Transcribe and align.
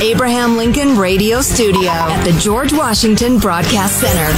Abraham 0.00 0.56
Lincoln 0.56 0.96
Radio 0.96 1.40
Studio 1.40 1.90
at 1.90 2.22
the 2.22 2.38
George 2.38 2.72
Washington 2.72 3.40
Broadcast 3.40 4.00
Center, 4.00 4.32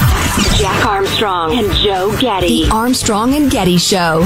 Jack 0.56 0.86
Armstrong 0.86 1.52
and 1.58 1.70
Joe 1.74 2.16
Getty. 2.18 2.64
The 2.64 2.70
Armstrong 2.70 3.34
and 3.34 3.50
Getty 3.50 3.76
Show. 3.76 4.20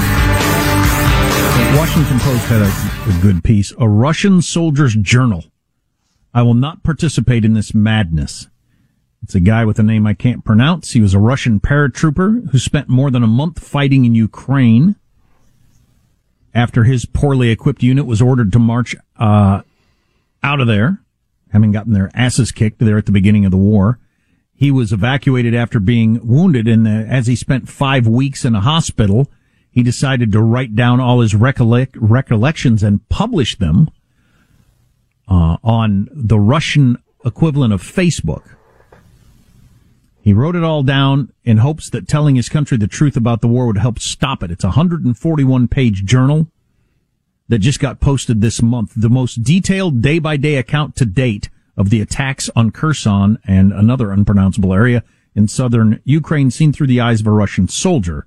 Washington 1.76 2.20
Post 2.20 2.44
had 2.44 2.62
a, 2.62 3.18
a 3.18 3.20
good 3.20 3.42
piece. 3.42 3.72
A 3.80 3.88
Russian 3.88 4.42
soldier's 4.42 4.94
journal. 4.94 5.44
I 6.32 6.42
will 6.42 6.54
not 6.54 6.84
participate 6.84 7.44
in 7.44 7.54
this 7.54 7.74
madness. 7.74 8.46
It's 9.24 9.34
a 9.34 9.40
guy 9.40 9.64
with 9.64 9.80
a 9.80 9.82
name 9.82 10.06
I 10.06 10.14
can't 10.14 10.44
pronounce. 10.44 10.92
He 10.92 11.00
was 11.00 11.14
a 11.14 11.18
Russian 11.18 11.58
paratrooper 11.58 12.50
who 12.50 12.58
spent 12.60 12.88
more 12.88 13.10
than 13.10 13.24
a 13.24 13.28
month 13.28 13.58
fighting 13.58 14.04
in 14.04 14.14
Ukraine. 14.14 14.94
After 16.54 16.84
his 16.84 17.06
poorly 17.06 17.50
equipped 17.50 17.82
unit 17.82 18.06
was 18.06 18.22
ordered 18.22 18.52
to 18.52 18.60
march 18.60 18.94
uh, 19.18 19.62
out 20.40 20.60
of 20.60 20.68
there, 20.68 21.00
having 21.54 21.70
gotten 21.70 21.92
their 21.92 22.10
asses 22.14 22.50
kicked 22.50 22.80
there 22.80 22.98
at 22.98 23.06
the 23.06 23.12
beginning 23.12 23.44
of 23.44 23.52
the 23.52 23.56
war, 23.56 24.00
he 24.52 24.72
was 24.72 24.92
evacuated 24.92 25.54
after 25.54 25.78
being 25.78 26.18
wounded. 26.26 26.66
And 26.66 26.86
as 26.86 27.28
he 27.28 27.36
spent 27.36 27.68
five 27.68 28.08
weeks 28.08 28.44
in 28.44 28.56
a 28.56 28.60
hospital, 28.60 29.30
he 29.70 29.84
decided 29.84 30.32
to 30.32 30.42
write 30.42 30.74
down 30.74 30.98
all 30.98 31.20
his 31.20 31.34
recollect- 31.34 31.96
recollections 31.96 32.82
and 32.82 33.08
publish 33.08 33.56
them 33.56 33.88
uh, 35.28 35.56
on 35.62 36.08
the 36.12 36.40
Russian 36.40 36.98
equivalent 37.24 37.72
of 37.72 37.82
Facebook. 37.82 38.56
He 40.20 40.32
wrote 40.32 40.56
it 40.56 40.64
all 40.64 40.82
down 40.82 41.32
in 41.44 41.58
hopes 41.58 41.88
that 41.90 42.08
telling 42.08 42.34
his 42.34 42.48
country 42.48 42.78
the 42.78 42.88
truth 42.88 43.16
about 43.16 43.42
the 43.42 43.48
war 43.48 43.66
would 43.66 43.78
help 43.78 44.00
stop 44.00 44.42
it. 44.42 44.50
It's 44.50 44.64
a 44.64 44.68
141 44.68 45.68
page 45.68 46.04
journal 46.04 46.48
that 47.54 47.60
just 47.60 47.78
got 47.78 48.00
posted 48.00 48.40
this 48.40 48.60
month. 48.60 48.94
The 48.96 49.08
most 49.08 49.44
detailed 49.44 50.02
day 50.02 50.18
by 50.18 50.36
day 50.36 50.56
account 50.56 50.96
to 50.96 51.04
date 51.04 51.50
of 51.76 51.88
the 51.88 52.00
attacks 52.00 52.50
on 52.56 52.72
Kherson 52.72 53.38
and 53.46 53.72
another 53.72 54.10
unpronounceable 54.10 54.74
area 54.74 55.04
in 55.36 55.46
southern 55.46 56.00
Ukraine 56.02 56.50
seen 56.50 56.72
through 56.72 56.88
the 56.88 57.00
eyes 57.00 57.20
of 57.20 57.28
a 57.28 57.30
Russian 57.30 57.68
soldier. 57.68 58.26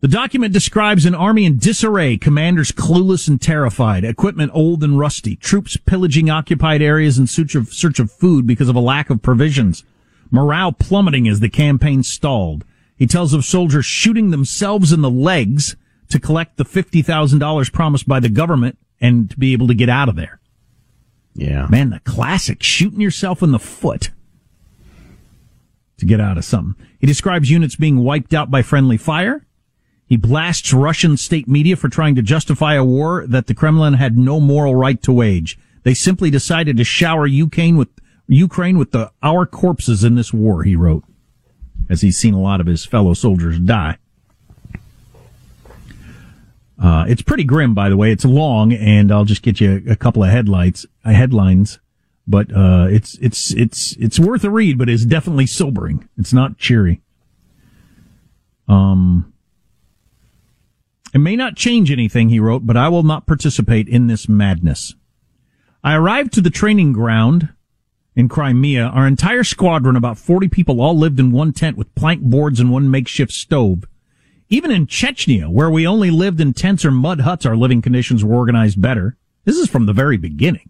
The 0.00 0.08
document 0.08 0.52
describes 0.52 1.06
an 1.06 1.14
army 1.14 1.46
in 1.46 1.56
disarray, 1.56 2.18
commanders 2.18 2.72
clueless 2.72 3.26
and 3.26 3.40
terrified, 3.40 4.04
equipment 4.04 4.52
old 4.52 4.84
and 4.84 4.98
rusty, 4.98 5.34
troops 5.34 5.78
pillaging 5.78 6.28
occupied 6.28 6.82
areas 6.82 7.16
in 7.16 7.26
search 7.26 7.54
of, 7.54 7.72
search 7.72 7.98
of 7.98 8.12
food 8.12 8.46
because 8.46 8.68
of 8.68 8.76
a 8.76 8.80
lack 8.80 9.08
of 9.08 9.22
provisions, 9.22 9.82
morale 10.30 10.72
plummeting 10.72 11.26
as 11.26 11.40
the 11.40 11.48
campaign 11.48 12.02
stalled. 12.02 12.66
He 12.98 13.06
tells 13.06 13.32
of 13.32 13.46
soldiers 13.46 13.86
shooting 13.86 14.30
themselves 14.30 14.92
in 14.92 15.00
the 15.00 15.08
legs 15.08 15.74
to 16.10 16.20
collect 16.20 16.56
the 16.56 16.64
$50,000 16.64 17.72
promised 17.72 18.06
by 18.06 18.20
the 18.20 18.28
government 18.28 18.78
and 19.00 19.30
to 19.30 19.38
be 19.38 19.52
able 19.52 19.68
to 19.68 19.74
get 19.74 19.88
out 19.88 20.08
of 20.08 20.16
there. 20.16 20.40
Yeah. 21.34 21.66
Man, 21.68 21.90
the 21.90 22.00
classic 22.00 22.62
shooting 22.62 23.00
yourself 23.00 23.42
in 23.42 23.52
the 23.52 23.58
foot 23.58 24.10
to 25.98 26.06
get 26.06 26.20
out 26.20 26.38
of 26.38 26.44
something. 26.44 26.84
He 26.98 27.06
describes 27.06 27.50
units 27.50 27.76
being 27.76 27.98
wiped 27.98 28.34
out 28.34 28.50
by 28.50 28.62
friendly 28.62 28.96
fire. 28.96 29.46
He 30.06 30.16
blasts 30.16 30.72
Russian 30.72 31.16
state 31.16 31.46
media 31.46 31.76
for 31.76 31.88
trying 31.88 32.16
to 32.16 32.22
justify 32.22 32.74
a 32.74 32.84
war 32.84 33.24
that 33.28 33.46
the 33.46 33.54
Kremlin 33.54 33.94
had 33.94 34.18
no 34.18 34.40
moral 34.40 34.74
right 34.74 35.00
to 35.02 35.12
wage. 35.12 35.56
They 35.84 35.94
simply 35.94 36.30
decided 36.30 36.76
to 36.76 36.84
shower 36.84 37.26
Ukraine 37.26 37.76
with 37.76 37.88
Ukraine 38.26 38.76
with 38.76 38.90
the 38.90 39.12
our 39.22 39.46
corpses 39.46 40.04
in 40.04 40.16
this 40.16 40.32
war, 40.32 40.62
he 40.64 40.74
wrote, 40.74 41.04
as 41.88 42.00
he's 42.00 42.18
seen 42.18 42.34
a 42.34 42.40
lot 42.40 42.60
of 42.60 42.66
his 42.66 42.84
fellow 42.84 43.14
soldiers 43.14 43.58
die. 43.58 43.98
Uh, 46.80 47.04
it's 47.06 47.22
pretty 47.22 47.44
grim, 47.44 47.74
by 47.74 47.90
the 47.90 47.96
way. 47.96 48.10
It's 48.10 48.24
long, 48.24 48.72
and 48.72 49.12
I'll 49.12 49.26
just 49.26 49.42
get 49.42 49.60
you 49.60 49.82
a 49.88 49.96
couple 49.96 50.24
of 50.24 50.30
headlights, 50.30 50.86
uh, 51.04 51.10
headlines. 51.10 51.78
But 52.26 52.54
uh, 52.54 52.86
it's 52.88 53.18
it's 53.18 53.52
it's 53.52 53.96
it's 53.96 54.18
worth 54.18 54.44
a 54.44 54.50
read, 54.50 54.78
but 54.78 54.88
it's 54.88 55.04
definitely 55.04 55.46
sobering. 55.46 56.08
It's 56.16 56.32
not 56.32 56.58
cheery. 56.58 57.02
Um, 58.68 59.32
it 61.12 61.18
may 61.18 61.34
not 61.34 61.56
change 61.56 61.90
anything, 61.90 62.28
he 62.28 62.38
wrote, 62.38 62.66
but 62.66 62.76
I 62.76 62.88
will 62.88 63.02
not 63.02 63.26
participate 63.26 63.88
in 63.88 64.06
this 64.06 64.28
madness. 64.28 64.94
I 65.82 65.96
arrived 65.96 66.32
to 66.34 66.40
the 66.40 66.50
training 66.50 66.92
ground 66.92 67.48
in 68.14 68.28
Crimea. 68.28 68.84
Our 68.86 69.06
entire 69.06 69.42
squadron, 69.42 69.96
about 69.96 70.18
40 70.18 70.48
people, 70.48 70.80
all 70.80 70.96
lived 70.96 71.18
in 71.18 71.32
one 71.32 71.52
tent 71.52 71.76
with 71.76 71.94
plank 71.96 72.22
boards 72.22 72.60
and 72.60 72.70
one 72.70 72.90
makeshift 72.90 73.32
stove. 73.32 73.84
Even 74.52 74.72
in 74.72 74.88
Chechnya, 74.88 75.48
where 75.48 75.70
we 75.70 75.86
only 75.86 76.10
lived 76.10 76.40
in 76.40 76.52
tents 76.52 76.84
or 76.84 76.90
mud 76.90 77.20
huts, 77.20 77.46
our 77.46 77.56
living 77.56 77.80
conditions 77.80 78.24
were 78.24 78.34
organized 78.34 78.82
better. 78.82 79.16
This 79.44 79.56
is 79.56 79.70
from 79.70 79.86
the 79.86 79.92
very 79.92 80.16
beginning. 80.16 80.68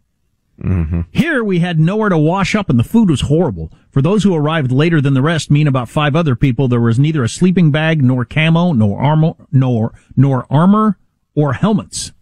Mm-hmm. 0.63 1.01
Here 1.11 1.43
we 1.43 1.61
had 1.61 1.81
nowhere 1.81 2.11
to 2.11 2.19
wash 2.19 2.55
up 2.55 2.69
and 2.69 2.79
the 2.79 2.85
food 2.85 3.09
was 3.09 3.23
horrible. 3.23 3.73
For 3.91 4.03
those 4.03 4.23
who 4.23 4.35
arrived 4.35 4.71
later 4.71 5.01
than 5.01 5.15
the 5.15 5.23
rest, 5.23 5.51
me 5.51 5.63
and 5.63 5.69
about 5.69 5.89
five 5.89 6.15
other 6.15 6.37
people, 6.37 6.69
there 6.69 6.81
was 6.81 6.99
neither 6.99 7.25
a 7.25 7.29
sleeping 7.29 7.71
bag 7.71 8.03
nor 8.03 8.27
camo, 8.27 8.73
nor 8.73 9.01
armor, 9.01 9.33
nor, 9.51 9.95
nor 10.15 10.47
armor 10.51 10.99
or 11.35 11.55
helmets. 11.55 12.13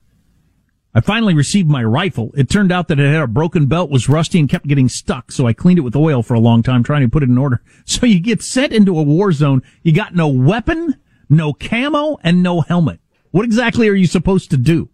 I 0.94 1.00
finally 1.00 1.34
received 1.34 1.69
my 1.69 1.82
rifle. 1.82 2.31
It 2.37 2.49
turned 2.49 2.72
out 2.72 2.88
that 2.88 3.00
it 3.00 3.12
had 3.12 3.22
a 3.22 3.26
broken 3.26 3.66
belt, 3.66 3.90
was 3.90 4.08
rusty, 4.08 4.38
and 4.38 4.49
kept 4.49 4.66
getting 4.66 4.88
stuck. 4.88 5.32
So 5.32 5.46
I 5.46 5.52
cleaned 5.52 5.78
it 5.78 5.82
with 5.82 5.96
oil 5.96 6.22
for 6.22 6.34
a 6.34 6.40
long 6.40 6.62
time, 6.62 6.82
trying 6.82 7.02
to 7.02 7.08
put 7.08 7.22
it 7.22 7.28
in 7.28 7.38
order. 7.38 7.62
So 7.84 8.06
you 8.06 8.20
get 8.20 8.43
sent 8.43 8.72
into 8.72 8.99
a 8.99 9.02
war 9.02 9.32
zone. 9.32 9.62
You 9.82 9.93
got 9.93 10.14
no 10.14 10.28
weapon, 10.28 10.96
no 11.28 11.52
camo, 11.52 12.19
and 12.22 12.42
no 12.42 12.60
helmet. 12.62 13.00
What 13.30 13.44
exactly 13.44 13.88
are 13.88 13.94
you 13.94 14.06
supposed 14.06 14.50
to 14.50 14.56
do? 14.56 14.88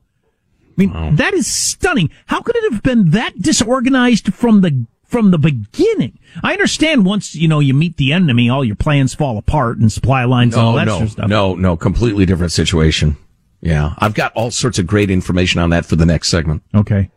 I 0.77 0.87
mean, 0.87 1.17
that 1.17 1.35
is 1.35 1.47
stunning. 1.47 2.11
How 2.27 2.41
could 2.41 2.57
it 2.57 2.73
have 2.73 2.83
been 2.83 3.11
that 3.11 3.41
disorganized 3.41 4.35
from 4.35 4.61
the 4.63 4.87
from 5.07 5.31
the 5.31 5.39
beginning? 5.39 6.19
I 6.43 6.53
understand 6.53 7.07
once 7.07 7.37
you 7.37 7.47
know 7.47 7.61
you 7.61 7.75
meet 7.75 7.97
the 7.97 8.13
enemy, 8.13 8.49
all 8.51 8.65
your 8.65 8.75
plans 8.75 9.15
fall 9.15 9.39
apart 9.39 9.79
and 9.79 9.93
supply 9.93 10.25
lines 10.25 10.55
and 10.57 10.65
all 10.65 10.73
No, 10.73 10.79
that 10.79 10.85
no, 10.87 10.93
sort 10.95 11.03
of 11.05 11.11
stuff. 11.13 11.29
no, 11.29 11.55
no, 11.55 11.77
completely 11.77 12.27
different 12.27 12.51
situation. 12.51 13.17
Yeah, 13.61 13.95
I've 13.99 14.15
got 14.15 14.33
all 14.35 14.51
sorts 14.51 14.79
of 14.81 14.87
great 14.87 15.11
information 15.11 15.61
on 15.61 15.71
that 15.71 15.87
for 15.87 15.95
the 15.97 16.05
next 16.05 16.29
segment. 16.29 16.63
Okay. 16.75 17.09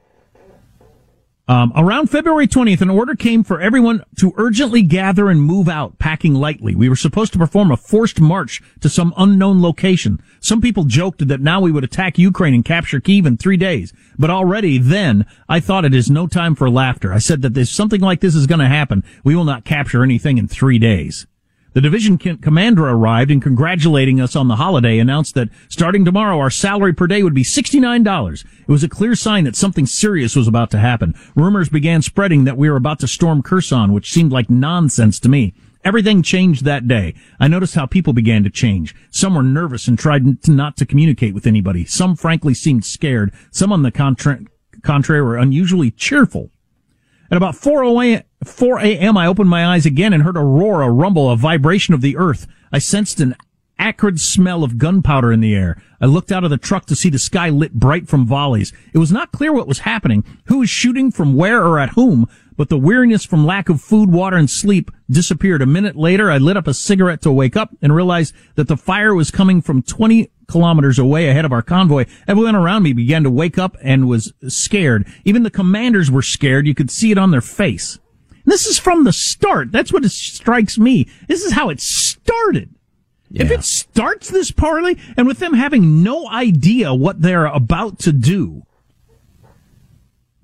Um, 1.49 1.71
around 1.77 2.09
February 2.09 2.45
20th, 2.45 2.81
an 2.81 2.89
order 2.89 3.15
came 3.15 3.41
for 3.41 3.61
everyone 3.61 4.03
to 4.17 4.33
urgently 4.35 4.81
gather 4.81 5.29
and 5.29 5.41
move 5.41 5.69
out, 5.69 5.97
packing 5.97 6.33
lightly. 6.33 6.75
We 6.75 6.89
were 6.89 6.95
supposed 6.97 7.31
to 7.33 7.39
perform 7.39 7.71
a 7.71 7.77
forced 7.77 8.19
march 8.19 8.61
to 8.81 8.89
some 8.89 9.13
unknown 9.15 9.61
location. 9.61 10.21
Some 10.41 10.59
people 10.59 10.83
joked 10.83 11.25
that 11.25 11.39
now 11.39 11.61
we 11.61 11.71
would 11.71 11.85
attack 11.85 12.17
Ukraine 12.17 12.53
and 12.53 12.65
capture 12.65 12.99
Kiev 12.99 13.25
in 13.25 13.38
three 13.38 13.55
days. 13.55 13.94
But 14.17 14.29
already 14.29 14.77
then, 14.77 15.25
I 15.47 15.61
thought 15.61 15.85
it 15.85 15.94
is 15.94 16.11
no 16.11 16.27
time 16.27 16.53
for 16.53 16.69
laughter. 16.69 17.13
I 17.13 17.19
said 17.19 17.41
that 17.44 17.57
if 17.57 17.69
something 17.69 18.01
like 18.01 18.19
this 18.19 18.35
is 18.35 18.45
going 18.45 18.59
to 18.59 18.67
happen, 18.67 19.05
we 19.23 19.33
will 19.33 19.45
not 19.45 19.63
capture 19.63 20.03
anything 20.03 20.38
in 20.38 20.49
three 20.49 20.79
days. 20.79 21.27
The 21.77 21.81
division 21.81 22.18
commander 22.18 22.88
arrived 22.88 23.29
and 23.29 23.39
congratulating 23.39 24.19
us 24.19 24.35
on 24.35 24.47
the 24.47 24.56
holiday 24.56 24.97
announced 24.97 25.35
that 25.35 25.50
starting 25.69 26.03
tomorrow 26.03 26.39
our 26.39 26.50
salary 26.50 26.91
per 26.91 27.06
day 27.06 27.21
would 27.21 27.35
be 27.35 27.44
$69. 27.44 28.45
It 28.62 28.68
was 28.68 28.83
a 28.83 28.89
clear 28.89 29.13
sign 29.13 29.44
that 29.44 29.56
something 29.56 29.85
serious 29.85 30.35
was 30.35 30.47
about 30.47 30.71
to 30.71 30.79
happen. 30.79 31.13
Rumors 31.35 31.69
began 31.69 32.01
spreading 32.01 32.45
that 32.45 32.57
we 32.57 32.68
were 32.68 32.77
about 32.77 32.97
to 33.01 33.07
storm 33.07 33.44
Kherson, 33.44 33.94
which 33.94 34.12
seemed 34.12 34.31
like 34.31 34.50
nonsense 34.50 35.19
to 35.19 35.29
me. 35.29 35.53
Everything 35.83 36.24
changed 36.24 36.65
that 36.65 36.88
day. 36.88 37.13
I 37.39 37.47
noticed 37.47 37.75
how 37.75 37.85
people 37.85 38.12
began 38.12 38.44
to 38.44 38.50
change. 38.50 38.95
Some 39.12 39.35
were 39.35 39.44
nervous 39.44 39.88
and 39.88 40.00
tried 40.00 40.41
to 40.45 40.51
not 40.51 40.77
to 40.77 40.85
communicate 40.88 41.35
with 41.35 41.45
anybody. 41.45 41.85
Some 41.85 42.15
frankly 42.15 42.56
seemed 42.56 42.85
scared. 42.85 43.31
Some 43.51 43.71
on 43.71 43.83
the 43.83 43.91
contra- 43.91 44.39
contrary 44.81 45.21
were 45.21 45.38
unusually 45.38 45.91
cheerful. 45.91 46.50
At 47.29 47.38
about 47.38 47.56
4 47.56 47.83
a.m., 47.83 48.24
4 48.44 48.79
a.m., 48.79 49.18
I 49.18 49.27
opened 49.27 49.50
my 49.50 49.65
eyes 49.65 49.85
again 49.85 50.13
and 50.13 50.24
heard 50.24 50.38
a 50.38 50.41
roar, 50.41 50.81
a 50.81 50.89
rumble, 50.89 51.29
a 51.29 51.35
vibration 51.35 51.94
of 51.94 52.01
the 52.01 52.15
earth. 52.18 52.47
I 52.71 52.79
sensed 52.79 53.19
an 53.19 53.35
acrid 53.79 54.19
smell 54.19 54.63
of 54.63 54.77
gunpowder 54.77 55.31
in 55.31 55.39
the 55.39 55.56
air. 55.56 55.81
I 56.00 56.06
looked 56.06 56.31
out 56.31 56.44
of 56.44 56.50
the 56.50 56.57
truck 56.57 56.85
to 56.88 56.95
see 56.95 57.09
the 57.09 57.19
sky 57.19 57.50
lit 57.50 57.74
bright 57.74 58.07
from 58.07 58.25
volleys. 58.25 58.74
It 58.94 58.97
was 58.97 59.12
not 59.12 59.31
clear 59.31 59.53
what 59.53 59.68
was 59.68 59.79
happening, 59.79 60.24
who 60.45 60.59
was 60.59 60.69
shooting 60.69 61.12
from 61.12 61.35
where 61.35 61.63
or 61.63 61.79
at 61.79 61.91
whom, 61.91 62.27
but 62.56 62.69
the 62.69 62.77
weariness 62.77 63.25
from 63.25 63.45
lack 63.45 63.69
of 63.69 63.81
food, 63.81 64.12
water, 64.12 64.38
and 64.38 64.50
sleep 64.50 64.91
disappeared. 65.09 65.62
A 65.62 65.68
minute 65.68 65.95
later, 65.95 66.31
I 66.31 66.38
lit 66.38 66.57
up 66.57 66.68
a 66.68 66.73
cigarette 66.73 67.21
to 67.21 67.31
wake 67.31 67.56
up 67.56 67.75
and 67.81 67.94
realized 67.94 68.33
that 68.56 68.68
the 68.68 68.77
fire 68.77 69.13
was 69.13 69.31
coming 69.31 69.62
from 69.62 69.83
20 69.83 70.31
kilometers 70.47 70.97
away 70.97 71.29
ahead 71.29 71.45
of 71.45 71.51
our 71.51 71.61
convoy. 71.61 72.05
Everyone 72.27 72.55
around 72.55 72.83
me 72.83 72.94
began 72.94 73.23
to 73.23 73.29
wake 73.29 73.57
up 73.57 73.77
and 73.81 74.07
was 74.07 74.33
scared. 74.47 75.07
Even 75.25 75.44
the 75.44 75.51
commanders 75.51 76.09
were 76.09 76.21
scared. 76.21 76.67
You 76.67 76.75
could 76.75 76.91
see 76.91 77.11
it 77.11 77.17
on 77.17 77.31
their 77.31 77.41
face. 77.41 77.99
And 78.31 78.51
this 78.51 78.65
is 78.65 78.79
from 78.79 79.03
the 79.03 79.13
start. 79.13 79.71
That's 79.71 79.91
what 79.91 80.05
strikes 80.05 80.77
me. 80.77 81.07
This 81.27 81.44
is 81.44 81.53
how 81.53 81.69
it 81.69 81.81
started. 81.81 82.73
If 83.29 83.51
it 83.51 83.63
starts 83.65 84.29
this 84.29 84.51
poorly, 84.51 84.97
and 85.17 85.27
with 85.27 85.39
them 85.39 85.53
having 85.53 86.01
no 86.01 86.29
idea 86.29 86.94
what 86.94 87.21
they're 87.21 87.45
about 87.45 87.99
to 87.99 88.13
do, 88.13 88.63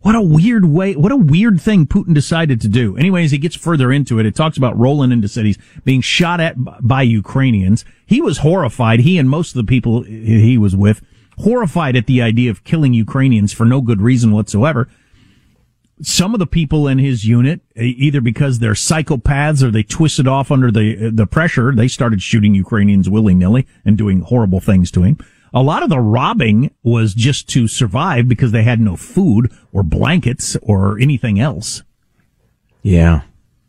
what 0.04 0.16
a 0.16 0.22
weird 0.22 0.66
way, 0.66 0.96
what 0.96 1.14
a 1.14 1.18
weird 1.18 1.62
thing 1.62 1.88
Putin 1.88 2.14
decided 2.14 2.60
to 2.62 2.68
do. 2.68 2.98
Anyways, 2.98 3.32
he 3.32 3.38
gets 3.38 3.56
further 3.56 3.92
into 3.92 4.20
it. 4.20 4.26
It 4.26 4.36
talks 4.36 4.58
about 4.58 4.78
rolling 4.78 5.14
into 5.14 5.30
cities, 5.30 5.58
being 5.86 6.02
shot 6.02 6.42
at 6.42 6.56
by 6.86 7.02
Ukrainians. 7.04 7.86
He 8.06 8.22
was 8.22 8.40
horrified. 8.40 9.00
He 9.00 9.18
and 9.18 9.30
most 9.30 9.52
of 9.52 9.56
the 9.56 9.70
people 9.70 10.04
he 10.04 10.58
was 10.58 10.76
with, 10.76 11.02
horrified 11.38 11.96
at 11.96 12.06
the 12.06 12.22
idea 12.22 12.52
of 12.52 12.66
killing 12.66 12.94
Ukrainians 12.94 13.54
for 13.54 13.66
no 13.66 13.80
good 13.80 14.02
reason 14.02 14.34
whatsoever. 14.34 14.90
Some 16.02 16.34
of 16.34 16.40
the 16.40 16.48
people 16.48 16.86
in 16.86 16.98
his 16.98 17.24
unit, 17.24 17.62
either 17.78 18.20
because 18.20 18.60
they're 18.60 18.74
psychopaths 18.74 19.64
or 19.64 19.72
they 19.72 19.84
twisted 19.84 20.28
off 20.28 20.52
under 20.52 20.70
the 20.70 21.12
the 21.12 21.28
pressure, 21.28 21.74
they 21.74 21.88
started 21.88 22.22
shooting 22.22 22.54
Ukrainians 22.54 23.10
willy 23.10 23.36
nilly 23.36 23.66
and 23.86 23.98
doing 23.98 24.20
horrible 24.20 24.60
things 24.60 24.92
to 24.92 25.04
him. 25.04 25.18
A 25.54 25.62
lot 25.62 25.84
of 25.84 25.90
the 25.90 26.00
robbing 26.00 26.72
was 26.82 27.14
just 27.14 27.48
to 27.50 27.68
survive 27.68 28.28
because 28.28 28.52
they 28.52 28.64
had 28.64 28.80
no 28.80 28.96
food 28.96 29.52
or 29.72 29.84
blankets 29.84 30.58
or 30.64 31.00
anything 31.00 31.40
else 31.40 31.84
Yeah, 32.82 33.22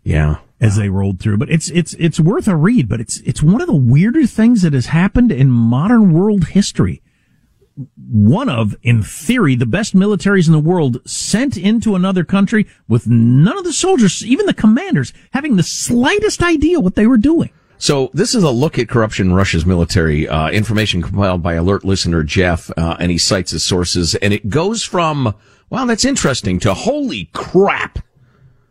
yeah. 0.02 0.38
as 0.60 0.76
they 0.76 0.88
rolled 0.88 1.20
through. 1.20 1.36
But 1.36 1.50
it's 1.50 1.68
it's 1.70 1.92
it's 1.94 2.18
worth 2.18 2.48
a 2.48 2.56
read. 2.56 2.88
But 2.88 3.00
it's 3.00 3.18
it's 3.20 3.42
one 3.42 3.60
of 3.60 3.66
the 3.66 3.76
weirder 3.76 4.26
things 4.26 4.62
that 4.62 4.72
has 4.72 4.86
happened 4.86 5.30
in 5.30 5.50
modern 5.50 6.12
world 6.12 6.48
history. 6.48 7.02
One 8.08 8.48
of, 8.48 8.76
in 8.82 9.02
theory, 9.02 9.56
the 9.56 9.66
best 9.66 9.96
militaries 9.96 10.46
in 10.46 10.52
the 10.52 10.60
world 10.60 10.98
sent 11.08 11.56
into 11.56 11.96
another 11.96 12.22
country 12.22 12.66
with 12.86 13.08
none 13.08 13.58
of 13.58 13.64
the 13.64 13.72
soldiers, 13.72 14.24
even 14.24 14.46
the 14.46 14.54
commanders, 14.54 15.12
having 15.32 15.56
the 15.56 15.64
slightest 15.64 16.40
idea 16.40 16.78
what 16.78 16.94
they 16.94 17.06
were 17.08 17.16
doing. 17.18 17.50
So 17.78 18.10
this 18.14 18.34
is 18.34 18.42
a 18.42 18.50
look 18.50 18.78
at 18.78 18.88
corruption 18.88 19.28
in 19.28 19.34
Russia's 19.34 19.66
military. 19.66 20.28
Uh, 20.28 20.50
information 20.50 21.02
compiled 21.02 21.42
by 21.42 21.54
alert 21.54 21.84
listener 21.84 22.22
Jeff, 22.22 22.70
uh, 22.76 22.96
and 22.98 23.10
he 23.10 23.18
cites 23.18 23.50
his 23.50 23.64
sources, 23.64 24.14
and 24.16 24.32
it 24.32 24.48
goes 24.48 24.82
from 24.82 25.34
wow, 25.70 25.84
that's 25.86 26.04
interesting 26.04 26.60
to 26.60 26.72
holy 26.72 27.30
crap. 27.32 27.98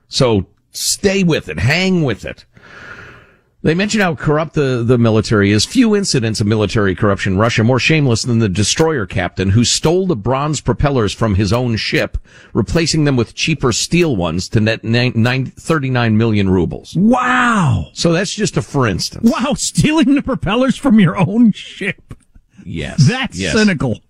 So 0.07 0.47
stay 0.71 1.23
with 1.23 1.50
it, 1.50 1.59
hang 1.59 2.03
with 2.03 2.23
it. 2.25 2.45
They 3.63 3.74
mention 3.74 4.01
how 4.01 4.13
corrupt 4.15 4.56
the, 4.56 4.83
the 4.86 4.98
military 4.98 5.51
is. 5.51 5.65
Few 5.65 5.95
incidents 5.95 6.42
of 6.42 6.48
military 6.48 6.95
corruption 6.95 7.33
in 7.33 7.39
Russia 7.39 7.63
more 7.63 7.80
shameless 7.80 8.24
than 8.24 8.39
the 8.39 8.50
destroyer 8.50 9.06
captain 9.06 9.51
who 9.51 9.63
stole 9.63 10.06
the 10.06 10.18
bronze 10.18 10.60
propellers 10.60 11.13
from 11.13 11.36
his 11.36 11.54
own 11.54 11.77
ship, 11.77 12.18
replacing 12.54 13.06
them 13.06 13.15
with 13.15 13.36
cheaper 13.36 13.71
steel 13.71 14.18
ones 14.18 14.50
to 14.50 14.60
net 14.60 14.83
nine, 14.83 15.13
nine, 15.15 15.45
39 15.45 16.18
million 16.18 16.50
rubles. 16.50 16.94
Wow! 16.98 17.88
So 17.94 18.12
that's 18.12 18.36
just 18.36 18.57
a 18.57 18.62
for 18.62 18.86
instance. 18.86 19.31
Wow, 19.31 19.54
stealing 19.54 20.13
the 20.13 20.21
propellers 20.21 20.75
from 20.75 21.00
your 21.00 21.18
own 21.18 21.54
ship. 21.54 22.15
Yes. 22.65 23.07
That's 23.07 23.39
yes. 23.39 23.54
cynical. 23.54 24.01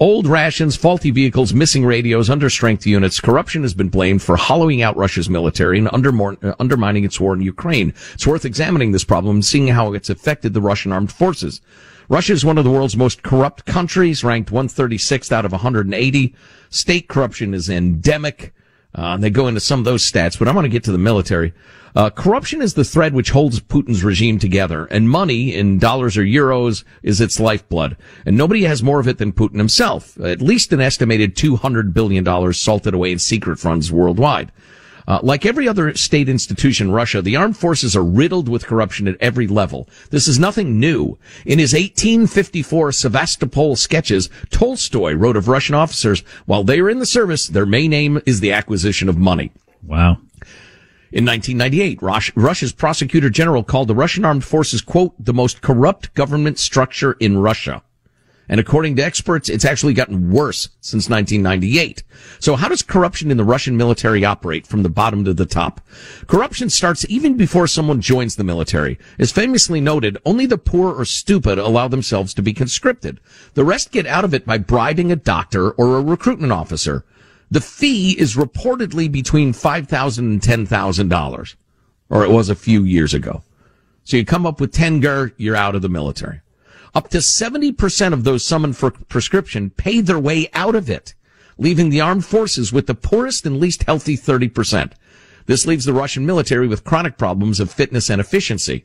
Old 0.00 0.28
rations, 0.28 0.76
faulty 0.76 1.10
vehicles, 1.10 1.52
missing 1.52 1.84
radios, 1.84 2.28
understrength 2.28 2.86
units. 2.86 3.20
Corruption 3.20 3.62
has 3.62 3.74
been 3.74 3.88
blamed 3.88 4.22
for 4.22 4.36
hollowing 4.36 4.80
out 4.80 4.96
Russia's 4.96 5.28
military 5.28 5.76
and 5.76 5.88
uh, 5.88 6.54
undermining 6.60 7.02
its 7.02 7.18
war 7.18 7.34
in 7.34 7.40
Ukraine. 7.40 7.92
It's 8.14 8.24
worth 8.24 8.44
examining 8.44 8.92
this 8.92 9.02
problem 9.02 9.38
and 9.38 9.44
seeing 9.44 9.66
how 9.66 9.94
it's 9.94 10.08
affected 10.08 10.54
the 10.54 10.60
Russian 10.60 10.92
armed 10.92 11.10
forces. 11.10 11.60
Russia 12.08 12.32
is 12.32 12.44
one 12.44 12.58
of 12.58 12.64
the 12.64 12.70
world's 12.70 12.96
most 12.96 13.24
corrupt 13.24 13.64
countries, 13.66 14.22
ranked 14.22 14.52
136th 14.52 15.32
out 15.32 15.44
of 15.44 15.50
180. 15.50 16.32
State 16.70 17.08
corruption 17.08 17.52
is 17.52 17.68
endemic. 17.68 18.54
Uh, 18.98 19.14
and 19.14 19.22
they 19.22 19.30
go 19.30 19.46
into 19.46 19.60
some 19.60 19.78
of 19.78 19.84
those 19.84 20.10
stats, 20.10 20.36
but 20.36 20.48
I 20.48 20.52
want 20.52 20.64
to 20.64 20.68
get 20.70 20.82
to 20.84 20.92
the 20.92 20.98
military. 20.98 21.52
Uh, 21.94 22.10
corruption 22.10 22.60
is 22.60 22.74
the 22.74 22.84
thread 22.84 23.14
which 23.14 23.30
holds 23.30 23.60
Putin's 23.60 24.02
regime 24.02 24.40
together, 24.40 24.86
and 24.86 25.08
money 25.08 25.54
in 25.54 25.78
dollars 25.78 26.16
or 26.16 26.24
euros 26.24 26.82
is 27.04 27.20
its 27.20 27.38
lifeblood. 27.38 27.96
And 28.26 28.36
nobody 28.36 28.64
has 28.64 28.82
more 28.82 28.98
of 28.98 29.06
it 29.06 29.18
than 29.18 29.32
Putin 29.32 29.58
himself. 29.58 30.18
At 30.20 30.42
least 30.42 30.72
an 30.72 30.80
estimated 30.80 31.36
$200 31.36 31.92
billion 31.92 32.52
salted 32.52 32.92
away 32.92 33.12
in 33.12 33.20
secret 33.20 33.60
funds 33.60 33.92
worldwide. 33.92 34.50
Uh, 35.08 35.18
like 35.22 35.46
every 35.46 35.66
other 35.66 35.94
state 35.94 36.28
institution 36.28 36.88
in 36.88 36.92
Russia, 36.92 37.22
the 37.22 37.34
armed 37.34 37.56
forces 37.56 37.96
are 37.96 38.04
riddled 38.04 38.46
with 38.46 38.66
corruption 38.66 39.08
at 39.08 39.16
every 39.20 39.46
level. 39.46 39.88
This 40.10 40.28
is 40.28 40.38
nothing 40.38 40.78
new. 40.78 41.16
In 41.46 41.58
his 41.58 41.72
1854 41.72 42.92
Sevastopol 42.92 43.74
sketches, 43.74 44.28
Tolstoy 44.50 45.14
wrote 45.14 45.38
of 45.38 45.48
Russian 45.48 45.74
officers, 45.74 46.20
while 46.44 46.62
they 46.62 46.78
are 46.78 46.90
in 46.90 46.98
the 46.98 47.06
service, 47.06 47.48
their 47.48 47.64
main 47.64 47.94
aim 47.94 48.20
is 48.26 48.40
the 48.40 48.52
acquisition 48.52 49.08
of 49.08 49.16
money. 49.16 49.50
Wow. 49.82 50.18
In 51.10 51.24
1998, 51.24 52.02
Russia's 52.36 52.72
prosecutor 52.72 53.30
general 53.30 53.64
called 53.64 53.88
the 53.88 53.94
Russian 53.94 54.26
armed 54.26 54.44
forces, 54.44 54.82
quote, 54.82 55.14
the 55.18 55.32
most 55.32 55.62
corrupt 55.62 56.12
government 56.12 56.58
structure 56.58 57.12
in 57.12 57.38
Russia. 57.38 57.82
And 58.48 58.58
according 58.58 58.96
to 58.96 59.02
experts, 59.02 59.48
it's 59.48 59.64
actually 59.64 59.92
gotten 59.92 60.30
worse 60.30 60.70
since 60.80 61.10
1998. 61.10 62.02
So 62.40 62.56
how 62.56 62.68
does 62.68 62.82
corruption 62.82 63.30
in 63.30 63.36
the 63.36 63.44
Russian 63.44 63.76
military 63.76 64.24
operate 64.24 64.66
from 64.66 64.82
the 64.82 64.88
bottom 64.88 65.24
to 65.24 65.34
the 65.34 65.44
top? 65.44 65.80
Corruption 66.26 66.70
starts 66.70 67.04
even 67.08 67.36
before 67.36 67.66
someone 67.66 68.00
joins 68.00 68.36
the 68.36 68.44
military. 68.44 68.98
As 69.18 69.32
famously 69.32 69.80
noted, 69.80 70.16
only 70.24 70.46
the 70.46 70.56
poor 70.56 70.94
or 70.94 71.04
stupid 71.04 71.58
allow 71.58 71.88
themselves 71.88 72.32
to 72.34 72.42
be 72.42 72.54
conscripted. 72.54 73.20
The 73.54 73.64
rest 73.64 73.90
get 73.90 74.06
out 74.06 74.24
of 74.24 74.32
it 74.32 74.46
by 74.46 74.58
bribing 74.58 75.12
a 75.12 75.16
doctor 75.16 75.70
or 75.72 75.98
a 75.98 76.02
recruitment 76.02 76.52
officer. 76.52 77.04
The 77.50 77.60
fee 77.60 78.12
is 78.18 78.36
reportedly 78.36 79.10
between 79.10 79.52
$5,000 79.52 80.18
and 80.18 80.40
$10,000. 80.40 81.54
Or 82.10 82.24
it 82.24 82.30
was 82.30 82.48
a 82.48 82.54
few 82.54 82.84
years 82.84 83.12
ago. 83.12 83.42
So 84.04 84.16
you 84.16 84.24
come 84.24 84.46
up 84.46 84.58
with 84.58 84.72
10 84.72 85.00
gur, 85.00 85.32
you're 85.36 85.56
out 85.56 85.74
of 85.74 85.82
the 85.82 85.88
military. 85.90 86.40
Up 86.94 87.08
to 87.10 87.18
70% 87.18 88.12
of 88.12 88.24
those 88.24 88.44
summoned 88.44 88.76
for 88.76 88.90
prescription 88.90 89.70
paid 89.70 90.06
their 90.06 90.18
way 90.18 90.48
out 90.54 90.74
of 90.74 90.88
it, 90.88 91.14
leaving 91.58 91.90
the 91.90 92.00
armed 92.00 92.24
forces 92.24 92.72
with 92.72 92.86
the 92.86 92.94
poorest 92.94 93.46
and 93.46 93.60
least 93.60 93.84
healthy 93.84 94.16
30%. 94.16 94.92
This 95.46 95.66
leaves 95.66 95.84
the 95.84 95.92
Russian 95.92 96.26
military 96.26 96.68
with 96.68 96.84
chronic 96.84 97.16
problems 97.16 97.60
of 97.60 97.70
fitness 97.70 98.10
and 98.10 98.20
efficiency. 98.20 98.84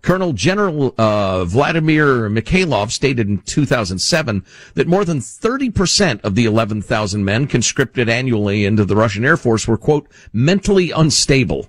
Colonel 0.00 0.32
General 0.32 0.94
uh, 0.96 1.44
Vladimir 1.44 2.30
Mikhailov 2.30 2.92
stated 2.92 3.28
in 3.28 3.38
2007 3.38 4.44
that 4.74 4.86
more 4.86 5.04
than 5.04 5.18
30% 5.18 6.20
of 6.22 6.34
the 6.34 6.44
11,000 6.44 7.24
men 7.24 7.46
conscripted 7.46 8.08
annually 8.08 8.64
into 8.64 8.84
the 8.84 8.94
Russian 8.94 9.24
Air 9.24 9.36
Force 9.36 9.66
were, 9.66 9.76
quote, 9.76 10.08
mentally 10.32 10.92
unstable. 10.92 11.68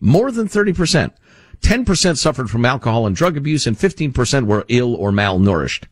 More 0.00 0.30
than 0.30 0.48
30%. 0.48 1.12
10% 1.60 2.16
suffered 2.16 2.50
from 2.50 2.64
alcohol 2.64 3.06
and 3.06 3.16
drug 3.16 3.36
abuse 3.36 3.66
and 3.66 3.76
15% 3.76 4.46
were 4.46 4.64
ill 4.68 4.94
or 4.94 5.10
malnourished. 5.10 5.84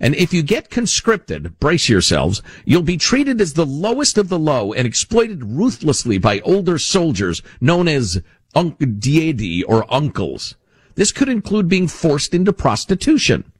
And 0.00 0.14
if 0.16 0.34
you 0.34 0.42
get 0.42 0.70
conscripted, 0.70 1.58
brace 1.60 1.88
yourselves, 1.88 2.42
you'll 2.64 2.82
be 2.82 2.96
treated 2.96 3.40
as 3.40 3.54
the 3.54 3.66
lowest 3.66 4.18
of 4.18 4.28
the 4.28 4.38
low 4.38 4.72
and 4.72 4.86
exploited 4.86 5.44
ruthlessly 5.44 6.18
by 6.18 6.40
older 6.40 6.78
soldiers 6.78 7.42
known 7.60 7.88
as 7.88 8.20
unk- 8.54 8.78
diedi 8.78 9.62
or 9.66 9.92
uncles. 9.92 10.56
This 10.94 11.12
could 11.12 11.28
include 11.28 11.68
being 11.68 11.88
forced 11.88 12.34
into 12.34 12.52
prostitution, 12.52 13.52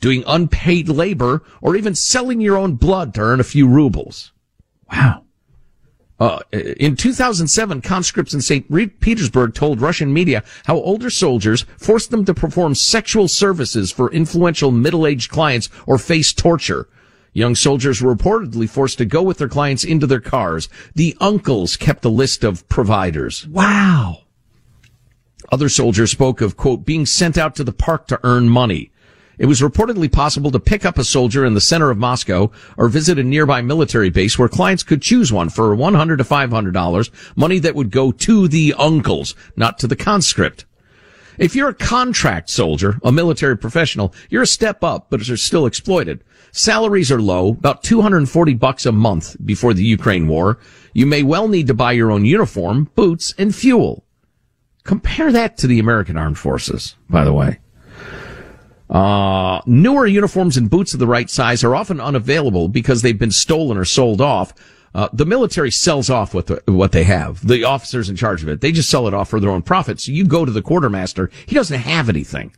doing 0.00 0.24
unpaid 0.26 0.88
labor, 0.88 1.42
or 1.60 1.76
even 1.76 1.94
selling 1.94 2.40
your 2.40 2.56
own 2.56 2.74
blood 2.74 3.14
to 3.14 3.20
earn 3.20 3.40
a 3.40 3.44
few 3.44 3.68
rubles. 3.68 4.32
Wow. 4.90 5.24
Uh, 6.20 6.40
in 6.52 6.96
2007, 6.96 7.80
conscripts 7.80 8.34
in 8.34 8.40
St. 8.40 8.68
Petersburg 9.00 9.54
told 9.54 9.80
Russian 9.80 10.12
media 10.12 10.42
how 10.64 10.76
older 10.76 11.10
soldiers 11.10 11.64
forced 11.76 12.10
them 12.10 12.24
to 12.24 12.34
perform 12.34 12.74
sexual 12.74 13.28
services 13.28 13.92
for 13.92 14.10
influential 14.10 14.72
middle-aged 14.72 15.30
clients 15.30 15.68
or 15.86 15.96
face 15.96 16.32
torture. 16.32 16.88
Young 17.32 17.54
soldiers 17.54 18.02
were 18.02 18.16
reportedly 18.16 18.68
forced 18.68 18.98
to 18.98 19.04
go 19.04 19.22
with 19.22 19.38
their 19.38 19.48
clients 19.48 19.84
into 19.84 20.08
their 20.08 20.20
cars. 20.20 20.68
The 20.96 21.16
uncles 21.20 21.76
kept 21.76 22.04
a 22.04 22.08
list 22.08 22.42
of 22.42 22.68
providers. 22.68 23.46
Wow. 23.46 24.22
Other 25.52 25.68
soldiers 25.68 26.10
spoke 26.10 26.40
of, 26.40 26.56
quote, 26.56 26.84
being 26.84 27.06
sent 27.06 27.38
out 27.38 27.54
to 27.56 27.64
the 27.64 27.72
park 27.72 28.08
to 28.08 28.18
earn 28.24 28.48
money. 28.48 28.90
It 29.38 29.46
was 29.46 29.60
reportedly 29.60 30.10
possible 30.10 30.50
to 30.50 30.58
pick 30.58 30.84
up 30.84 30.98
a 30.98 31.04
soldier 31.04 31.44
in 31.44 31.54
the 31.54 31.60
center 31.60 31.90
of 31.90 31.98
Moscow 31.98 32.50
or 32.76 32.88
visit 32.88 33.18
a 33.18 33.24
nearby 33.24 33.62
military 33.62 34.10
base 34.10 34.38
where 34.38 34.48
clients 34.48 34.82
could 34.82 35.00
choose 35.00 35.32
one 35.32 35.48
for 35.48 35.74
100 35.74 36.16
to 36.16 36.24
$500, 36.24 37.10
money 37.36 37.58
that 37.60 37.74
would 37.74 37.90
go 37.90 38.10
to 38.10 38.48
the 38.48 38.74
uncles, 38.76 39.34
not 39.56 39.78
to 39.78 39.86
the 39.86 39.96
conscript. 39.96 40.64
If 41.38 41.54
you're 41.54 41.68
a 41.68 41.74
contract 41.74 42.50
soldier, 42.50 42.98
a 43.04 43.12
military 43.12 43.56
professional, 43.56 44.12
you're 44.28 44.42
a 44.42 44.46
step 44.46 44.82
up, 44.82 45.06
but 45.08 45.26
you're 45.28 45.36
still 45.36 45.66
exploited. 45.66 46.24
Salaries 46.50 47.12
are 47.12 47.22
low, 47.22 47.50
about 47.50 47.84
240 47.84 48.54
bucks 48.54 48.86
a 48.86 48.92
month 48.92 49.36
before 49.44 49.72
the 49.72 49.84
Ukraine 49.84 50.26
war. 50.26 50.58
You 50.94 51.06
may 51.06 51.22
well 51.22 51.46
need 51.46 51.68
to 51.68 51.74
buy 51.74 51.92
your 51.92 52.10
own 52.10 52.24
uniform, 52.24 52.90
boots, 52.96 53.34
and 53.38 53.54
fuel. 53.54 54.04
Compare 54.82 55.30
that 55.30 55.56
to 55.58 55.68
the 55.68 55.78
American 55.78 56.16
Armed 56.16 56.38
Forces, 56.38 56.96
by 57.08 57.22
the 57.22 57.32
way. 57.32 57.60
Uh, 58.90 59.60
newer 59.66 60.06
uniforms 60.06 60.56
and 60.56 60.70
boots 60.70 60.94
of 60.94 61.00
the 61.00 61.06
right 61.06 61.28
size 61.28 61.62
are 61.62 61.76
often 61.76 62.00
unavailable 62.00 62.68
because 62.68 63.02
they've 63.02 63.18
been 63.18 63.30
stolen 63.30 63.76
or 63.76 63.84
sold 63.84 64.20
off. 64.20 64.54
Uh, 64.94 65.08
the 65.12 65.26
military 65.26 65.70
sells 65.70 66.08
off 66.08 66.32
what 66.32 66.46
the, 66.46 66.62
what 66.66 66.92
they 66.92 67.04
have. 67.04 67.46
The 67.46 67.64
officers 67.64 68.08
in 68.08 68.16
charge 68.16 68.42
of 68.42 68.48
it, 68.48 68.62
they 68.62 68.72
just 68.72 68.88
sell 68.88 69.06
it 69.06 69.14
off 69.14 69.28
for 69.28 69.40
their 69.40 69.50
own 69.50 69.62
profit. 69.62 70.00
So 70.00 70.12
you 70.12 70.24
go 70.24 70.44
to 70.44 70.50
the 70.50 70.62
quartermaster, 70.62 71.30
he 71.46 71.54
doesn't 71.54 71.80
have 71.80 72.08
anything. 72.08 72.54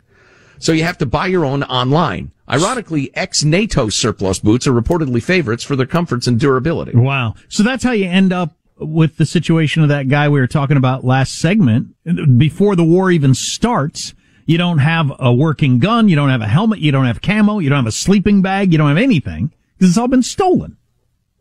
So 0.59 0.73
you 0.73 0.85
have 0.85 0.99
to 0.99 1.07
buy 1.07 1.27
your 1.27 1.45
own 1.45 1.65
online. 1.65 2.31
Ironically, 2.49 3.11
ex-NATO 3.17 3.89
surplus 3.89 4.39
boots 4.39 4.67
are 4.67 4.73
reportedly 4.73 5.23
favorites 5.23 5.65
for 5.65 5.75
their 5.75 5.87
comforts 5.87 6.27
and 6.27 6.39
durability. 6.39 6.93
Wow. 6.95 7.35
So 7.49 7.63
that's 7.63 7.83
how 7.83 7.93
you 7.93 8.07
end 8.07 8.33
up 8.33 8.53
with 8.77 9.17
the 9.17 9.27
situation 9.27 9.83
of 9.83 9.89
that 9.89 10.09
guy 10.09 10.29
we 10.29 10.41
were 10.41 10.47
talking 10.47 10.77
about 10.77 11.05
last 11.05 11.39
segment. 11.39 11.95
Before 12.39 12.77
the 12.77 12.85
war 12.85 13.11
even 13.11 13.35
starts, 13.35 14.15
you 14.51 14.59
don't 14.59 14.79
have 14.79 15.13
a 15.21 15.33
working 15.33 15.79
gun. 15.79 16.09
You 16.09 16.17
don't 16.17 16.29
have 16.29 16.41
a 16.41 16.49
helmet. 16.49 16.81
You 16.81 16.91
don't 16.91 17.07
have 17.07 17.23
camo. 17.23 17.61
You 17.61 17.69
don't 17.69 17.77
have 17.77 17.87
a 17.87 17.93
sleeping 17.93 18.43
bag. 18.43 18.73
You 18.73 18.79
don't 18.79 18.89
have 18.89 18.99
anything 18.99 19.53
because 19.79 19.91
it's 19.91 19.97
all 19.97 20.09
been 20.09 20.25
stolen. 20.25 20.77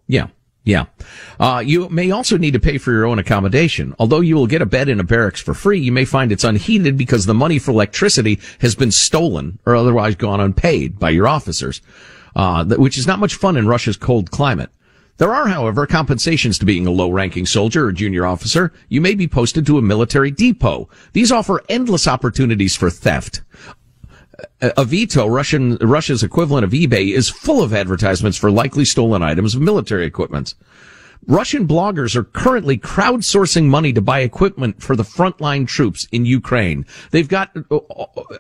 Yeah. 0.06 0.28
Yeah. 0.64 0.86
Uh, 1.40 1.64
you 1.66 1.90
may 1.90 2.12
also 2.12 2.38
need 2.38 2.52
to 2.52 2.60
pay 2.60 2.78
for 2.78 2.92
your 2.92 3.08
own 3.08 3.18
accommodation. 3.18 3.96
Although 3.98 4.20
you 4.20 4.36
will 4.36 4.46
get 4.46 4.62
a 4.62 4.68
bed 4.68 4.90
in 4.90 5.00
a 5.00 5.04
barracks 5.04 5.42
for 5.42 5.56
free, 5.56 5.80
you 5.80 5.92
may 5.92 6.06
find 6.06 6.32
it's 6.32 6.44
unheated 6.44 7.00
because 7.00 7.26
the 7.26 7.34
money 7.34 7.58
for 7.58 7.72
electricity 7.72 8.40
has 8.62 8.76
been 8.76 8.92
stolen 8.92 9.58
or 9.66 9.76
otherwise 9.76 10.14
gone 10.14 10.40
unpaid 10.40 11.00
by 11.00 11.10
your 11.10 11.28
officers, 11.28 11.82
uh, 12.36 12.64
which 12.64 12.96
is 12.96 13.08
not 13.08 13.18
much 13.18 13.34
fun 13.34 13.58
in 13.58 13.68
Russia's 13.68 13.98
cold 13.98 14.30
climate. 14.30 14.70
There 15.20 15.36
are, 15.36 15.50
however, 15.50 15.86
compensations 15.86 16.58
to 16.58 16.66
being 16.66 16.88
a 16.88 16.92
low-ranking 16.92 17.46
soldier 17.46 17.86
or 17.86 17.92
junior 17.92 18.26
officer. 18.26 18.72
You 18.88 19.02
may 19.02 19.16
be 19.16 19.28
posted 19.28 19.66
to 19.66 19.78
a 19.78 19.82
military 19.82 20.32
depot. 20.32 20.90
These 21.12 21.30
offer 21.30 21.62
endless 21.68 22.08
opportunities 22.08 22.78
for 22.78 22.90
theft. 22.90 23.42
Avito, 24.62 25.30
Russian, 25.30 25.76
Russia's 25.82 26.24
equivalent 26.24 26.64
of 26.64 26.72
eBay, 26.72 27.14
is 27.14 27.28
full 27.30 27.62
of 27.62 27.74
advertisements 27.74 28.38
for 28.38 28.50
likely 28.50 28.86
stolen 28.86 29.22
items 29.22 29.56
of 29.56 29.62
military 29.62 30.06
equipment. 30.06 30.56
Russian 31.28 31.68
bloggers 31.68 32.16
are 32.16 32.24
currently 32.24 32.78
crowdsourcing 32.78 33.66
money 33.66 33.94
to 33.94 34.02
buy 34.02 34.22
equipment 34.22 34.82
for 34.82 34.96
the 34.96 35.04
frontline 35.04 35.68
troops 35.68 36.08
in 36.12 36.26
Ukraine. 36.26 36.86
They've 37.12 37.28
got 37.28 37.52
uh, 37.70 37.78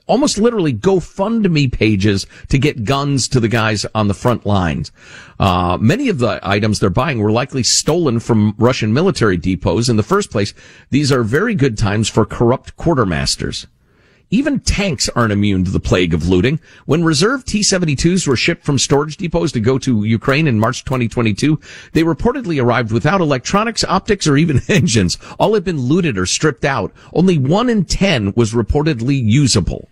almost 0.07 0.37
literally 0.37 0.73
GoFundMe 0.73 1.71
pages 1.71 2.25
to 2.47 2.57
get 2.57 2.85
guns 2.85 3.27
to 3.29 3.39
the 3.39 3.47
guys 3.47 3.85
on 3.93 4.07
the 4.07 4.13
front 4.13 4.45
lines. 4.45 4.91
Uh, 5.39 5.77
many 5.79 6.09
of 6.09 6.19
the 6.19 6.39
items 6.41 6.79
they're 6.79 6.89
buying 6.89 7.19
were 7.19 7.31
likely 7.31 7.63
stolen 7.63 8.19
from 8.19 8.55
Russian 8.57 8.93
military 8.93 9.37
depots 9.37 9.89
in 9.89 9.97
the 9.97 10.03
first 10.03 10.31
place. 10.31 10.53
These 10.89 11.11
are 11.11 11.23
very 11.23 11.55
good 11.55 11.77
times 11.77 12.09
for 12.09 12.25
corrupt 12.25 12.75
quartermasters. 12.77 13.67
Even 14.31 14.59
tanks 14.59 15.09
aren't 15.09 15.33
immune 15.33 15.65
to 15.65 15.71
the 15.71 15.79
plague 15.79 16.13
of 16.13 16.29
looting. 16.29 16.59
When 16.85 17.03
reserve 17.03 17.45
T-72s 17.45 18.27
were 18.27 18.35
shipped 18.35 18.63
from 18.63 18.77
storage 18.77 19.17
depots 19.17 19.51
to 19.53 19.59
go 19.59 19.79
to 19.79 20.03
Ukraine 20.03 20.45
in 20.45 20.59
March 20.59 20.85
2022, 20.85 21.59
they 21.93 22.03
reportedly 22.03 22.61
arrived 22.61 22.91
without 22.91 23.21
electronics, 23.21 23.83
optics, 23.83 24.27
or 24.27 24.37
even 24.37 24.61
engines. 24.69 25.17
All 25.39 25.55
had 25.55 25.63
been 25.63 25.79
looted 25.79 26.15
or 26.15 26.27
stripped 26.27 26.63
out. 26.63 26.93
Only 27.11 27.39
one 27.39 27.69
in 27.69 27.85
ten 27.85 28.31
was 28.35 28.53
reportedly 28.53 29.19
usable. 29.19 29.89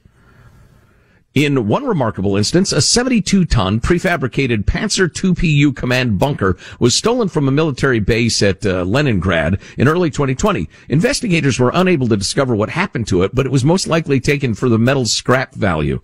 In 1.38 1.68
one 1.68 1.86
remarkable 1.86 2.36
instance, 2.36 2.72
a 2.72 2.78
72-ton 2.78 3.80
prefabricated 3.80 4.66
Panzer 4.66 5.08
2PU 5.08 5.76
command 5.76 6.18
bunker 6.18 6.58
was 6.80 6.96
stolen 6.96 7.30
from 7.30 7.48
a 7.48 7.52
military 7.52 8.00
base 8.00 8.42
at 8.42 8.66
uh, 8.66 8.84
Leningrad 8.84 9.62
in 9.78 9.88
early 9.88 10.10
2020. 10.10 10.68
Investigators 10.90 11.60
were 11.60 11.70
unable 11.76 12.08
to 12.08 12.18
discover 12.18 12.56
what 12.56 12.72
happened 12.72 13.08
to 13.10 13.22
it, 13.22 13.36
but 13.36 13.46
it 13.46 13.52
was 13.52 13.64
most 13.64 13.86
likely 13.86 14.20
taken 14.20 14.56
for 14.56 14.68
the 14.68 14.80
metal's 14.80 15.14
scrap 15.14 15.54
value. 15.54 16.02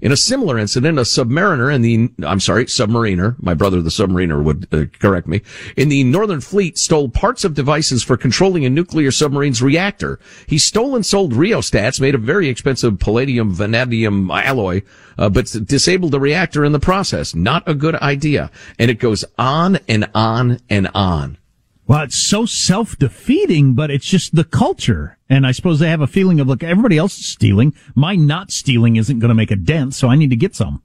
In 0.00 0.12
a 0.12 0.16
similar 0.16 0.58
incident, 0.58 0.98
a 0.98 1.02
submariner 1.02 1.74
in 1.74 1.82
the, 1.82 2.10
I'm 2.26 2.40
sorry, 2.40 2.66
submariner, 2.66 3.34
my 3.42 3.54
brother 3.54 3.80
the 3.80 3.90
submariner 3.90 4.42
would 4.42 4.68
uh, 4.72 4.84
correct 4.98 5.26
me, 5.26 5.42
in 5.76 5.88
the 5.88 6.04
Northern 6.04 6.40
Fleet 6.40 6.76
stole 6.76 7.08
parts 7.08 7.44
of 7.44 7.54
devices 7.54 8.02
for 8.02 8.16
controlling 8.16 8.64
a 8.64 8.70
nuclear 8.70 9.10
submarine's 9.10 9.62
reactor. 9.62 10.18
He 10.46 10.58
stole 10.58 10.94
and 10.94 11.04
sold 11.04 11.32
rheostats 11.32 12.00
made 12.00 12.14
of 12.14 12.22
very 12.22 12.48
expensive 12.48 12.98
palladium 12.98 13.54
vanadium 13.54 14.30
alloy, 14.30 14.82
uh, 15.18 15.30
but 15.30 15.46
disabled 15.64 16.12
the 16.12 16.20
reactor 16.20 16.64
in 16.64 16.72
the 16.72 16.80
process. 16.80 17.34
Not 17.34 17.66
a 17.66 17.74
good 17.74 17.94
idea. 17.96 18.50
And 18.78 18.90
it 18.90 18.98
goes 18.98 19.24
on 19.38 19.78
and 19.88 20.08
on 20.14 20.60
and 20.68 20.88
on. 20.94 21.38
Well, 21.86 22.02
it's 22.02 22.26
so 22.26 22.46
self-defeating, 22.46 23.74
but 23.74 23.90
it's 23.90 24.06
just 24.06 24.34
the 24.34 24.44
culture. 24.44 25.18
And 25.28 25.46
I 25.46 25.52
suppose 25.52 25.78
they 25.78 25.88
have 25.88 26.00
a 26.00 26.08
feeling 26.08 26.40
of, 26.40 26.48
look, 26.48 26.62
everybody 26.64 26.98
else 26.98 27.16
is 27.18 27.26
stealing. 27.26 27.74
My 27.94 28.16
not 28.16 28.50
stealing 28.50 28.96
isn't 28.96 29.20
going 29.20 29.28
to 29.28 29.34
make 29.34 29.52
a 29.52 29.56
dent, 29.56 29.94
so 29.94 30.08
I 30.08 30.16
need 30.16 30.30
to 30.30 30.36
get 30.36 30.56
some. 30.56 30.82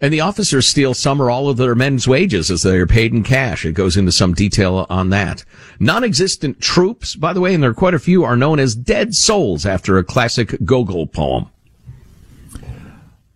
And 0.00 0.12
the 0.12 0.20
officers 0.20 0.66
steal 0.66 0.94
some 0.94 1.22
or 1.22 1.30
all 1.30 1.48
of 1.48 1.58
their 1.58 1.76
men's 1.76 2.08
wages 2.08 2.50
as 2.50 2.62
they 2.62 2.76
are 2.76 2.88
paid 2.88 3.12
in 3.12 3.22
cash. 3.22 3.64
It 3.64 3.74
goes 3.74 3.96
into 3.96 4.10
some 4.10 4.34
detail 4.34 4.84
on 4.90 5.10
that. 5.10 5.44
Non-existent 5.78 6.60
troops, 6.60 7.14
by 7.14 7.32
the 7.32 7.40
way, 7.40 7.54
and 7.54 7.62
there 7.62 7.70
are 7.70 7.74
quite 7.74 7.94
a 7.94 8.00
few, 8.00 8.24
are 8.24 8.36
known 8.36 8.58
as 8.58 8.74
dead 8.74 9.14
souls 9.14 9.64
after 9.64 9.96
a 9.98 10.04
classic 10.04 10.56
Gogol 10.64 11.06
poem. 11.06 11.48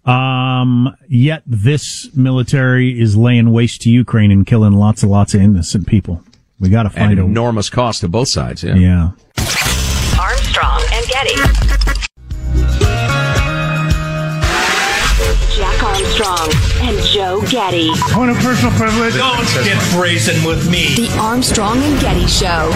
Um, 0.04 0.96
yet 1.08 1.44
this 1.46 2.12
military 2.16 3.00
is 3.00 3.16
laying 3.16 3.52
waste 3.52 3.82
to 3.82 3.90
Ukraine 3.90 4.32
and 4.32 4.44
killing 4.44 4.72
lots 4.72 5.04
and 5.04 5.12
lots 5.12 5.34
of 5.34 5.40
innocent 5.40 5.86
people. 5.86 6.22
We 6.58 6.70
got 6.70 6.84
to 6.84 6.90
find 6.90 7.12
an 7.12 7.18
a 7.18 7.24
enormous 7.24 7.68
cost 7.68 8.00
to 8.00 8.08
both 8.08 8.28
sides. 8.28 8.64
Yeah. 8.64 8.74
Yeah. 8.76 9.10
Armstrong 10.18 10.82
and 10.92 11.06
Getty. 11.06 11.36
Jack 15.54 15.82
Armstrong 15.82 16.50
and 16.80 16.98
Joe 17.06 17.42
Getty. 17.50 17.90
Point 18.12 18.30
of 18.30 18.36
personal 18.38 18.72
privilege. 18.72 19.14
Don't 19.14 19.44
get 19.64 19.92
brazen 19.92 20.44
with 20.44 20.70
me. 20.70 20.94
The 20.94 21.14
Armstrong 21.18 21.78
and 21.82 22.00
Getty 22.00 22.26
Show. 22.26 22.70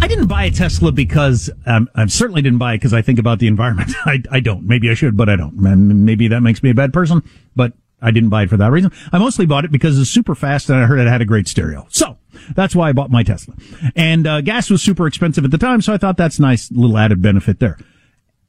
I 0.00 0.08
didn't 0.08 0.26
buy 0.26 0.44
a 0.44 0.50
Tesla 0.52 0.92
because 0.92 1.50
um, 1.64 1.88
I 1.96 2.06
certainly 2.06 2.42
didn't 2.42 2.58
buy 2.58 2.74
it 2.74 2.78
because 2.78 2.92
I 2.92 3.02
think 3.02 3.18
about 3.18 3.40
the 3.40 3.48
environment. 3.48 3.90
I, 4.04 4.22
I 4.30 4.40
don't. 4.40 4.64
Maybe 4.66 4.88
I 4.88 4.94
should, 4.94 5.16
but 5.16 5.28
I 5.28 5.34
don't. 5.34 5.56
Maybe 5.56 6.28
that 6.28 6.42
makes 6.42 6.62
me 6.62 6.70
a 6.70 6.74
bad 6.74 6.92
person, 6.92 7.22
but 7.56 7.72
I 8.00 8.10
didn't 8.10 8.28
buy 8.28 8.42
it 8.42 8.50
for 8.50 8.56
that 8.58 8.70
reason. 8.70 8.92
I 9.12 9.18
mostly 9.18 9.46
bought 9.46 9.64
it 9.64 9.72
because 9.72 9.98
it's 9.98 10.10
super 10.10 10.34
fast 10.34 10.68
and 10.68 10.78
I 10.78 10.86
heard 10.86 10.98
it 10.98 11.08
had 11.08 11.22
a 11.22 11.24
great 11.24 11.48
stereo. 11.48 11.86
So 11.90 12.18
that's 12.54 12.76
why 12.76 12.88
I 12.88 12.92
bought 12.92 13.10
my 13.10 13.22
Tesla. 13.22 13.54
And 13.94 14.26
uh, 14.26 14.40
gas 14.42 14.68
was 14.70 14.82
super 14.82 15.06
expensive 15.06 15.44
at 15.44 15.50
the 15.50 15.58
time, 15.58 15.80
so 15.80 15.92
I 15.92 15.96
thought 15.96 16.16
that's 16.16 16.38
nice 16.38 16.70
little 16.70 16.98
added 16.98 17.22
benefit 17.22 17.58
there. 17.58 17.78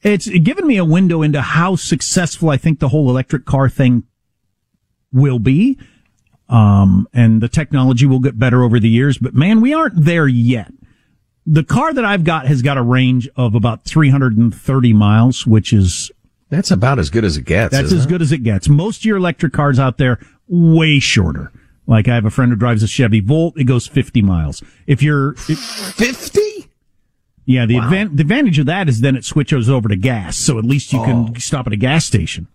it's 0.04 0.28
given 0.28 0.68
me 0.68 0.78
a 0.78 0.86
window 0.86 1.22
into 1.22 1.42
how 1.42 1.76
successful 1.76 2.50
I 2.50 2.58
think 2.58 2.80
the 2.80 2.90
whole 2.90 3.10
electric 3.10 3.46
car 3.46 3.70
thing 3.70 4.04
will 5.12 5.40
be. 5.40 5.78
Um, 6.50 7.08
and 7.14 7.42
the 7.42 7.50
technology 7.50 8.06
will 8.06 8.20
get 8.20 8.40
better 8.40 8.64
over 8.64 8.80
the 8.80 8.90
years, 8.90 9.18
but 9.18 9.34
man, 9.34 9.60
we 9.60 9.74
aren't 9.74 10.06
there 10.06 10.28
yet. 10.28 10.72
The 11.46 11.64
car 11.64 11.94
that 11.94 12.06
I've 12.06 12.24
got 12.24 12.48
has 12.48 12.62
got 12.62 12.78
a 12.78 12.82
range 12.82 13.30
of 13.36 13.56
about 13.56 13.86
330 13.86 14.94
miles, 14.94 15.46
which 15.46 15.74
is 15.74 16.12
That's 16.50 16.72
about 16.72 17.00
as 17.00 17.10
good 17.10 17.26
as 17.26 17.38
it 17.38 17.44
gets. 17.44 17.74
that's 17.74 17.92
as 17.92 18.06
it? 18.06 18.10
good 18.10 18.22
as 18.22 18.32
it 18.32 18.40
gets. 18.40 18.70
Most 18.70 19.00
of 19.02 19.06
your 19.06 19.18
electric 19.18 19.54
cars 19.54 19.80
out 19.80 19.98
there, 19.98 20.20
way 20.48 21.00
shorter. 21.00 21.52
Like 21.88 22.08
I 22.08 22.16
have 22.16 22.26
a 22.26 22.30
friend 22.30 22.52
who 22.52 22.58
drives 22.58 22.84
a 22.84 22.88
Chevy 22.88 23.20
Volt. 23.22 23.58
It 23.58 23.66
goes 23.66 23.88
50 23.88 24.22
miles. 24.22 24.64
If 24.86 25.02
you're, 25.02 25.34
50? 25.36 26.70
yeah, 27.46 27.66
the, 27.66 27.76
advan- 27.76 28.16
the 28.16 28.22
advantage 28.22 28.60
of 28.60 28.66
that 28.66 28.90
is 28.90 29.02
then 29.02 29.16
it 29.16 29.26
switches 29.26 29.70
over 29.70 29.88
to 29.90 29.96
gas. 29.96 30.38
So 30.38 30.58
at 30.58 30.66
least 30.66 30.94
you 30.94 31.04
can 31.04 31.30
oh. 31.30 31.40
stop 31.40 31.68
at 31.68 31.74
a 31.74 31.78
gas 31.78 32.06
station. 32.06 32.48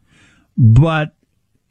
But 0.56 1.14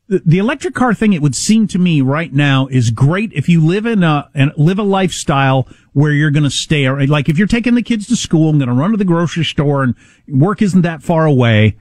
the, 0.07 0.21
the 0.25 0.37
electric 0.39 0.73
car 0.73 0.93
thing, 0.93 1.13
it 1.13 1.21
would 1.21 1.35
seem 1.35 1.67
to 1.67 1.79
me 1.79 2.01
right 2.01 2.33
now 2.33 2.67
is 2.67 2.89
great 2.89 3.31
if 3.33 3.47
you 3.47 3.65
live 3.65 3.85
in 3.85 4.03
a, 4.03 4.29
and 4.33 4.51
live 4.57 4.79
a 4.79 4.83
lifestyle 4.83 5.67
where 5.93 6.11
you're 6.11 6.31
going 6.31 6.43
to 6.43 6.49
stay. 6.49 6.89
Like 6.89 7.29
if 7.29 7.37
you're 7.37 7.47
taking 7.47 7.75
the 7.75 7.83
kids 7.83 8.07
to 8.07 8.15
school, 8.15 8.49
I'm 8.49 8.57
going 8.57 8.69
to 8.69 8.75
run 8.75 8.91
to 8.91 8.97
the 8.97 9.05
grocery 9.05 9.45
store 9.45 9.83
and 9.83 9.95
work 10.27 10.61
isn't 10.61 10.81
that 10.81 11.03
far 11.03 11.25
away. 11.25 11.77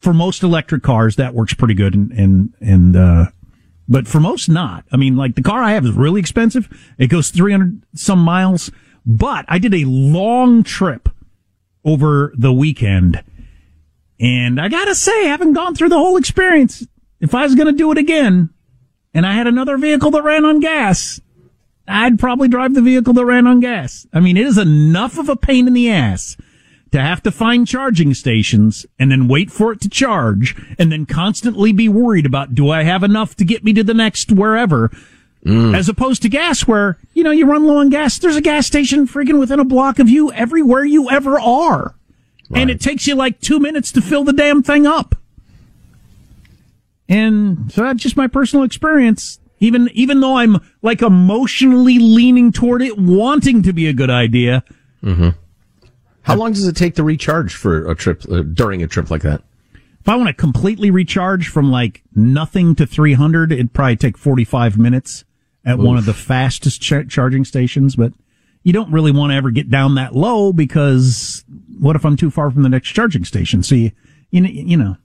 For 0.00 0.12
most 0.12 0.42
electric 0.42 0.82
cars, 0.82 1.16
that 1.16 1.34
works 1.34 1.54
pretty 1.54 1.74
good 1.74 1.94
and, 1.94 2.12
and, 2.12 2.54
and, 2.60 2.96
uh, 2.96 3.26
but 3.88 4.06
for 4.06 4.20
most 4.20 4.48
not. 4.48 4.84
I 4.92 4.96
mean, 4.96 5.16
like 5.16 5.34
the 5.34 5.42
car 5.42 5.62
I 5.62 5.72
have 5.72 5.84
is 5.84 5.92
really 5.92 6.20
expensive. 6.20 6.68
It 6.98 7.06
goes 7.06 7.30
300 7.30 7.82
some 7.94 8.18
miles, 8.18 8.70
but 9.04 9.44
I 9.48 9.58
did 9.58 9.74
a 9.74 9.84
long 9.84 10.62
trip 10.62 11.08
over 11.84 12.32
the 12.36 12.52
weekend 12.52 13.22
and 14.18 14.60
I 14.60 14.68
gotta 14.68 14.94
say, 14.94 15.26
I 15.26 15.28
haven't 15.28 15.52
gone 15.52 15.74
through 15.74 15.90
the 15.90 15.98
whole 15.98 16.16
experience. 16.16 16.86
If 17.20 17.34
I 17.34 17.42
was 17.44 17.54
gonna 17.54 17.72
do 17.72 17.92
it 17.92 17.98
again 17.98 18.50
and 19.14 19.26
I 19.26 19.32
had 19.34 19.46
another 19.46 19.76
vehicle 19.78 20.10
that 20.12 20.24
ran 20.24 20.44
on 20.44 20.60
gas, 20.60 21.20
I'd 21.86 22.18
probably 22.18 22.48
drive 22.48 22.74
the 22.74 22.82
vehicle 22.82 23.12
that 23.12 23.24
ran 23.24 23.46
on 23.46 23.60
gas. 23.60 24.06
I 24.12 24.20
mean, 24.20 24.36
it 24.36 24.46
is 24.46 24.58
enough 24.58 25.18
of 25.18 25.28
a 25.28 25.36
pain 25.36 25.66
in 25.68 25.74
the 25.74 25.90
ass 25.90 26.36
to 26.96 27.02
have 27.02 27.22
to 27.22 27.30
find 27.30 27.66
charging 27.66 28.14
stations 28.14 28.86
and 28.98 29.12
then 29.12 29.28
wait 29.28 29.50
for 29.50 29.70
it 29.70 29.82
to 29.82 29.88
charge 29.88 30.56
and 30.78 30.90
then 30.90 31.04
constantly 31.04 31.70
be 31.70 31.90
worried 31.90 32.24
about 32.24 32.54
do 32.54 32.70
I 32.70 32.84
have 32.84 33.02
enough 33.02 33.34
to 33.36 33.44
get 33.44 33.62
me 33.62 33.74
to 33.74 33.84
the 33.84 33.92
next 33.92 34.32
wherever 34.32 34.90
mm. 35.44 35.76
as 35.76 35.90
opposed 35.90 36.22
to 36.22 36.30
gas 36.30 36.66
where, 36.66 36.96
you 37.12 37.22
know, 37.22 37.32
you 37.32 37.44
run 37.44 37.66
low 37.66 37.80
on 37.80 37.90
gas. 37.90 38.18
There's 38.18 38.36
a 38.36 38.40
gas 38.40 38.66
station 38.66 39.06
freaking 39.06 39.38
within 39.38 39.60
a 39.60 39.64
block 39.64 39.98
of 39.98 40.08
you 40.08 40.32
everywhere 40.32 40.86
you 40.86 41.10
ever 41.10 41.38
are. 41.38 41.94
And 42.54 42.70
it 42.70 42.80
takes 42.80 43.06
you 43.06 43.14
like 43.14 43.40
two 43.40 43.60
minutes 43.60 43.92
to 43.92 44.00
fill 44.00 44.24
the 44.24 44.32
damn 44.32 44.62
thing 44.62 44.86
up. 44.86 45.16
And 47.10 47.70
so 47.70 47.82
that's 47.82 48.02
just 48.02 48.16
my 48.16 48.26
personal 48.26 48.64
experience. 48.64 49.38
Even, 49.60 49.90
even 49.92 50.20
though 50.20 50.38
I'm 50.38 50.58
like 50.80 51.02
emotionally 51.02 51.98
leaning 51.98 52.52
toward 52.52 52.80
it, 52.80 52.96
wanting 52.96 53.62
to 53.64 53.74
be 53.74 53.86
a 53.86 53.92
good 53.92 54.10
idea, 54.10 54.64
mm-hmm. 55.02 55.30
How 56.26 56.36
long 56.36 56.52
does 56.52 56.66
it 56.66 56.74
take 56.76 56.94
to 56.96 57.04
recharge 57.04 57.54
for 57.54 57.88
a 57.90 57.94
trip 57.94 58.22
uh, 58.30 58.42
during 58.42 58.82
a 58.82 58.86
trip 58.88 59.10
like 59.10 59.22
that? 59.22 59.42
If 60.00 60.08
I 60.08 60.16
want 60.16 60.28
to 60.28 60.34
completely 60.34 60.90
recharge 60.90 61.48
from 61.48 61.70
like 61.70 62.02
nothing 62.14 62.74
to 62.76 62.86
300, 62.86 63.52
it'd 63.52 63.72
probably 63.72 63.96
take 63.96 64.18
45 64.18 64.76
minutes 64.78 65.24
at 65.64 65.78
one 65.78 65.96
of 65.96 66.04
the 66.04 66.14
fastest 66.14 66.80
ch- 66.80 67.08
charging 67.08 67.44
stations, 67.44 67.96
but 67.96 68.12
you 68.62 68.72
don't 68.72 68.90
really 68.92 69.10
want 69.12 69.30
to 69.32 69.36
ever 69.36 69.50
get 69.50 69.68
down 69.70 69.94
that 69.96 70.14
low 70.14 70.52
because 70.52 71.44
what 71.78 71.96
if 71.96 72.04
I'm 72.04 72.16
too 72.16 72.30
far 72.30 72.50
from 72.50 72.62
the 72.62 72.68
next 72.68 72.88
charging 72.90 73.24
station? 73.24 73.62
So 73.62 73.74
you, 73.74 73.90
you, 74.30 74.40
know- 74.40 74.48
you 74.50 74.76
know, 74.76 74.96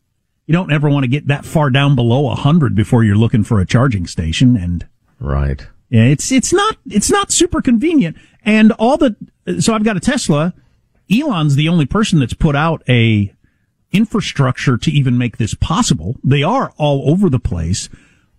you 0.47 0.53
don't 0.53 0.71
ever 0.71 0.89
want 0.89 1.03
to 1.03 1.07
get 1.07 1.27
that 1.27 1.45
far 1.45 1.69
down 1.69 1.95
below 1.95 2.21
100 2.21 2.75
before 2.75 3.03
you're 3.03 3.15
looking 3.15 3.43
for 3.43 3.59
a 3.59 3.65
charging 3.65 4.05
station 4.07 4.55
and 4.57 4.87
Right. 5.19 5.65
yeah, 5.89 6.03
it's 6.05 6.31
it's 6.31 6.51
not 6.51 6.77
it's 6.87 7.11
not 7.11 7.31
super 7.31 7.61
convenient. 7.61 8.17
And 8.43 8.71
all 8.73 8.97
the 8.97 9.15
so 9.59 9.73
I've 9.73 9.83
got 9.83 9.97
a 9.97 9.99
Tesla. 9.99 10.53
Elon's 11.11 11.55
the 11.55 11.69
only 11.69 11.85
person 11.85 12.19
that's 12.19 12.33
put 12.33 12.55
out 12.55 12.81
a 12.87 13.33
infrastructure 13.91 14.77
to 14.77 14.91
even 14.91 15.17
make 15.17 15.37
this 15.37 15.53
possible. 15.53 16.15
They 16.23 16.43
are 16.43 16.71
all 16.77 17.09
over 17.09 17.29
the 17.29 17.39
place, 17.39 17.89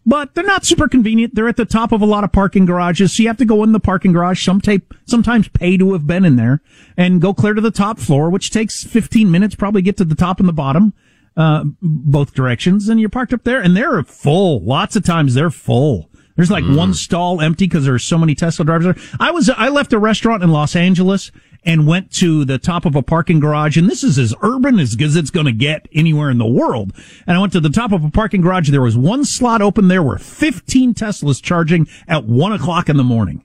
but 0.06 0.34
they're 0.34 0.44
not 0.44 0.64
super 0.64 0.88
convenient. 0.88 1.34
They're 1.34 1.48
at 1.48 1.56
the 1.56 1.64
top 1.64 1.92
of 1.92 2.00
a 2.00 2.06
lot 2.06 2.24
of 2.24 2.32
parking 2.32 2.64
garages, 2.64 3.14
so 3.14 3.22
you 3.22 3.28
have 3.28 3.36
to 3.38 3.44
go 3.44 3.62
in 3.62 3.72
the 3.72 3.80
parking 3.80 4.12
garage. 4.12 4.44
Some 4.44 4.60
tape 4.60 4.94
sometimes 5.06 5.48
pay 5.48 5.76
to 5.76 5.92
have 5.92 6.06
been 6.06 6.24
in 6.24 6.36
there 6.36 6.60
and 6.96 7.20
go 7.20 7.34
clear 7.34 7.54
to 7.54 7.60
the 7.60 7.70
top 7.70 7.98
floor, 7.98 8.30
which 8.30 8.50
takes 8.50 8.84
15 8.84 9.30
minutes. 9.30 9.54
Probably 9.54 9.82
get 9.82 9.96
to 9.98 10.04
the 10.04 10.14
top 10.14 10.40
and 10.40 10.48
the 10.48 10.54
bottom, 10.54 10.94
uh, 11.36 11.64
both 11.82 12.34
directions, 12.34 12.88
and 12.88 12.98
you're 12.98 13.10
parked 13.10 13.32
up 13.32 13.44
there, 13.44 13.60
and 13.60 13.76
they're 13.76 14.02
full. 14.02 14.62
Lots 14.62 14.96
of 14.96 15.04
times 15.04 15.34
they're 15.34 15.50
full. 15.50 16.08
There's 16.34 16.50
like 16.50 16.64
one 16.64 16.94
stall 16.94 17.42
empty 17.42 17.66
because 17.66 17.84
there's 17.84 18.04
so 18.04 18.16
many 18.16 18.34
Tesla 18.34 18.64
drivers 18.64 18.84
there. 18.84 19.18
I 19.20 19.30
was 19.30 19.50
I 19.50 19.68
left 19.68 19.92
a 19.92 19.98
restaurant 19.98 20.42
in 20.42 20.50
Los 20.50 20.74
Angeles 20.74 21.30
and 21.64 21.86
went 21.86 22.10
to 22.12 22.44
the 22.44 22.58
top 22.58 22.84
of 22.84 22.96
a 22.96 23.02
parking 23.02 23.38
garage, 23.40 23.76
and 23.76 23.88
this 23.88 24.02
is 24.02 24.18
as 24.18 24.34
urban 24.42 24.78
as 24.80 24.96
it's 24.98 25.30
going 25.30 25.46
to 25.46 25.52
get 25.52 25.86
anywhere 25.92 26.30
in 26.30 26.38
the 26.38 26.46
world. 26.46 26.92
And 27.26 27.36
I 27.36 27.40
went 27.40 27.52
to 27.52 27.60
the 27.60 27.70
top 27.70 27.92
of 27.92 28.04
a 28.04 28.10
parking 28.10 28.40
garage. 28.40 28.68
There 28.70 28.82
was 28.82 28.96
one 28.96 29.24
slot 29.24 29.62
open. 29.62 29.88
There 29.88 30.02
were 30.02 30.18
15 30.18 30.94
Teslas 30.94 31.40
charging 31.40 31.86
at 32.08 32.24
one 32.24 32.52
o'clock 32.52 32.88
in 32.88 32.96
the 32.96 33.04
morning. 33.04 33.44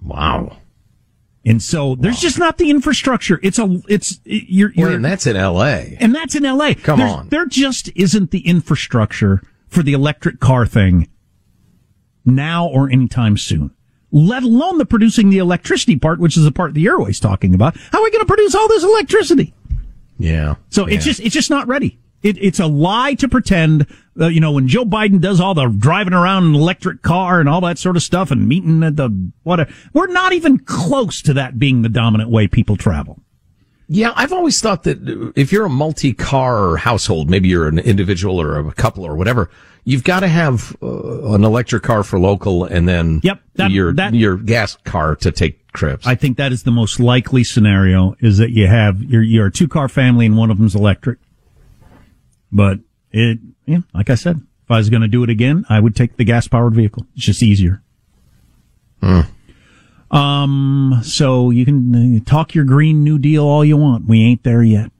Wow. 0.00 0.58
And 1.44 1.62
so 1.62 1.94
there's 1.94 2.20
just 2.20 2.38
not 2.38 2.58
the 2.58 2.68
infrastructure. 2.70 3.40
It's 3.42 3.58
a 3.58 3.80
it's 3.88 4.20
you're, 4.24 4.70
you're 4.74 4.88
Well, 4.88 4.96
and 4.96 5.04
that's 5.04 5.26
in 5.26 5.34
L.A. 5.34 5.96
and 5.98 6.14
that's 6.14 6.34
in 6.34 6.42
LA. 6.42 6.74
Come 6.74 6.98
There's- 6.98 7.12
on. 7.14 7.28
There 7.28 7.46
just 7.46 7.90
isn't 7.94 8.30
the 8.32 8.46
infrastructure 8.46 9.42
for 9.66 9.82
the 9.82 9.92
electric 9.94 10.40
car 10.40 10.66
thing 10.66 11.08
now 12.24 12.66
or 12.66 12.90
anytime 12.90 13.36
soon. 13.38 13.70
Let 14.10 14.42
alone 14.42 14.78
the 14.78 14.86
producing 14.86 15.30
the 15.30 15.38
electricity 15.38 15.98
part, 15.98 16.18
which 16.18 16.36
is 16.36 16.44
the 16.44 16.52
part 16.52 16.74
the 16.74 16.80
you're 16.80 16.98
always 16.98 17.20
talking 17.20 17.54
about. 17.54 17.76
How 17.92 18.00
are 18.00 18.04
we 18.04 18.10
going 18.10 18.24
to 18.24 18.26
produce 18.26 18.54
all 18.54 18.68
this 18.68 18.82
electricity? 18.82 19.54
Yeah. 20.18 20.56
So 20.70 20.86
it's 20.86 21.04
just 21.04 21.20
it's 21.20 21.34
just 21.34 21.50
not 21.50 21.68
ready. 21.68 21.98
It, 22.22 22.36
it's 22.42 22.58
a 22.58 22.66
lie 22.66 23.14
to 23.14 23.28
pretend, 23.28 23.86
uh, 24.18 24.26
you 24.26 24.40
know, 24.40 24.50
when 24.50 24.66
Joe 24.66 24.84
Biden 24.84 25.20
does 25.20 25.40
all 25.40 25.54
the 25.54 25.68
driving 25.68 26.14
around 26.14 26.44
in 26.44 26.48
an 26.50 26.60
electric 26.60 27.02
car 27.02 27.38
and 27.38 27.48
all 27.48 27.60
that 27.60 27.78
sort 27.78 27.96
of 27.96 28.02
stuff 28.02 28.32
and 28.32 28.48
meeting 28.48 28.82
at 28.82 28.96
the 28.96 29.30
whatever, 29.44 29.72
we're 29.92 30.08
not 30.08 30.32
even 30.32 30.58
close 30.58 31.22
to 31.22 31.32
that 31.34 31.60
being 31.60 31.82
the 31.82 31.88
dominant 31.88 32.28
way 32.28 32.48
people 32.48 32.76
travel. 32.76 33.20
Yeah, 33.88 34.12
I've 34.16 34.32
always 34.32 34.60
thought 34.60 34.82
that 34.82 35.32
if 35.36 35.52
you're 35.52 35.64
a 35.64 35.70
multi-car 35.70 36.76
household, 36.76 37.30
maybe 37.30 37.48
you're 37.48 37.68
an 37.68 37.78
individual 37.78 38.40
or 38.40 38.58
a 38.58 38.72
couple 38.72 39.04
or 39.04 39.14
whatever, 39.14 39.48
you've 39.88 40.04
got 40.04 40.20
to 40.20 40.28
have 40.28 40.76
uh, 40.82 41.32
an 41.32 41.44
electric 41.44 41.82
car 41.82 42.02
for 42.02 42.18
local 42.18 42.64
and 42.64 42.86
then 42.86 43.20
Yep, 43.22 43.40
that- 43.54 43.70
your 43.70 43.92
that- 43.94 44.12
your 44.14 44.36
gas 44.36 44.76
car 44.84 45.16
to 45.16 45.32
take 45.32 45.72
trips. 45.72 46.06
I 46.06 46.14
think 46.14 46.36
that 46.36 46.52
is 46.52 46.64
the 46.64 46.70
most 46.70 47.00
likely 47.00 47.42
scenario 47.42 48.14
is 48.20 48.36
that 48.38 48.50
you 48.50 48.66
have 48.66 49.02
you're, 49.02 49.22
you're 49.22 49.46
a 49.46 49.50
two 49.50 49.66
car 49.68 49.88
family 49.88 50.26
and 50.26 50.36
one 50.36 50.50
of 50.50 50.58
them's 50.58 50.74
electric. 50.74 51.18
But 52.52 52.80
it, 53.12 53.38
yeah, 53.66 53.78
like 53.94 54.10
I 54.10 54.14
said, 54.14 54.36
if 54.36 54.70
I 54.70 54.76
was 54.76 54.90
going 54.90 55.02
to 55.02 55.08
do 55.08 55.22
it 55.22 55.30
again, 55.30 55.64
I 55.68 55.80
would 55.80 55.96
take 55.96 56.16
the 56.16 56.24
gas 56.24 56.48
powered 56.48 56.74
vehicle. 56.74 57.06
It's 57.16 57.24
just 57.24 57.42
easier. 57.42 57.82
Hmm. 59.02 59.20
Um, 60.10 61.00
so 61.02 61.50
you 61.50 61.64
can 61.64 61.94
uh, 61.94 62.24
talk 62.30 62.54
your 62.54 62.64
green 62.64 63.04
new 63.04 63.18
deal 63.18 63.44
all 63.44 63.64
you 63.64 63.76
want. 63.76 64.06
We 64.06 64.20
ain't 64.22 64.42
there 64.42 64.62
yet. 64.62 64.90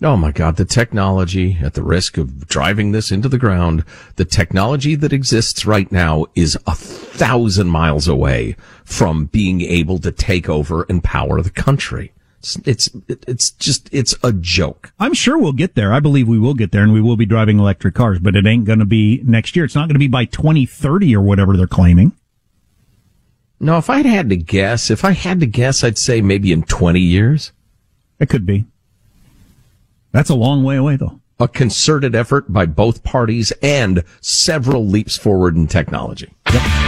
Oh 0.00 0.16
my 0.16 0.30
God, 0.30 0.56
the 0.56 0.64
technology, 0.64 1.58
at 1.60 1.74
the 1.74 1.82
risk 1.82 2.18
of 2.18 2.46
driving 2.46 2.92
this 2.92 3.10
into 3.10 3.28
the 3.28 3.38
ground, 3.38 3.84
the 4.14 4.24
technology 4.24 4.94
that 4.94 5.12
exists 5.12 5.66
right 5.66 5.90
now 5.90 6.26
is 6.36 6.56
a 6.68 6.74
thousand 6.74 7.68
miles 7.68 8.06
away 8.06 8.54
from 8.84 9.26
being 9.26 9.60
able 9.60 9.98
to 9.98 10.12
take 10.12 10.48
over 10.48 10.86
and 10.88 11.02
power 11.02 11.42
the 11.42 11.50
country. 11.50 12.12
It's, 12.38 12.56
it's, 12.64 12.90
it's 13.08 13.50
just, 13.50 13.88
it's 13.90 14.14
a 14.22 14.32
joke. 14.32 14.92
I'm 15.00 15.14
sure 15.14 15.36
we'll 15.36 15.52
get 15.52 15.74
there. 15.74 15.92
I 15.92 15.98
believe 15.98 16.28
we 16.28 16.38
will 16.38 16.54
get 16.54 16.70
there 16.70 16.84
and 16.84 16.92
we 16.92 17.00
will 17.00 17.16
be 17.16 17.26
driving 17.26 17.58
electric 17.58 17.96
cars, 17.96 18.20
but 18.20 18.36
it 18.36 18.46
ain't 18.46 18.66
going 18.66 18.78
to 18.78 18.84
be 18.84 19.20
next 19.24 19.56
year. 19.56 19.64
It's 19.64 19.74
not 19.74 19.88
going 19.88 19.96
to 19.96 19.98
be 19.98 20.06
by 20.06 20.26
2030 20.26 21.16
or 21.16 21.22
whatever 21.22 21.56
they're 21.56 21.66
claiming. 21.66 22.12
No, 23.58 23.78
if 23.78 23.90
I 23.90 24.02
had 24.02 24.28
to 24.28 24.36
guess, 24.36 24.92
if 24.92 25.04
I 25.04 25.10
had 25.10 25.40
to 25.40 25.46
guess, 25.46 25.82
I'd 25.82 25.98
say 25.98 26.20
maybe 26.20 26.52
in 26.52 26.62
20 26.62 27.00
years. 27.00 27.50
It 28.20 28.28
could 28.28 28.46
be. 28.46 28.66
That's 30.18 30.30
a 30.30 30.34
long 30.34 30.64
way 30.64 30.74
away 30.74 30.96
though. 30.96 31.20
A 31.38 31.46
concerted 31.46 32.16
effort 32.16 32.52
by 32.52 32.66
both 32.66 33.04
parties 33.04 33.52
and 33.62 34.02
several 34.20 34.84
leaps 34.84 35.16
forward 35.16 35.54
in 35.54 35.68
technology. 35.68 36.34
Getty. 36.46 36.87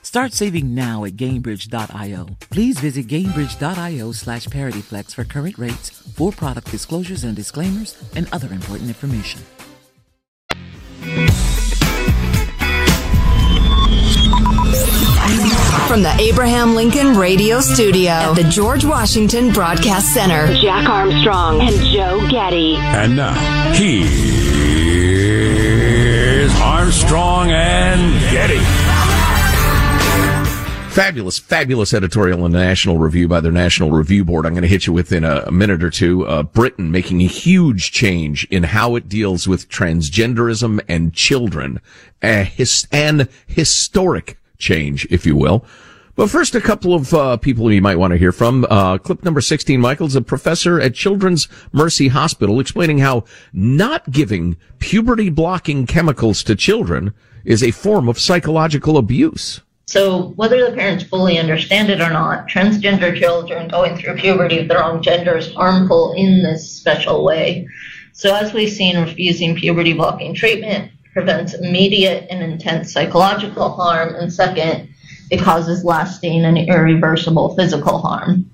Start 0.11 0.33
saving 0.33 0.75
now 0.75 1.05
at 1.05 1.13
Gainbridge.io. 1.13 2.27
Please 2.49 2.77
visit 2.81 3.07
Gainbridge.io 3.07 4.11
slash 4.11 4.45
ParityFlex 4.47 5.15
for 5.15 5.23
current 5.23 5.57
rates, 5.57 5.89
for 5.89 6.33
product 6.33 6.69
disclosures 6.69 7.23
and 7.23 7.33
disclaimers, 7.33 7.95
and 8.13 8.27
other 8.33 8.51
important 8.51 8.89
information. 8.89 9.39
From 15.87 16.03
the 16.03 16.13
Abraham 16.19 16.75
Lincoln 16.75 17.17
Radio 17.17 17.61
Studio 17.61 18.11
at 18.11 18.33
the 18.35 18.43
George 18.49 18.83
Washington 18.83 19.53
Broadcast 19.53 20.13
Center. 20.13 20.53
Jack 20.55 20.89
Armstrong 20.89 21.61
and 21.61 21.75
Joe 21.85 22.27
Getty. 22.29 22.75
And 22.75 23.15
now, 23.15 23.33
here's 23.71 24.11
Armstrong 26.59 27.51
and 27.51 28.19
Getty. 28.29 28.80
Fabulous, 30.91 31.39
fabulous 31.39 31.93
editorial 31.93 32.45
in 32.45 32.51
the 32.51 32.59
National 32.59 32.97
Review 32.97 33.29
by 33.29 33.39
their 33.39 33.49
National 33.49 33.91
Review 33.91 34.25
Board. 34.25 34.45
I'm 34.45 34.51
going 34.51 34.63
to 34.63 34.67
hit 34.67 34.87
you 34.87 34.91
within 34.91 35.23
a, 35.23 35.43
a 35.47 35.51
minute 35.51 35.81
or 35.83 35.89
two. 35.89 36.27
Uh, 36.27 36.43
Britain 36.43 36.91
making 36.91 37.21
a 37.21 37.27
huge 37.27 37.93
change 37.93 38.45
in 38.51 38.63
how 38.63 38.97
it 38.97 39.07
deals 39.07 39.47
with 39.47 39.69
transgenderism 39.69 40.81
and 40.89 41.13
children. 41.13 41.79
A 42.21 42.43
his, 42.43 42.89
an 42.91 43.29
historic 43.47 44.37
change, 44.57 45.07
if 45.09 45.25
you 45.25 45.33
will. 45.37 45.63
But 46.17 46.29
first, 46.29 46.55
a 46.55 46.61
couple 46.61 46.93
of 46.93 47.13
uh, 47.13 47.37
people 47.37 47.71
you 47.71 47.81
might 47.81 47.95
want 47.95 48.11
to 48.11 48.17
hear 48.17 48.33
from. 48.33 48.67
Uh, 48.69 48.97
clip 48.97 49.23
number 49.23 49.39
16, 49.39 49.79
Michael's 49.79 50.17
a 50.17 50.21
professor 50.21 50.77
at 50.81 50.93
Children's 50.93 51.47
Mercy 51.71 52.09
Hospital 52.09 52.59
explaining 52.59 52.97
how 52.97 53.23
not 53.53 54.11
giving 54.11 54.57
puberty 54.79 55.29
blocking 55.29 55.87
chemicals 55.87 56.43
to 56.43 56.53
children 56.53 57.13
is 57.45 57.63
a 57.63 57.71
form 57.71 58.09
of 58.09 58.19
psychological 58.19 58.97
abuse. 58.97 59.61
So, 59.91 60.29
whether 60.37 60.65
the 60.65 60.73
parents 60.73 61.03
fully 61.03 61.37
understand 61.37 61.89
it 61.89 61.99
or 61.99 62.09
not, 62.09 62.47
transgender 62.47 63.13
children 63.13 63.67
going 63.67 63.97
through 63.97 64.15
puberty 64.15 64.59
of 64.59 64.69
the 64.69 64.75
wrong 64.75 65.03
gender 65.03 65.35
is 65.35 65.53
harmful 65.53 66.13
in 66.13 66.41
this 66.43 66.71
special 66.71 67.25
way. 67.25 67.67
So, 68.13 68.33
as 68.33 68.53
we've 68.53 68.71
seen, 68.71 68.97
refusing 68.97 69.53
puberty 69.53 69.91
blocking 69.91 70.33
treatment 70.33 70.93
prevents 71.11 71.55
immediate 71.55 72.27
and 72.29 72.41
intense 72.41 72.93
psychological 72.93 73.67
harm, 73.73 74.15
and 74.15 74.31
second, 74.31 74.87
it 75.29 75.41
causes 75.41 75.83
lasting 75.83 76.45
and 76.45 76.57
irreversible 76.57 77.53
physical 77.57 77.97
harm. 77.97 78.49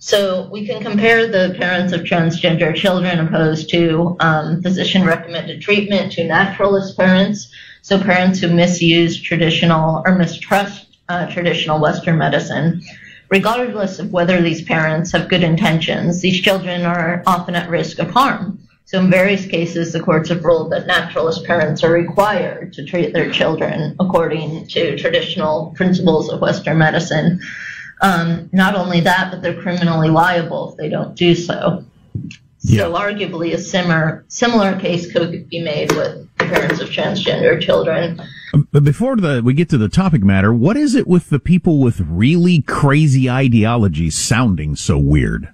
So 0.00 0.48
we 0.50 0.66
can 0.66 0.82
compare 0.82 1.28
the 1.28 1.54
parents 1.60 1.92
of 1.92 2.00
transgender 2.00 2.74
children 2.74 3.20
opposed 3.20 3.70
to 3.70 4.16
um, 4.18 4.62
physician 4.62 5.06
recommended 5.06 5.62
treatment 5.62 6.10
to 6.14 6.24
naturalist 6.24 6.96
parents. 6.96 7.52
So 7.84 8.00
parents 8.00 8.40
who 8.40 8.48
misuse 8.48 9.20
traditional 9.20 10.02
or 10.06 10.14
mistrust 10.14 10.96
uh, 11.10 11.26
traditional 11.26 11.78
Western 11.78 12.16
medicine. 12.16 12.80
Regardless 13.28 13.98
of 13.98 14.10
whether 14.10 14.40
these 14.40 14.62
parents 14.62 15.12
have 15.12 15.28
good 15.28 15.42
intentions, 15.42 16.22
these 16.22 16.40
children 16.40 16.86
are 16.86 17.22
often 17.26 17.54
at 17.54 17.68
risk 17.68 17.98
of 17.98 18.10
harm. 18.10 18.58
So 18.86 19.00
in 19.00 19.10
various 19.10 19.44
cases, 19.44 19.92
the 19.92 20.00
courts 20.00 20.30
have 20.30 20.46
ruled 20.46 20.72
that 20.72 20.86
naturalist 20.86 21.44
parents 21.44 21.84
are 21.84 21.92
required 21.92 22.72
to 22.72 22.86
treat 22.86 23.12
their 23.12 23.30
children 23.30 23.96
according 24.00 24.66
to 24.68 24.96
traditional 24.96 25.74
principles 25.76 26.30
of 26.30 26.40
Western 26.40 26.78
medicine. 26.78 27.38
Um, 28.00 28.48
not 28.50 28.76
only 28.76 29.00
that, 29.00 29.30
but 29.30 29.42
they're 29.42 29.60
criminally 29.60 30.08
liable 30.08 30.70
if 30.70 30.78
they 30.78 30.88
don't 30.88 31.14
do 31.14 31.34
so. 31.34 31.84
So 32.60 32.94
arguably 32.94 33.52
a 33.52 33.58
similar 33.58 34.24
similar 34.28 34.80
case 34.80 35.12
could 35.12 35.50
be 35.50 35.60
made 35.60 35.92
with 35.92 36.26
parents 36.54 36.80
of 36.80 36.88
transgender 36.90 37.60
children. 37.60 38.20
Um, 38.52 38.68
but 38.72 38.84
before 38.84 39.16
the, 39.16 39.42
we 39.44 39.54
get 39.54 39.68
to 39.70 39.78
the 39.78 39.88
topic 39.88 40.22
matter, 40.22 40.52
what 40.52 40.76
is 40.76 40.94
it 40.94 41.06
with 41.06 41.30
the 41.30 41.38
people 41.38 41.80
with 41.80 42.00
really 42.00 42.62
crazy 42.62 43.28
ideologies 43.28 44.16
sounding 44.16 44.76
so 44.76 44.98
weird? 44.98 45.52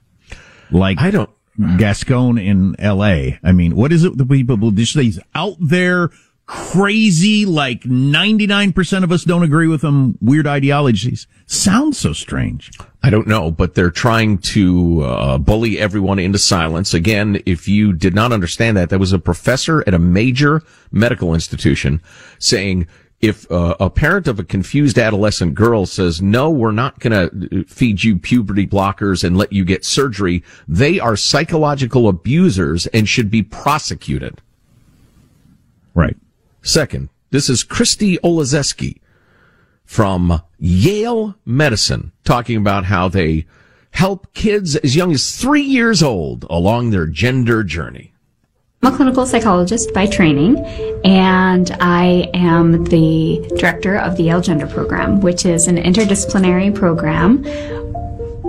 Like 0.70 1.00
I 1.00 1.10
don't 1.10 1.30
Gascon 1.78 2.38
in 2.38 2.76
L.A. 2.78 3.38
I 3.42 3.52
mean, 3.52 3.76
what 3.76 3.92
is 3.92 4.04
it 4.04 4.10
with 4.10 4.18
the 4.18 4.26
people 4.26 4.56
with 4.56 4.76
just 4.76 4.94
these 4.94 5.18
out 5.34 5.56
there 5.60 6.10
crazy, 6.46 7.46
like 7.46 7.82
99% 7.82 9.04
of 9.04 9.12
us 9.12 9.22
don't 9.22 9.44
agree 9.44 9.68
with 9.68 9.82
them, 9.82 10.18
weird 10.20 10.48
ideologies 10.48 11.28
sounds 11.46 11.96
so 11.96 12.12
strange. 12.12 12.70
I 13.02 13.08
don't 13.08 13.26
know, 13.26 13.50
but 13.50 13.74
they're 13.74 13.90
trying 13.90 14.38
to 14.38 15.02
uh, 15.02 15.38
bully 15.38 15.78
everyone 15.78 16.18
into 16.18 16.38
silence. 16.38 16.92
Again, 16.92 17.40
if 17.46 17.66
you 17.66 17.94
did 17.94 18.14
not 18.14 18.30
understand 18.30 18.76
that, 18.76 18.90
that 18.90 18.98
was 18.98 19.14
a 19.14 19.18
professor 19.18 19.82
at 19.86 19.94
a 19.94 19.98
major 19.98 20.62
medical 20.92 21.32
institution 21.32 22.02
saying, 22.38 22.86
if 23.20 23.50
uh, 23.50 23.74
a 23.80 23.90
parent 23.90 24.26
of 24.26 24.38
a 24.38 24.44
confused 24.44 24.98
adolescent 24.98 25.54
girl 25.54 25.84
says, 25.84 26.22
no, 26.22 26.50
we're 26.50 26.72
not 26.72 26.98
going 27.00 27.12
to 27.12 27.64
feed 27.64 28.02
you 28.02 28.18
puberty 28.18 28.66
blockers 28.66 29.24
and 29.24 29.36
let 29.36 29.52
you 29.52 29.64
get 29.64 29.84
surgery, 29.84 30.42
they 30.66 30.98
are 30.98 31.16
psychological 31.16 32.08
abusers 32.08 32.86
and 32.88 33.08
should 33.08 33.30
be 33.30 33.42
prosecuted. 33.42 34.40
Right. 35.94 36.16
Second, 36.62 37.10
this 37.30 37.50
is 37.50 37.62
Christy 37.62 38.16
Olezeski 38.18 38.99
from 39.90 40.40
Yale 40.60 41.34
Medicine 41.44 42.12
talking 42.22 42.56
about 42.56 42.84
how 42.84 43.08
they 43.08 43.44
help 43.90 44.32
kids 44.34 44.76
as 44.76 44.94
young 44.94 45.10
as 45.12 45.34
three 45.34 45.62
years 45.62 46.00
old 46.00 46.46
along 46.48 46.90
their 46.90 47.06
gender 47.06 47.64
journey. 47.64 48.12
I'm 48.84 48.94
a 48.94 48.96
clinical 48.96 49.26
psychologist 49.26 49.92
by 49.92 50.06
training, 50.06 50.58
and 51.04 51.76
I 51.80 52.30
am 52.34 52.84
the 52.84 53.44
director 53.58 53.96
of 53.96 54.16
the 54.16 54.22
Yale 54.22 54.40
Gender 54.40 54.68
Program, 54.68 55.20
which 55.22 55.44
is 55.44 55.66
an 55.66 55.76
interdisciplinary 55.76 56.72
program 56.72 57.42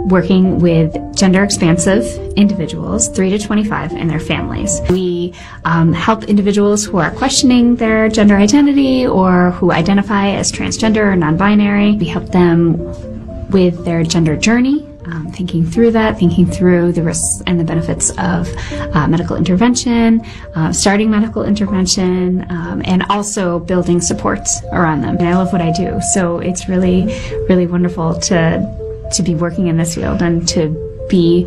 working 0.10 0.60
with 0.60 0.96
gender 1.16 1.44
expansive 1.44 2.06
individuals, 2.38 3.08
3 3.10 3.32
to 3.32 3.40
25, 3.40 3.94
and 3.94 4.12
their 4.12 4.20
families. 4.20 4.80
We 4.92 5.02
um, 5.66 5.94
help 5.94 6.24
individuals 6.26 6.86
who 6.86 6.98
are 6.98 7.12
questioning 7.12 7.76
their 7.76 8.10
gender 8.10 8.36
identity 8.36 9.06
or 9.08 9.52
who 9.52 9.72
identify 9.72 10.30
as 10.30 10.52
transgender 10.52 11.12
or 11.12 11.16
non 11.16 11.38
binary. 11.38 11.94
We 11.94 12.06
help 12.06 12.28
them 12.30 12.78
with 13.50 13.84
their 13.86 14.04
gender 14.04 14.36
journey. 14.38 14.88
Um, 15.04 15.32
thinking 15.32 15.66
through 15.66 15.92
that, 15.92 16.20
thinking 16.20 16.46
through 16.46 16.92
the 16.92 17.02
risks 17.02 17.42
and 17.48 17.60
the 17.60 17.64
benefits 17.64 18.12
of 18.20 18.48
uh, 18.96 19.08
medical 19.08 19.36
intervention, 19.36 20.22
uh, 20.54 20.72
starting 20.72 21.10
medical 21.10 21.44
intervention, 21.44 22.46
um, 22.52 22.84
and 22.86 23.04
also 23.10 23.58
building 23.58 24.00
supports 24.00 24.62
around 24.72 25.02
them. 25.02 25.18
And 25.18 25.28
I 25.28 25.36
love 25.36 25.52
what 25.52 25.62
I 25.62 25.72
do, 25.72 26.00
so 26.14 26.38
it's 26.38 26.70
really, 26.70 27.06
really 27.50 27.66
wonderful 27.66 28.14
to 28.30 29.10
to 29.14 29.24
be 29.24 29.36
working 29.36 29.68
in 29.68 29.78
this 29.78 29.96
field 29.96 30.22
and 30.22 30.48
to 30.50 30.70
be 31.10 31.46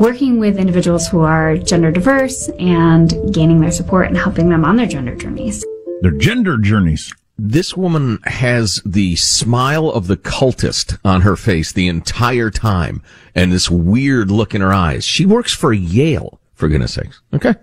working 0.00 0.40
with 0.40 0.58
individuals 0.58 1.06
who 1.06 1.20
are 1.20 1.58
gender 1.58 1.92
diverse 1.92 2.48
and 2.58 3.12
gaining 3.34 3.60
their 3.60 3.70
support 3.70 4.08
and 4.08 4.16
helping 4.16 4.48
them 4.48 4.64
on 4.64 4.76
their 4.76 4.86
gender 4.86 5.14
journeys. 5.14 5.62
Their 6.00 6.12
gender 6.12 6.56
journeys. 6.56 7.12
This 7.38 7.76
woman 7.76 8.18
has 8.24 8.82
the 8.84 9.16
smile 9.16 9.90
of 9.90 10.06
the 10.06 10.16
cultist 10.16 10.98
on 11.04 11.20
her 11.20 11.36
face 11.36 11.72
the 11.72 11.86
entire 11.86 12.50
time 12.50 13.02
and 13.34 13.52
this 13.52 13.70
weird 13.70 14.30
look 14.30 14.54
in 14.54 14.62
her 14.62 14.72
eyes. 14.72 15.04
She 15.04 15.26
works 15.26 15.52
for 15.52 15.72
Yale, 15.72 16.40
for 16.54 16.68
goodness 16.68 16.94
sakes. 16.94 17.20
Okay. 17.34 17.54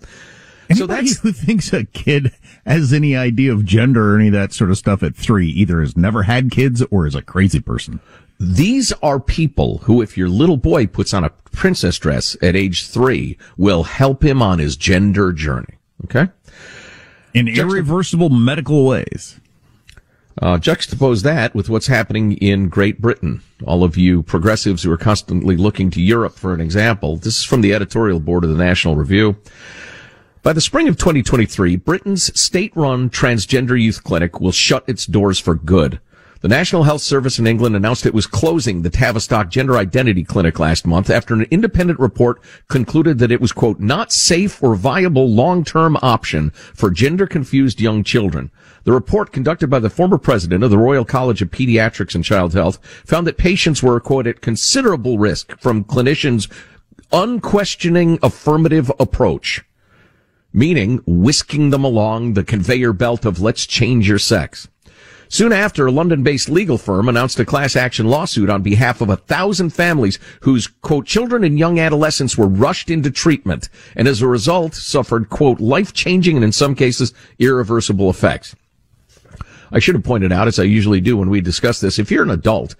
Anybody 0.69 0.75
so 0.77 0.85
that's 0.85 1.19
who 1.19 1.31
thinks 1.31 1.73
a 1.73 1.85
kid 1.85 2.33
has 2.67 2.93
any 2.93 3.15
idea 3.15 3.51
of 3.51 3.65
gender 3.65 4.13
or 4.13 4.19
any 4.19 4.27
of 4.27 4.33
that 4.33 4.53
sort 4.53 4.69
of 4.69 4.77
stuff 4.77 5.01
at 5.01 5.15
three 5.15 5.49
either 5.49 5.79
has 5.79 5.97
never 5.97 6.23
had 6.23 6.51
kids 6.51 6.83
or 6.91 7.07
is 7.07 7.15
a 7.15 7.21
crazy 7.21 7.59
person. 7.59 7.99
These 8.39 8.93
are 9.01 9.19
people 9.19 9.79
who, 9.79 10.01
if 10.01 10.17
your 10.17 10.29
little 10.29 10.57
boy 10.57 10.85
puts 10.87 11.13
on 11.13 11.23
a 11.23 11.31
princess 11.51 11.97
dress 11.97 12.37
at 12.41 12.55
age 12.55 12.87
three, 12.87 13.37
will 13.57 13.83
help 13.83 14.23
him 14.23 14.41
on 14.41 14.59
his 14.59 14.77
gender 14.77 15.33
journey. 15.33 15.75
Okay? 16.05 16.29
In 17.33 17.47
irreversible 17.47 18.29
medical 18.29 18.85
ways. 18.85 19.39
Uh, 20.39 20.57
juxtapose 20.57 21.23
that 21.23 21.55
with 21.55 21.67
what's 21.67 21.87
happening 21.87 22.33
in 22.33 22.69
Great 22.69 23.01
Britain. 23.01 23.41
All 23.65 23.83
of 23.83 23.97
you 23.97 24.21
progressives 24.21 24.83
who 24.83 24.91
are 24.91 24.97
constantly 24.97 25.57
looking 25.57 25.89
to 25.91 26.01
Europe 26.01 26.35
for 26.35 26.53
an 26.53 26.61
example. 26.61 27.17
This 27.17 27.39
is 27.39 27.43
from 27.43 27.61
the 27.61 27.73
editorial 27.73 28.19
board 28.19 28.43
of 28.43 28.51
the 28.51 28.63
National 28.63 28.95
Review. 28.95 29.35
By 30.43 30.53
the 30.53 30.61
spring 30.61 30.87
of 30.87 30.95
2023, 30.95 31.75
Britain's 31.77 32.39
state-run 32.39 33.09
transgender 33.09 33.81
youth 33.81 34.03
clinic 34.03 34.39
will 34.39 34.51
shut 34.51 34.83
its 34.87 35.07
doors 35.07 35.39
for 35.39 35.55
good. 35.55 35.99
The 36.39 36.47
National 36.47 36.83
Health 36.83 37.01
Service 37.01 37.39
in 37.39 37.47
England 37.47 37.75
announced 37.75 38.05
it 38.05 38.13
was 38.13 38.27
closing 38.27 38.83
the 38.83 38.91
Tavistock 38.91 39.49
Gender 39.49 39.75
Identity 39.75 40.23
Clinic 40.23 40.59
last 40.59 40.85
month 40.85 41.09
after 41.09 41.33
an 41.33 41.47
independent 41.49 41.99
report 41.99 42.39
concluded 42.67 43.17
that 43.17 43.31
it 43.31 43.41
was, 43.41 43.51
quote, 43.51 43.79
not 43.79 44.11
safe 44.11 44.61
or 44.61 44.75
viable 44.75 45.27
long-term 45.27 45.97
option 46.03 46.51
for 46.51 46.91
gender-confused 46.91 47.81
young 47.81 48.03
children. 48.03 48.51
The 48.83 48.91
report 48.91 49.31
conducted 49.31 49.71
by 49.71 49.79
the 49.79 49.89
former 49.89 50.19
president 50.19 50.63
of 50.63 50.69
the 50.69 50.77
Royal 50.77 51.05
College 51.05 51.41
of 51.41 51.49
Pediatrics 51.49 52.13
and 52.13 52.23
Child 52.23 52.53
Health 52.53 52.77
found 53.03 53.25
that 53.25 53.37
patients 53.37 53.81
were, 53.81 53.99
quote, 53.99 54.27
at 54.27 54.41
considerable 54.41 55.17
risk 55.17 55.59
from 55.59 55.85
clinicians' 55.85 56.47
unquestioning 57.11 58.19
affirmative 58.21 58.91
approach 58.99 59.63
meaning 60.53 60.99
whisking 61.05 61.69
them 61.69 61.83
along 61.83 62.33
the 62.33 62.43
conveyor 62.43 62.91
belt 62.91 63.25
of 63.25 63.39
let's 63.39 63.67
change 63.67 64.07
your 64.07 64.17
sex. 64.17 64.67
Soon 65.29 65.51
after, 65.51 65.87
a 65.87 65.91
London-based 65.91 66.49
legal 66.49 66.77
firm 66.77 67.09
announced 67.09 67.39
a 67.39 67.45
class 67.45 67.75
action 67.75 68.07
lawsuit 68.07 68.49
on 68.49 68.61
behalf 68.61 69.01
of 69.01 69.09
a 69.09 69.17
thousand 69.17 69.71
families 69.71 70.19
whose, 70.41 70.67
quote, 70.67 71.05
children 71.05 71.43
and 71.43 71.59
young 71.59 71.79
adolescents 71.79 72.37
were 72.37 72.47
rushed 72.47 72.89
into 72.89 73.11
treatment 73.11 73.69
and 73.95 74.07
as 74.07 74.21
a 74.21 74.27
result 74.27 74.73
suffered, 74.73 75.29
quote, 75.29 75.59
life-changing 75.59 76.35
and 76.35 76.45
in 76.45 76.51
some 76.51 76.75
cases 76.75 77.13
irreversible 77.39 78.09
effects. 78.09 78.55
I 79.69 79.79
should 79.79 79.95
have 79.95 80.03
pointed 80.03 80.31
out, 80.31 80.47
as 80.47 80.59
I 80.59 80.63
usually 80.63 81.01
do 81.01 81.17
when 81.17 81.29
we 81.29 81.41
discuss 81.41 81.81
this, 81.81 81.99
if 81.99 82.09
you're 82.09 82.23
an 82.23 82.29
adult, 82.29 82.75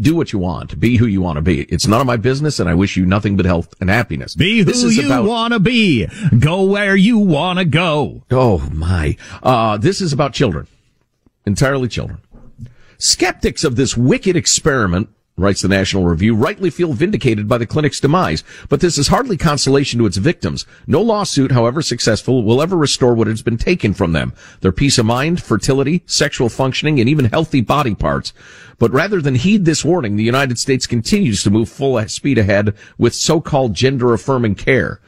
do 0.00 0.16
what 0.16 0.32
you 0.32 0.40
want. 0.40 0.78
Be 0.80 0.96
who 0.96 1.06
you 1.06 1.20
want 1.20 1.36
to 1.36 1.42
be. 1.42 1.62
It's 1.62 1.86
none 1.86 2.00
of 2.00 2.06
my 2.06 2.16
business, 2.16 2.58
and 2.58 2.68
I 2.68 2.74
wish 2.74 2.96
you 2.96 3.06
nothing 3.06 3.36
but 3.36 3.46
health 3.46 3.74
and 3.80 3.88
happiness. 3.88 4.34
Be 4.34 4.62
who 4.62 4.88
you 4.88 5.06
about... 5.06 5.24
want 5.24 5.52
to 5.52 5.60
be. 5.60 6.08
Go 6.38 6.64
where 6.64 6.96
you 6.96 7.18
want 7.18 7.60
to 7.60 7.64
go. 7.64 8.24
Oh, 8.30 8.58
my. 8.72 9.16
Uh, 9.40 9.76
this 9.76 10.00
is 10.00 10.12
about 10.12 10.32
children 10.32 10.66
entirely 11.46 11.88
children. 11.88 12.18
Skeptics 12.98 13.64
of 13.64 13.76
this 13.76 13.96
wicked 13.96 14.36
experiment, 14.36 15.08
writes 15.38 15.60
the 15.60 15.68
National 15.68 16.04
Review, 16.04 16.34
rightly 16.34 16.70
feel 16.70 16.94
vindicated 16.94 17.46
by 17.46 17.58
the 17.58 17.66
clinic's 17.66 18.00
demise, 18.00 18.42
but 18.70 18.80
this 18.80 18.96
is 18.96 19.08
hardly 19.08 19.36
consolation 19.36 19.98
to 19.98 20.06
its 20.06 20.16
victims. 20.16 20.64
No 20.86 21.02
lawsuit, 21.02 21.52
however 21.52 21.82
successful, 21.82 22.42
will 22.42 22.62
ever 22.62 22.76
restore 22.76 23.14
what 23.14 23.26
has 23.26 23.42
been 23.42 23.58
taken 23.58 23.92
from 23.92 24.12
them. 24.12 24.32
Their 24.60 24.72
peace 24.72 24.96
of 24.96 25.04
mind, 25.04 25.42
fertility, 25.42 26.02
sexual 26.06 26.48
functioning, 26.48 27.00
and 27.00 27.08
even 27.08 27.26
healthy 27.26 27.60
body 27.60 27.94
parts. 27.94 28.32
But 28.78 28.92
rather 28.92 29.20
than 29.20 29.34
heed 29.34 29.66
this 29.66 29.84
warning, 29.84 30.16
the 30.16 30.24
United 30.24 30.58
States 30.58 30.86
continues 30.86 31.42
to 31.42 31.50
move 31.50 31.68
full 31.68 32.02
speed 32.08 32.38
ahead 32.38 32.74
with 32.96 33.14
so-called 33.14 33.74
gender 33.74 34.14
affirming 34.14 34.54
care. 34.54 35.00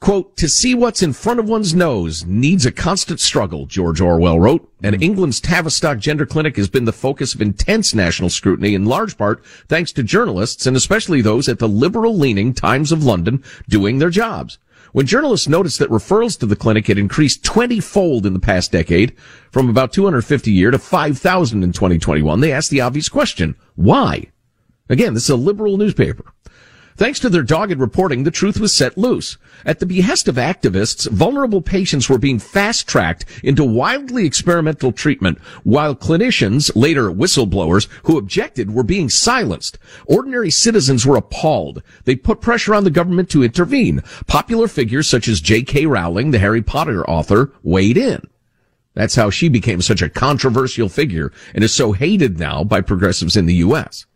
Quote, 0.00 0.36
to 0.36 0.48
see 0.48 0.74
what's 0.74 1.02
in 1.02 1.12
front 1.12 1.40
of 1.40 1.48
one's 1.48 1.74
nose 1.74 2.26
needs 2.26 2.66
a 2.66 2.72
constant 2.72 3.20
struggle, 3.20 3.66
George 3.66 4.00
Orwell 4.00 4.38
wrote. 4.38 4.70
And 4.82 5.02
England's 5.02 5.40
Tavistock 5.40 5.98
Gender 5.98 6.26
Clinic 6.26 6.56
has 6.56 6.68
been 6.68 6.84
the 6.84 6.92
focus 6.92 7.34
of 7.34 7.40
intense 7.40 7.94
national 7.94 8.28
scrutiny 8.28 8.74
in 8.74 8.84
large 8.84 9.16
part 9.16 9.44
thanks 9.68 9.92
to 9.92 10.02
journalists 10.02 10.66
and 10.66 10.76
especially 10.76 11.22
those 11.22 11.48
at 11.48 11.58
the 11.58 11.68
liberal 11.68 12.16
leaning 12.16 12.52
Times 12.52 12.92
of 12.92 13.04
London 13.04 13.42
doing 13.68 13.98
their 13.98 14.10
jobs. 14.10 14.58
When 14.92 15.06
journalists 15.06 15.48
noticed 15.48 15.78
that 15.78 15.90
referrals 15.90 16.38
to 16.38 16.46
the 16.46 16.54
clinic 16.54 16.86
had 16.86 16.98
increased 16.98 17.42
20 17.42 17.80
fold 17.80 18.26
in 18.26 18.32
the 18.32 18.38
past 18.38 18.70
decade, 18.70 19.16
from 19.50 19.68
about 19.68 19.92
250 19.92 20.50
a 20.50 20.54
year 20.54 20.70
to 20.70 20.78
5,000 20.78 21.62
in 21.64 21.72
2021, 21.72 22.40
they 22.40 22.52
asked 22.52 22.70
the 22.70 22.80
obvious 22.80 23.08
question, 23.08 23.56
why? 23.74 24.26
Again, 24.88 25.14
this 25.14 25.24
is 25.24 25.30
a 25.30 25.36
liberal 25.36 25.78
newspaper. 25.78 26.33
Thanks 26.96 27.18
to 27.20 27.28
their 27.28 27.42
dogged 27.42 27.80
reporting, 27.80 28.22
the 28.22 28.30
truth 28.30 28.60
was 28.60 28.72
set 28.72 28.96
loose. 28.96 29.36
At 29.66 29.80
the 29.80 29.86
behest 29.86 30.28
of 30.28 30.36
activists, 30.36 31.10
vulnerable 31.10 31.60
patients 31.60 32.08
were 32.08 32.18
being 32.18 32.38
fast-tracked 32.38 33.24
into 33.42 33.64
wildly 33.64 34.24
experimental 34.24 34.92
treatment, 34.92 35.38
while 35.64 35.96
clinicians, 35.96 36.70
later 36.76 37.10
whistleblowers, 37.10 37.88
who 38.04 38.16
objected 38.16 38.72
were 38.72 38.84
being 38.84 39.10
silenced. 39.10 39.76
Ordinary 40.06 40.52
citizens 40.52 41.04
were 41.04 41.16
appalled. 41.16 41.82
They 42.04 42.14
put 42.14 42.40
pressure 42.40 42.76
on 42.76 42.84
the 42.84 42.90
government 42.90 43.28
to 43.30 43.42
intervene. 43.42 44.00
Popular 44.28 44.68
figures 44.68 45.08
such 45.08 45.26
as 45.26 45.40
J.K. 45.40 45.86
Rowling, 45.86 46.30
the 46.30 46.38
Harry 46.38 46.62
Potter 46.62 47.04
author, 47.10 47.50
weighed 47.64 47.96
in. 47.96 48.22
That's 48.94 49.16
how 49.16 49.30
she 49.30 49.48
became 49.48 49.82
such 49.82 50.00
a 50.00 50.08
controversial 50.08 50.88
figure 50.88 51.32
and 51.52 51.64
is 51.64 51.74
so 51.74 51.90
hated 51.90 52.38
now 52.38 52.62
by 52.62 52.80
progressives 52.80 53.36
in 53.36 53.46
the 53.46 53.54
U.S. 53.54 54.06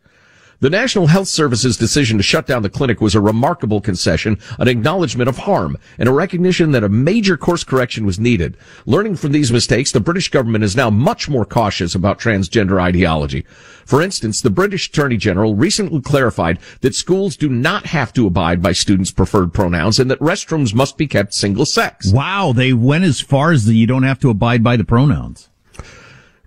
The 0.60 0.70
National 0.70 1.06
Health 1.06 1.28
Service's 1.28 1.76
decision 1.76 2.16
to 2.16 2.22
shut 2.24 2.48
down 2.48 2.62
the 2.62 2.68
clinic 2.68 3.00
was 3.00 3.14
a 3.14 3.20
remarkable 3.20 3.80
concession, 3.80 4.40
an 4.58 4.66
acknowledgement 4.66 5.28
of 5.28 5.38
harm, 5.38 5.76
and 5.98 6.08
a 6.08 6.12
recognition 6.12 6.72
that 6.72 6.82
a 6.82 6.88
major 6.88 7.36
course 7.36 7.62
correction 7.62 8.04
was 8.04 8.18
needed. 8.18 8.56
Learning 8.84 9.14
from 9.14 9.30
these 9.30 9.52
mistakes, 9.52 9.92
the 9.92 10.00
British 10.00 10.30
government 10.30 10.64
is 10.64 10.74
now 10.74 10.90
much 10.90 11.28
more 11.28 11.44
cautious 11.44 11.94
about 11.94 12.18
transgender 12.18 12.82
ideology. 12.82 13.42
For 13.86 14.02
instance, 14.02 14.40
the 14.40 14.50
British 14.50 14.88
Attorney 14.88 15.16
General 15.16 15.54
recently 15.54 16.00
clarified 16.00 16.58
that 16.80 16.96
schools 16.96 17.36
do 17.36 17.48
not 17.48 17.86
have 17.86 18.12
to 18.14 18.26
abide 18.26 18.60
by 18.60 18.72
students' 18.72 19.12
preferred 19.12 19.54
pronouns 19.54 20.00
and 20.00 20.10
that 20.10 20.18
restrooms 20.18 20.74
must 20.74 20.98
be 20.98 21.06
kept 21.06 21.34
single 21.34 21.66
sex. 21.66 22.12
Wow, 22.12 22.52
they 22.52 22.72
went 22.72 23.04
as 23.04 23.20
far 23.20 23.52
as 23.52 23.64
the 23.64 23.76
you 23.76 23.86
don't 23.86 24.02
have 24.02 24.18
to 24.18 24.30
abide 24.30 24.64
by 24.64 24.76
the 24.76 24.82
pronouns. 24.82 25.50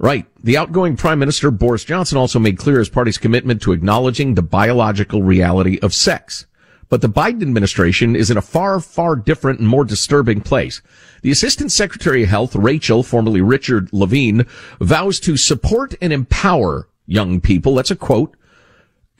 Right. 0.02 0.26
The 0.44 0.58
outgoing 0.58 0.98
Prime 0.98 1.20
Minister 1.20 1.52
Boris 1.52 1.84
Johnson 1.84 2.18
also 2.18 2.40
made 2.40 2.58
clear 2.58 2.80
his 2.80 2.90
party's 2.90 3.20
commitment 3.20 3.62
to 3.62 3.72
acknowledging 3.72 4.34
the 4.34 4.42
biological 4.42 5.22
reality 5.22 5.78
of 5.84 5.94
sex. 5.94 6.48
But 6.90 7.02
the 7.02 7.08
Biden 7.08 7.44
administration 7.44 8.16
is 8.16 8.32
in 8.32 8.38
a 8.38 8.42
far, 8.42 8.80
far 8.80 9.16
different 9.16 9.60
and 9.60 9.70
more 9.70 9.86
disturbing 9.86 10.42
place. 10.42 10.82
The 11.22 11.30
Assistant 11.30 11.72
Secretary 11.72 12.24
of 12.24 12.30
Health, 12.30 12.56
Rachel, 12.56 13.04
formerly 13.04 13.42
Richard 13.42 13.94
Levine, 13.94 14.48
vows 14.80 15.20
to 15.20 15.38
support 15.38 15.94
and 16.02 16.12
empower 16.12 16.88
young 17.06 17.40
people. 17.40 17.76
That's 17.76 17.92
a 17.92 17.96
quote. 17.96 18.36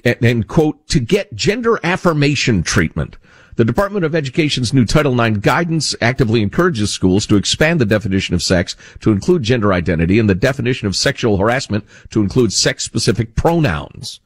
And, 0.04 0.18
and 0.26 0.48
quote, 0.48 0.88
to 0.88 1.00
get 1.00 1.36
gender 1.36 1.80
affirmation 1.84 2.64
treatment. 2.64 3.18
The 3.58 3.66
Department 3.66 4.06
of 4.06 4.16
Education's 4.16 4.74
new 4.74 4.86
Title 4.86 5.20
IX 5.20 5.40
guidance 5.40 5.94
actively 6.00 6.42
encourages 6.42 6.92
schools 6.92 7.26
to 7.28 7.36
expand 7.36 7.82
the 7.82 7.86
definition 7.86 8.34
of 8.34 8.42
sex 8.42 8.78
to 9.02 9.12
include 9.12 9.44
gender 9.44 9.74
identity 9.74 10.20
and 10.20 10.30
the 10.30 10.36
definition 10.36 10.88
of 10.88 10.96
sexual 10.96 11.38
harassment 11.38 11.84
to 12.12 12.22
include 12.22 12.54
sex-specific 12.54 13.36
pronouns. 13.36 14.22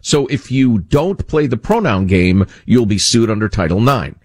So 0.00 0.26
if 0.28 0.50
you 0.50 0.78
don't 0.78 1.26
play 1.26 1.46
the 1.46 1.56
pronoun 1.56 2.06
game, 2.06 2.46
you'll 2.64 2.86
be 2.86 2.98
sued 2.98 3.30
under 3.30 3.48
Title 3.48 3.86
IX. 3.86 4.16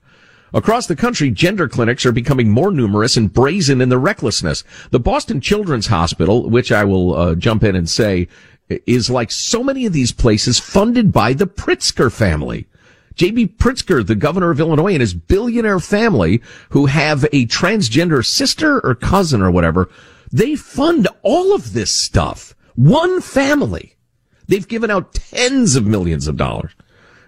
Across 0.53 0.87
the 0.87 0.95
country, 0.95 1.29
gender 1.29 1.67
clinics 1.67 2.05
are 2.05 2.13
becoming 2.13 2.49
more 2.49 2.71
numerous 2.71 3.17
and 3.17 3.31
brazen 3.31 3.81
in 3.81 3.89
their 3.89 3.99
recklessness. 3.99 4.63
The 4.91 4.99
Boston 4.99 5.41
Children's 5.41 5.87
Hospital, 5.87 6.49
which 6.49 6.71
I 6.71 6.85
will 6.85 7.15
uh, 7.15 7.35
jump 7.35 7.63
in 7.63 7.75
and 7.75 7.89
say 7.89 8.29
is 8.69 9.09
like 9.09 9.31
so 9.31 9.63
many 9.63 9.85
of 9.85 9.93
these 9.93 10.11
places 10.11 10.59
funded 10.59 11.11
by 11.11 11.33
the 11.33 11.47
Pritzker 11.47 12.11
family. 12.11 12.65
J.B. 13.17 13.47
Pritzker, 13.57 14.05
the 14.05 14.15
governor 14.15 14.51
of 14.51 14.59
Illinois 14.59 14.93
and 14.93 15.01
his 15.01 15.15
billionaire 15.15 15.79
family 15.79 16.41
who 16.69 16.85
have 16.85 17.23
a 17.25 17.47
transgender 17.47 18.23
sister 18.23 18.79
or 18.79 18.93
cousin 18.93 19.41
or 19.41 19.49
whatever, 19.49 19.89
they 20.31 20.55
fund 20.55 21.07
all 21.23 21.53
of 21.53 21.73
this 21.73 21.95
stuff. 21.97 22.53
One 22.75 23.19
family. 23.21 23.95
They've 24.47 24.67
given 24.67 24.91
out 24.91 25.13
tens 25.13 25.75
of 25.75 25.87
millions 25.87 26.27
of 26.27 26.37
dollars. 26.37 26.71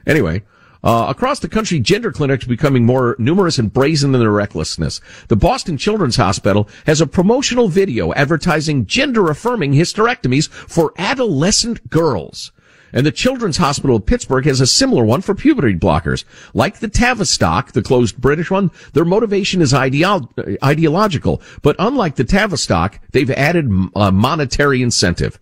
Anyway, 0.06 0.44
uh, 0.84 1.08
across 1.10 1.40
the 1.40 1.50
country, 1.50 1.80
gender 1.80 2.12
clinics 2.12 2.46
are 2.46 2.50
becoming 2.50 2.86
more 2.86 3.16
numerous 3.20 3.58
and 3.58 3.74
brazen 3.74 4.14
in 4.14 4.22
their 4.22 4.32
recklessness. 4.32 5.02
The 5.28 5.36
Boston 5.36 5.78
Children's 5.78 6.16
Hospital 6.16 6.70
has 6.86 7.02
a 7.02 7.08
promotional 7.08 7.68
video 7.68 8.14
advertising 8.14 8.86
gender 8.86 9.30
affirming 9.30 9.74
hysterectomies 9.74 10.50
for 10.50 10.94
adolescent 10.98 11.90
girls. 11.90 12.52
And 12.94 13.06
the 13.06 13.12
Children's 13.12 13.58
Hospital 13.58 13.98
of 13.98 14.06
Pittsburgh 14.06 14.46
has 14.46 14.62
a 14.62 14.68
similar 14.68 15.06
one 15.06 15.22
for 15.22 15.36
puberty 15.36 15.76
blockers. 15.76 16.24
Like 16.54 16.80
the 16.80 16.88
Tavistock, 16.88 17.72
the 17.72 17.82
closed 17.82 18.18
British 18.18 18.50
one, 18.52 18.72
their 18.94 19.06
motivation 19.06 19.62
is 19.62 19.74
ideolo- 19.74 20.58
ideological. 20.64 21.42
But 21.62 21.76
unlike 21.80 22.16
the 22.16 22.24
Tavistock, 22.24 23.00
they've 23.12 23.32
added 23.32 23.70
a 23.96 24.12
monetary 24.12 24.82
incentive. 24.82 25.40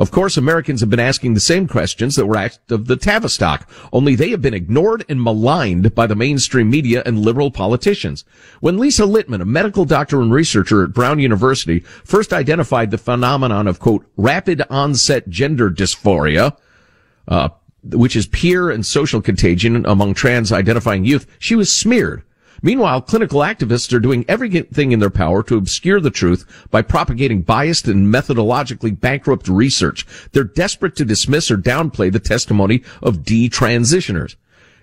Of 0.00 0.10
course, 0.10 0.38
Americans 0.38 0.80
have 0.80 0.88
been 0.88 0.98
asking 0.98 1.34
the 1.34 1.40
same 1.40 1.68
questions 1.68 2.16
that 2.16 2.24
were 2.24 2.38
asked 2.38 2.72
of 2.72 2.86
the 2.86 2.96
Tavistock, 2.96 3.68
only 3.92 4.14
they 4.14 4.30
have 4.30 4.40
been 4.40 4.54
ignored 4.54 5.04
and 5.10 5.22
maligned 5.22 5.94
by 5.94 6.06
the 6.06 6.16
mainstream 6.16 6.70
media 6.70 7.02
and 7.04 7.18
liberal 7.18 7.50
politicians. 7.50 8.24
When 8.60 8.78
Lisa 8.78 9.02
Littman, 9.02 9.42
a 9.42 9.44
medical 9.44 9.84
doctor 9.84 10.22
and 10.22 10.32
researcher 10.32 10.82
at 10.84 10.94
Brown 10.94 11.18
University, 11.18 11.80
first 11.80 12.32
identified 12.32 12.90
the 12.90 12.96
phenomenon 12.96 13.66
of, 13.66 13.78
quote, 13.78 14.06
rapid 14.16 14.62
onset 14.70 15.28
gender 15.28 15.70
dysphoria, 15.70 16.56
uh, 17.30 17.48
which 17.82 18.16
is 18.16 18.26
peer 18.26 18.70
and 18.70 18.84
social 18.84 19.22
contagion 19.22 19.86
among 19.86 20.12
trans 20.14 20.52
identifying 20.52 21.04
youth, 21.04 21.26
she 21.38 21.54
was 21.54 21.72
smeared. 21.72 22.22
Meanwhile, 22.62 23.02
clinical 23.02 23.40
activists 23.40 23.90
are 23.94 24.00
doing 24.00 24.24
everything 24.28 24.92
in 24.92 24.98
their 24.98 25.08
power 25.08 25.42
to 25.44 25.56
obscure 25.56 25.98
the 25.98 26.10
truth 26.10 26.44
by 26.70 26.82
propagating 26.82 27.40
biased 27.40 27.88
and 27.88 28.12
methodologically 28.12 28.98
bankrupt 28.98 29.48
research. 29.48 30.06
They're 30.32 30.44
desperate 30.44 30.94
to 30.96 31.06
dismiss 31.06 31.50
or 31.50 31.56
downplay 31.56 32.12
the 32.12 32.20
testimony 32.20 32.82
of 33.02 33.18
detransitioners. 33.18 34.36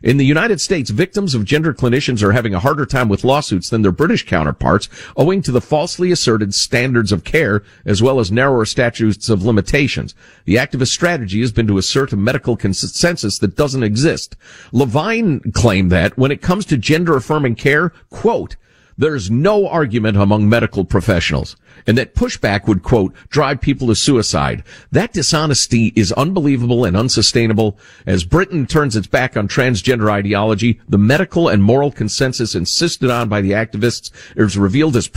In 0.03 0.17
the 0.17 0.25
United 0.25 0.62
States, 0.62 0.91
victims 0.91 1.33
of 1.33 1.43
gender 1.43 1.73
clinicians 1.73 2.21
are 2.21 2.31
having 2.31 2.53
a 2.53 2.60
harder 2.60 2.86
time 2.86 3.10
with 3.10 3.23
lawsuits 3.23 3.69
than 3.69 3.81
their 3.81 3.91
British 3.91 4.27
counterparts, 4.27 4.89
owing 5.15 5.41
to 5.41 5.51
the 5.51 5.62
falsely 5.62 6.12
asserted 6.12 6.53
standards 6.53 7.12
of 7.12 7.23
care 7.23 7.63
as 7.83 8.01
well 8.01 8.19
as 8.19 8.31
narrower 8.31 8.65
statutes 8.65 9.27
of 9.27 9.43
limitations. 9.43 10.13
The 10.45 10.55
activist 10.55 10.89
strategy 10.89 11.41
has 11.41 11.51
been 11.51 11.65
to 11.67 11.79
assert 11.79 12.13
a 12.13 12.17
medical 12.17 12.55
consensus 12.55 13.39
that 13.39 13.55
doesn't 13.55 13.83
exist. 13.83 14.36
Levine 14.71 15.39
claimed 15.53 15.91
that 15.91 16.15
when 16.15 16.31
it 16.31 16.43
comes 16.43 16.65
to 16.67 16.77
gender 16.77 17.15
affirming 17.15 17.55
care, 17.55 17.91
quote, 18.12 18.55
there's 18.97 19.29
no 19.29 19.67
argument 19.67 20.17
among 20.17 20.49
medical 20.49 20.83
professionals 20.83 21.55
and 21.86 21.97
that 21.97 22.15
pushback 22.15 22.67
would 22.67 22.83
quote 22.83 23.13
drive 23.29 23.62
people 23.62 23.88
to 23.88 23.95
suicide. 23.95 24.63
That 24.91 25.13
dishonesty 25.13 25.93
is 25.95 26.12
unbelievable 26.13 26.83
and 26.83 26.97
unsustainable. 26.97 27.77
As 28.05 28.23
Britain 28.23 28.65
turns 28.65 28.95
its 28.95 29.07
back 29.07 29.38
on 29.38 29.47
transgender 29.47 30.12
ideology, 30.12 30.81
the 30.89 30.97
medical 30.97 31.47
and 31.47 31.63
moral 31.63 31.91
consensus 31.91 32.55
insisted 32.55 33.10
on 33.10 33.29
by 33.29 33.41
the 33.41 33.51
activists 33.51 34.12
is 34.36 34.57
revealed 34.57 34.95
as 34.95 35.10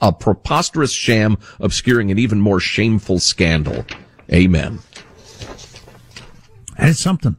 a 0.00 0.12
preposterous 0.12 0.92
sham 0.92 1.36
obscuring 1.60 2.10
an 2.10 2.18
even 2.18 2.40
more 2.40 2.60
shameful 2.60 3.18
scandal. 3.18 3.84
Amen. 4.32 4.78
That 6.78 6.88
is 6.88 6.98
something. 6.98 7.36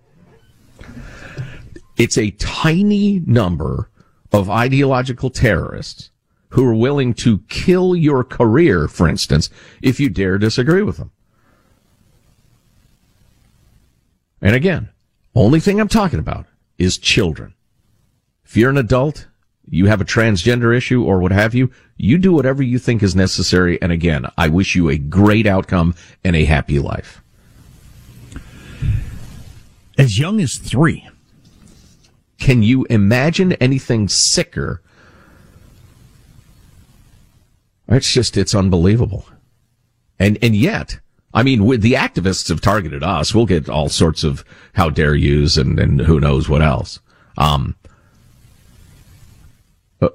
It's 1.98 2.18
a 2.18 2.32
tiny 2.32 3.22
number 3.26 3.90
of 4.36 4.50
ideological 4.50 5.30
terrorists 5.30 6.12
who 6.50 6.66
are 6.68 6.76
willing 6.76 7.14
to 7.14 7.40
kill 7.50 7.96
your 7.96 8.24
career, 8.24 8.88
for 8.88 9.08
instance, 9.08 9.50
if 9.82 10.00
you 10.00 10.10
dare 10.10 10.38
disagree 10.38 10.82
with 10.82 10.98
them. 10.98 11.12
And 14.42 14.56
again, 14.56 14.90
only 15.34 15.60
thing 15.60 15.80
I'm 15.80 15.88
talking 15.88 16.20
about 16.20 16.46
is 16.78 16.98
children. 16.98 17.54
If 18.44 18.56
you're 18.56 18.70
an 18.70 18.78
adult, 18.78 19.28
you 19.70 19.88
have 19.88 20.02
a 20.02 20.06
transgender 20.06 20.76
issue 20.76 21.04
or 21.04 21.20
what 21.20 21.32
have 21.32 21.56
you, 21.56 21.72
you 21.98 22.18
do 22.18 22.32
whatever 22.32 22.62
you 22.62 22.78
think 22.78 23.02
is 23.02 23.16
necessary. 23.16 23.82
And 23.82 23.92
again, 23.92 24.28
I 24.38 24.50
wish 24.50 24.76
you 24.76 24.90
a 24.90 24.98
great 24.98 25.48
outcome 25.48 25.96
and 26.24 26.36
a 26.36 26.46
happy 26.46 26.80
life. 26.80 27.22
As 29.98 30.20
young 30.20 30.42
as 30.42 30.58
three. 30.58 31.08
Can 32.40 32.64
you 32.64 32.86
imagine 32.90 33.54
anything 33.54 34.08
sicker? 34.08 34.82
It's 37.88 38.12
just, 38.12 38.38
it's 38.38 38.56
unbelievable. 38.56 39.28
And, 40.20 40.38
and 40.42 40.56
yet, 40.56 41.00
I 41.34 41.44
mean, 41.44 41.68
the 41.82 41.94
activists 41.94 42.50
have 42.50 42.62
targeted 42.62 43.04
us. 43.04 43.36
We'll 43.36 43.46
get 43.46 43.70
all 43.70 43.90
sorts 43.90 44.24
of 44.24 44.46
how 44.74 44.90
dare 44.90 45.16
yous 45.16 45.58
and, 45.58 45.80
and 45.80 46.00
who 46.00 46.20
knows 46.20 46.48
what 46.48 46.62
else. 46.62 47.00
Um, 47.38 47.76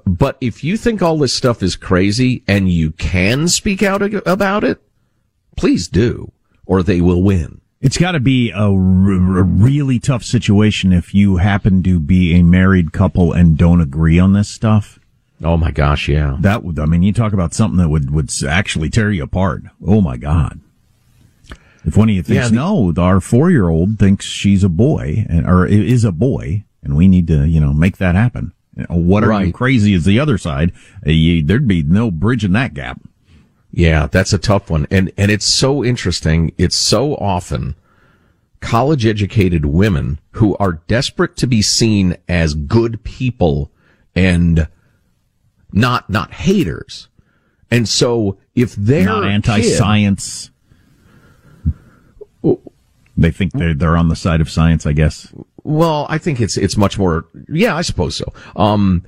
but 0.05 0.37
if 0.41 0.63
you 0.63 0.77
think 0.77 1.01
all 1.01 1.17
this 1.17 1.33
stuff 1.33 1.61
is 1.61 1.75
crazy 1.75 2.43
and 2.47 2.69
you 2.69 2.91
can 2.91 3.47
speak 3.47 3.83
out 3.83 4.01
about 4.27 4.63
it, 4.63 4.81
please 5.57 5.87
do, 5.87 6.31
or 6.65 6.81
they 6.81 7.01
will 7.01 7.23
win. 7.23 7.60
It's 7.81 7.97
got 7.97 8.11
to 8.11 8.19
be 8.19 8.51
a, 8.51 8.57
r- 8.57 9.39
a 9.39 9.43
really 9.43 9.99
tough 9.99 10.23
situation 10.23 10.93
if 10.93 11.15
you 11.15 11.37
happen 11.37 11.81
to 11.83 11.99
be 11.99 12.35
a 12.35 12.43
married 12.43 12.93
couple 12.93 13.33
and 13.33 13.57
don't 13.57 13.81
agree 13.81 14.19
on 14.19 14.33
this 14.33 14.49
stuff. 14.49 14.99
Oh 15.43 15.57
my 15.57 15.71
gosh, 15.71 16.07
yeah. 16.07 16.37
That 16.39 16.63
would, 16.63 16.77
I 16.77 16.85
mean, 16.85 17.01
you 17.01 17.11
talk 17.11 17.33
about 17.33 17.55
something 17.55 17.79
that 17.79 17.89
would, 17.89 18.11
would 18.11 18.29
actually 18.47 18.91
tear 18.91 19.09
you 19.09 19.23
apart. 19.23 19.63
Oh 19.85 19.99
my 19.99 20.17
God. 20.17 20.59
If 21.83 21.97
one 21.97 22.09
of 22.09 22.15
you 22.15 22.21
thinks, 22.21 22.43
yeah, 22.43 22.49
the, 22.49 22.55
no, 22.55 22.93
our 22.97 23.19
four 23.19 23.49
year 23.49 23.67
old 23.67 23.97
thinks 23.97 24.25
she's 24.25 24.63
a 24.63 24.69
boy 24.69 25.25
and, 25.27 25.47
or 25.47 25.65
is 25.65 26.03
a 26.03 26.11
boy 26.11 26.63
and 26.83 26.95
we 26.95 27.07
need 27.07 27.25
to, 27.27 27.47
you 27.47 27.59
know, 27.59 27.73
make 27.73 27.97
that 27.97 28.13
happen. 28.13 28.53
What 28.89 29.23
are 29.23 29.29
right. 29.29 29.47
you 29.47 29.53
crazy 29.53 29.93
as 29.95 30.05
the 30.05 30.19
other 30.19 30.37
side? 30.37 30.71
Eh, 31.05 31.11
you, 31.11 31.43
there'd 31.43 31.67
be 31.67 31.83
no 31.83 32.11
bridging 32.11 32.53
that 32.53 32.73
gap. 32.73 33.01
Yeah, 33.71 34.07
that's 34.07 34.33
a 34.33 34.37
tough 34.37 34.69
one. 34.69 34.85
And, 34.91 35.11
and 35.17 35.31
it's 35.31 35.45
so 35.45 35.83
interesting. 35.83 36.53
It's 36.57 36.75
so 36.75 37.15
often 37.15 37.75
college 38.59 39.05
educated 39.05 39.65
women 39.65 40.19
who 40.31 40.55
are 40.57 40.81
desperate 40.87 41.35
to 41.37 41.47
be 41.47 41.61
seen 41.61 42.17
as 42.27 42.53
good 42.53 43.03
people 43.03 43.71
and 44.15 44.67
not, 45.71 46.09
not 46.09 46.33
haters. 46.33 47.07
And 47.71 47.87
so 47.87 48.37
if 48.53 48.75
they're 48.75 49.05
not 49.05 49.25
anti-science, 49.25 50.51
They 53.17 53.31
think 53.31 53.53
they're 53.53 53.73
they're 53.73 53.97
on 53.97 54.09
the 54.09 54.15
side 54.15 54.41
of 54.41 54.49
science, 54.49 54.85
I 54.85 54.93
guess. 54.93 55.31
Well, 55.63 56.07
I 56.09 56.17
think 56.17 56.41
it's 56.41 56.57
it's 56.57 56.75
much 56.75 56.97
more. 56.97 57.25
Yeah, 57.49 57.75
I 57.75 57.81
suppose 57.81 58.15
so. 58.15 58.33
Um, 58.55 59.05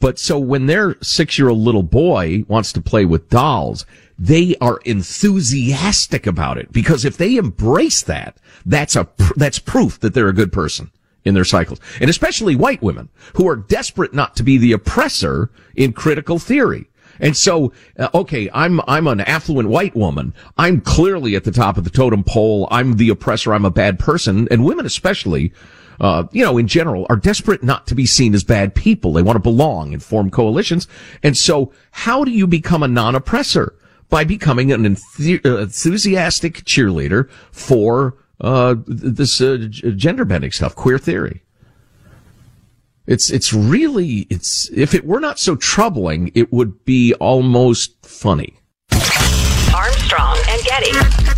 but 0.00 0.18
so 0.18 0.38
when 0.38 0.66
their 0.66 0.96
six 1.02 1.38
year 1.38 1.48
old 1.48 1.58
little 1.58 1.82
boy 1.82 2.44
wants 2.48 2.72
to 2.72 2.80
play 2.80 3.04
with 3.04 3.28
dolls, 3.28 3.84
they 4.18 4.56
are 4.60 4.80
enthusiastic 4.84 6.26
about 6.26 6.58
it 6.58 6.72
because 6.72 7.04
if 7.04 7.16
they 7.16 7.36
embrace 7.36 8.02
that, 8.02 8.36
that's 8.66 8.96
a 8.96 9.08
that's 9.36 9.58
proof 9.58 9.98
that 10.00 10.14
they're 10.14 10.28
a 10.28 10.34
good 10.34 10.52
person 10.52 10.90
in 11.24 11.34
their 11.34 11.44
cycles, 11.44 11.80
and 12.00 12.08
especially 12.08 12.56
white 12.56 12.82
women 12.82 13.08
who 13.34 13.48
are 13.48 13.56
desperate 13.56 14.14
not 14.14 14.36
to 14.36 14.42
be 14.42 14.56
the 14.56 14.72
oppressor 14.72 15.50
in 15.76 15.92
critical 15.92 16.38
theory. 16.38 16.88
And 17.20 17.36
so, 17.36 17.72
uh, 17.98 18.08
okay, 18.14 18.48
I'm, 18.54 18.80
I'm 18.86 19.06
an 19.06 19.20
affluent 19.20 19.68
white 19.68 19.94
woman. 19.96 20.34
I'm 20.56 20.80
clearly 20.80 21.34
at 21.34 21.44
the 21.44 21.50
top 21.50 21.76
of 21.76 21.84
the 21.84 21.90
totem 21.90 22.22
pole. 22.22 22.68
I'm 22.70 22.96
the 22.96 23.08
oppressor. 23.08 23.52
I'm 23.52 23.64
a 23.64 23.70
bad 23.70 23.98
person. 23.98 24.46
And 24.50 24.64
women 24.64 24.86
especially, 24.86 25.52
uh, 26.00 26.24
you 26.32 26.44
know, 26.44 26.58
in 26.58 26.68
general, 26.68 27.06
are 27.10 27.16
desperate 27.16 27.62
not 27.62 27.86
to 27.88 27.94
be 27.94 28.06
seen 28.06 28.34
as 28.34 28.44
bad 28.44 28.74
people. 28.74 29.12
They 29.12 29.22
want 29.22 29.36
to 29.36 29.40
belong 29.40 29.92
and 29.92 30.02
form 30.02 30.30
coalitions. 30.30 30.86
And 31.22 31.36
so, 31.36 31.72
how 31.90 32.24
do 32.24 32.30
you 32.30 32.46
become 32.46 32.82
a 32.82 32.88
non-oppressor? 32.88 33.74
By 34.10 34.24
becoming 34.24 34.72
an 34.72 34.84
enth- 34.84 35.44
uh, 35.44 35.58
enthusiastic 35.58 36.64
cheerleader 36.64 37.30
for 37.52 38.16
uh, 38.40 38.76
this 38.86 39.38
uh, 39.40 39.66
gender 39.68 40.24
bending 40.24 40.50
stuff, 40.50 40.74
queer 40.74 40.96
theory. 40.96 41.42
It's 43.06 43.30
it's 43.30 43.52
really 43.52 44.26
it's 44.30 44.70
if 44.74 44.94
it 44.94 45.06
were 45.06 45.20
not 45.20 45.38
so 45.38 45.56
troubling, 45.56 46.30
it 46.34 46.52
would 46.52 46.84
be 46.84 47.14
almost 47.14 48.04
funny. 48.06 48.54
Armstrong 49.74 50.38
and 50.48 50.62
Getty. 50.62 51.37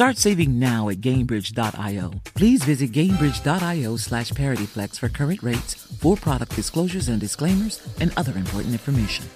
Start 0.00 0.16
saving 0.16 0.58
now 0.58 0.88
at 0.88 1.02
Gainbridge.io. 1.02 2.12
Please 2.34 2.64
visit 2.64 2.90
Gainbridge.io 2.90 3.96
slash 3.96 4.30
ParityFlex 4.30 4.98
for 4.98 5.10
current 5.10 5.42
rates, 5.42 5.74
for 5.74 6.16
product 6.16 6.56
disclosures 6.56 7.10
and 7.10 7.20
disclaimers, 7.20 7.86
and 8.00 8.10
other 8.16 8.32
important 8.38 8.72
information. 8.72 9.26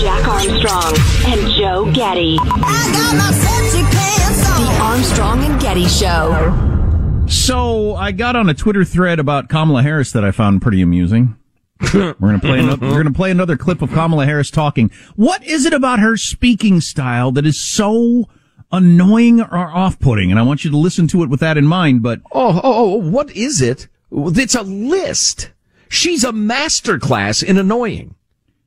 Jack 0.00 0.26
Armstrong 0.26 0.96
and 1.26 1.52
Joe 1.52 1.92
Getty. 1.92 2.38
The 4.56 4.78
Armstrong 4.80 5.44
and 5.44 5.60
Getty 5.60 5.86
Show. 5.86 7.26
So 7.28 7.94
I 7.94 8.10
got 8.12 8.36
on 8.36 8.48
a 8.48 8.54
Twitter 8.54 8.86
thread 8.86 9.18
about 9.18 9.50
Kamala 9.50 9.82
Harris 9.82 10.12
that 10.12 10.24
I 10.24 10.30
found 10.30 10.62
pretty 10.62 10.80
amusing. 10.80 11.36
We're 11.94 12.14
gonna 12.14 12.38
play 12.38 12.60
another, 12.60 12.86
we're 12.86 13.02
gonna 13.02 13.12
play 13.12 13.30
another 13.30 13.56
clip 13.56 13.82
of 13.82 13.90
Kamala 13.90 14.24
Harris 14.24 14.50
talking. 14.50 14.90
What 15.16 15.44
is 15.44 15.66
it 15.66 15.72
about 15.72 15.98
her 16.00 16.16
speaking 16.16 16.80
style 16.80 17.32
that 17.32 17.46
is 17.46 17.60
so 17.60 18.28
annoying 18.70 19.40
or 19.40 19.68
off-putting? 19.68 20.30
And 20.30 20.38
I 20.38 20.42
want 20.42 20.64
you 20.64 20.70
to 20.70 20.76
listen 20.76 21.06
to 21.08 21.22
it 21.22 21.28
with 21.28 21.40
that 21.40 21.58
in 21.58 21.66
mind. 21.66 22.02
But 22.02 22.20
oh, 22.32 22.60
oh, 22.62 22.62
oh 22.64 22.96
what 22.96 23.30
is 23.32 23.60
it? 23.60 23.88
It's 24.10 24.54
a 24.54 24.62
list. 24.62 25.50
She's 25.88 26.24
a 26.24 26.32
masterclass 26.32 27.42
in 27.42 27.58
annoying. 27.58 28.14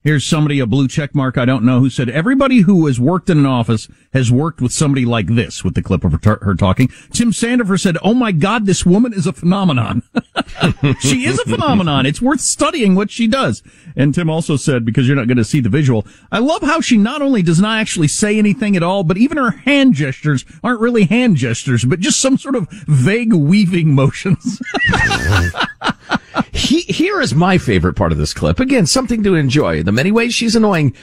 Here's 0.05 0.23
somebody, 0.23 0.59
a 0.59 0.67
blue 0.67 0.87
check 0.87 1.15
mark 1.15 1.35
I 1.35 1.45
don't 1.45 1.63
know, 1.63 1.79
who 1.79 1.89
said 1.89 2.09
everybody 2.09 2.59
who 2.59 2.85
has 2.85 2.99
worked 2.99 3.27
in 3.27 3.39
an 3.39 3.47
office 3.47 3.87
has 4.13 4.31
worked 4.31 4.61
with 4.61 4.71
somebody 4.71 5.03
like 5.03 5.25
this 5.25 5.63
with 5.63 5.73
the 5.73 5.81
clip 5.81 6.03
of 6.03 6.13
her, 6.23 6.37
her 6.43 6.53
talking. 6.53 6.89
Tim 7.11 7.31
Sandefur 7.31 7.79
said, 7.79 7.97
Oh 8.03 8.13
my 8.13 8.31
God, 8.31 8.67
this 8.67 8.85
woman 8.85 9.13
is 9.13 9.25
a 9.25 9.33
phenomenon. 9.33 10.03
she 10.99 11.25
is 11.25 11.39
a 11.39 11.49
phenomenon. 11.49 12.05
It's 12.05 12.21
worth 12.21 12.41
studying 12.41 12.93
what 12.93 13.09
she 13.09 13.25
does. 13.25 13.63
And 13.95 14.13
Tim 14.13 14.29
also 14.29 14.57
said, 14.57 14.85
because 14.85 15.07
you're 15.07 15.17
not 15.17 15.27
going 15.27 15.37
to 15.37 15.43
see 15.43 15.59
the 15.59 15.69
visual, 15.69 16.05
I 16.31 16.37
love 16.37 16.61
how 16.61 16.81
she 16.81 16.97
not 16.97 17.23
only 17.23 17.41
does 17.41 17.59
not 17.59 17.79
actually 17.79 18.09
say 18.09 18.37
anything 18.37 18.75
at 18.75 18.83
all, 18.83 19.03
but 19.03 19.17
even 19.17 19.37
her 19.37 19.51
hand 19.51 19.95
gestures 19.95 20.45
aren't 20.63 20.81
really 20.81 21.05
hand 21.05 21.37
gestures, 21.37 21.83
but 21.83 21.99
just 21.99 22.21
some 22.21 22.37
sort 22.37 22.55
of 22.55 22.69
vague 22.69 23.33
weaving 23.33 23.95
motions. 23.95 24.61
he, 26.51 26.81
here 26.81 27.21
is 27.21 27.33
my 27.33 27.57
favorite 27.57 27.95
part 27.95 28.11
of 28.11 28.17
this 28.17 28.33
clip. 28.33 28.59
Again, 28.59 28.85
something 28.85 29.23
to 29.23 29.35
enjoy. 29.35 29.83
The 29.83 29.91
many 29.95 30.11
ways 30.11 30.33
she's 30.33 30.55
annoying 30.55 30.93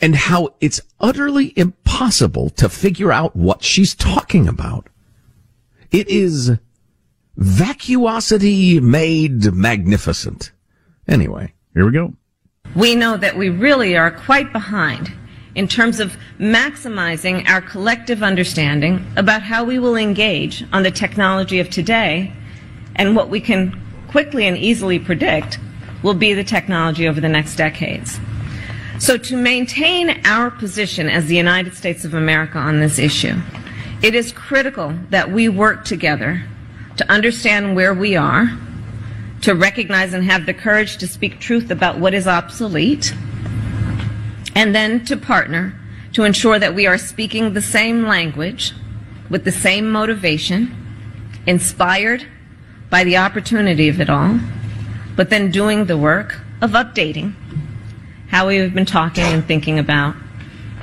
and 0.00 0.14
how 0.14 0.54
it's 0.60 0.80
utterly 1.00 1.52
impossible 1.56 2.50
to 2.50 2.68
figure 2.68 3.10
out 3.10 3.34
what 3.34 3.64
she's 3.64 3.94
talking 3.94 4.46
about. 4.46 4.88
It 5.90 6.08
is 6.08 6.52
vacuosity 7.36 8.80
made 8.80 9.52
magnificent. 9.52 10.52
Anyway, 11.08 11.54
here 11.74 11.86
we 11.86 11.92
go. 11.92 12.12
We 12.76 12.94
know 12.94 13.16
that 13.16 13.36
we 13.36 13.48
really 13.48 13.96
are 13.96 14.10
quite 14.10 14.52
behind 14.52 15.12
in 15.54 15.66
terms 15.66 15.98
of 15.98 16.16
maximizing 16.38 17.48
our 17.48 17.62
collective 17.62 18.22
understanding 18.22 19.04
about 19.16 19.42
how 19.42 19.64
we 19.64 19.78
will 19.78 19.96
engage 19.96 20.64
on 20.72 20.82
the 20.82 20.90
technology 20.90 21.58
of 21.58 21.70
today 21.70 22.32
and 22.94 23.16
what 23.16 23.30
we 23.30 23.40
can 23.40 23.80
quickly 24.08 24.46
and 24.46 24.56
easily 24.56 24.98
predict 24.98 25.58
will 26.02 26.14
be 26.14 26.34
the 26.34 26.44
technology 26.44 27.08
over 27.08 27.20
the 27.20 27.28
next 27.28 27.56
decades. 27.56 28.18
So 28.98 29.16
to 29.16 29.36
maintain 29.36 30.20
our 30.26 30.50
position 30.50 31.08
as 31.08 31.26
the 31.26 31.36
United 31.36 31.74
States 31.74 32.04
of 32.04 32.14
America 32.14 32.58
on 32.58 32.80
this 32.80 32.98
issue, 32.98 33.36
it 34.02 34.14
is 34.14 34.32
critical 34.32 34.94
that 35.10 35.30
we 35.30 35.48
work 35.48 35.84
together 35.84 36.44
to 36.96 37.10
understand 37.10 37.76
where 37.76 37.94
we 37.94 38.16
are, 38.16 38.56
to 39.42 39.54
recognize 39.54 40.12
and 40.14 40.24
have 40.24 40.46
the 40.46 40.54
courage 40.54 40.96
to 40.98 41.06
speak 41.06 41.38
truth 41.38 41.70
about 41.70 41.98
what 41.98 42.12
is 42.12 42.26
obsolete, 42.26 43.14
and 44.56 44.74
then 44.74 45.04
to 45.04 45.16
partner 45.16 45.78
to 46.12 46.24
ensure 46.24 46.58
that 46.58 46.74
we 46.74 46.86
are 46.86 46.98
speaking 46.98 47.52
the 47.54 47.62
same 47.62 48.04
language 48.04 48.72
with 49.30 49.44
the 49.44 49.52
same 49.52 49.90
motivation, 49.90 50.74
inspired 51.46 52.26
by 52.90 53.04
the 53.04 53.16
opportunity 53.16 53.88
of 53.88 54.00
it 54.00 54.10
all, 54.10 54.40
but 55.18 55.30
then 55.30 55.50
doing 55.50 55.86
the 55.86 55.98
work 55.98 56.40
of 56.62 56.70
updating 56.70 57.34
how 58.28 58.46
we 58.46 58.56
have 58.58 58.72
been 58.72 58.86
talking 58.86 59.24
and 59.24 59.44
thinking 59.44 59.76
about 59.76 60.14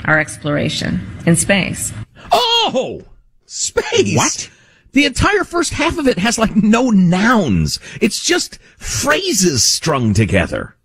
our 0.04 0.20
exploration 0.20 1.00
in 1.26 1.38
space. 1.38 1.94
Oh, 2.34 3.02
space. 3.46 4.18
What? 4.18 4.52
The 4.92 5.06
entire 5.06 5.46
first 5.46 5.72
half 5.72 5.98
of 5.98 6.10
it 6.10 6.18
has 6.18 6.38
like 6.38 6.54
no 6.54 6.90
nouns. 6.90 7.80
It's 8.02 8.22
just 8.22 8.60
phrases 8.78 9.64
strung 9.64 10.14
together. 10.14 10.76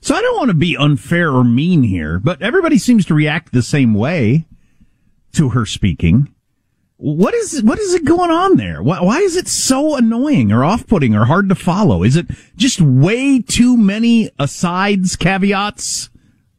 So 0.00 0.14
I 0.14 0.22
don't 0.22 0.38
want 0.38 0.48
to 0.48 0.54
be 0.54 0.74
unfair 0.74 1.30
or 1.30 1.44
mean 1.44 1.82
here, 1.82 2.18
but 2.18 2.40
everybody 2.40 2.78
seems 2.78 3.04
to 3.06 3.14
react 3.14 3.52
the 3.52 3.62
same 3.62 3.92
way 3.92 4.46
to 5.34 5.50
her 5.50 5.66
speaking. 5.66 6.33
What 6.96 7.34
is 7.34 7.62
what 7.62 7.78
is 7.78 7.92
it 7.94 8.04
going 8.04 8.30
on 8.30 8.56
there? 8.56 8.82
Why, 8.82 9.00
why 9.00 9.18
is 9.18 9.36
it 9.36 9.48
so 9.48 9.96
annoying 9.96 10.52
or 10.52 10.64
off-putting 10.64 11.14
or 11.14 11.24
hard 11.24 11.48
to 11.48 11.54
follow? 11.54 12.04
Is 12.04 12.16
it 12.16 12.26
just 12.56 12.80
way 12.80 13.40
too 13.40 13.76
many 13.76 14.30
asides, 14.38 15.16
caveats, 15.16 16.08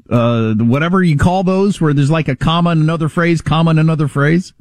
uh, 0.09 0.53
whatever 0.55 1.01
you 1.01 1.17
call 1.17 1.43
those, 1.43 1.79
where 1.79 1.93
there's 1.93 2.11
like 2.11 2.27
a 2.27 2.35
comma 2.35 2.71
and 2.71 2.81
another 2.81 3.07
phrase, 3.07 3.41
comma 3.41 3.71
and 3.71 3.79
another 3.79 4.09
phrase? 4.09 4.53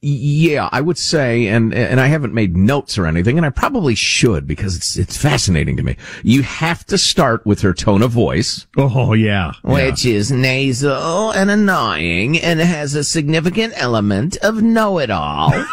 Yeah, 0.00 0.68
I 0.70 0.80
would 0.80 0.96
say, 0.96 1.48
and 1.48 1.74
and 1.74 2.00
I 2.00 2.06
haven't 2.06 2.32
made 2.32 2.56
notes 2.56 2.96
or 2.98 3.06
anything, 3.06 3.36
and 3.36 3.44
I 3.44 3.50
probably 3.50 3.96
should 3.96 4.46
because 4.46 4.76
it's 4.76 4.96
it's 4.96 5.16
fascinating 5.16 5.76
to 5.76 5.82
me. 5.82 5.96
You 6.22 6.42
have 6.42 6.86
to 6.86 6.96
start 6.96 7.44
with 7.44 7.62
her 7.62 7.74
tone 7.74 8.02
of 8.02 8.12
voice. 8.12 8.68
Oh 8.76 9.12
yeah, 9.14 9.54
which 9.64 10.04
yeah. 10.04 10.14
is 10.14 10.30
nasal 10.30 11.32
and 11.32 11.50
annoying, 11.50 12.38
and 12.38 12.60
has 12.60 12.94
a 12.94 13.02
significant 13.02 13.74
element 13.76 14.36
of 14.36 14.62
know-it-all. 14.62 15.52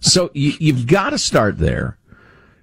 so 0.00 0.30
you, 0.34 0.54
you've 0.58 0.88
got 0.88 1.10
to 1.10 1.18
start 1.18 1.58
there. 1.58 1.98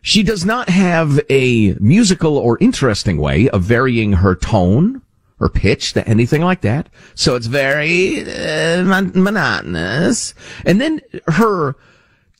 She 0.01 0.21
does 0.21 0.43
not 0.43 0.67
have 0.67 1.21
a 1.29 1.75
musical 1.79 2.37
or 2.37 2.57
interesting 2.59 3.19
way 3.19 3.47
of 3.47 3.61
varying 3.61 4.13
her 4.13 4.35
tone 4.35 5.01
or 5.39 5.49
pitch 5.49 5.93
to 5.93 6.07
anything 6.07 6.41
like 6.41 6.61
that. 6.61 6.89
So 7.15 7.35
it's 7.35 7.47
very 7.47 8.21
uh, 8.21 8.83
mon- 8.83 9.11
monotonous. 9.15 10.33
And 10.65 10.79
then 10.79 11.01
her 11.27 11.75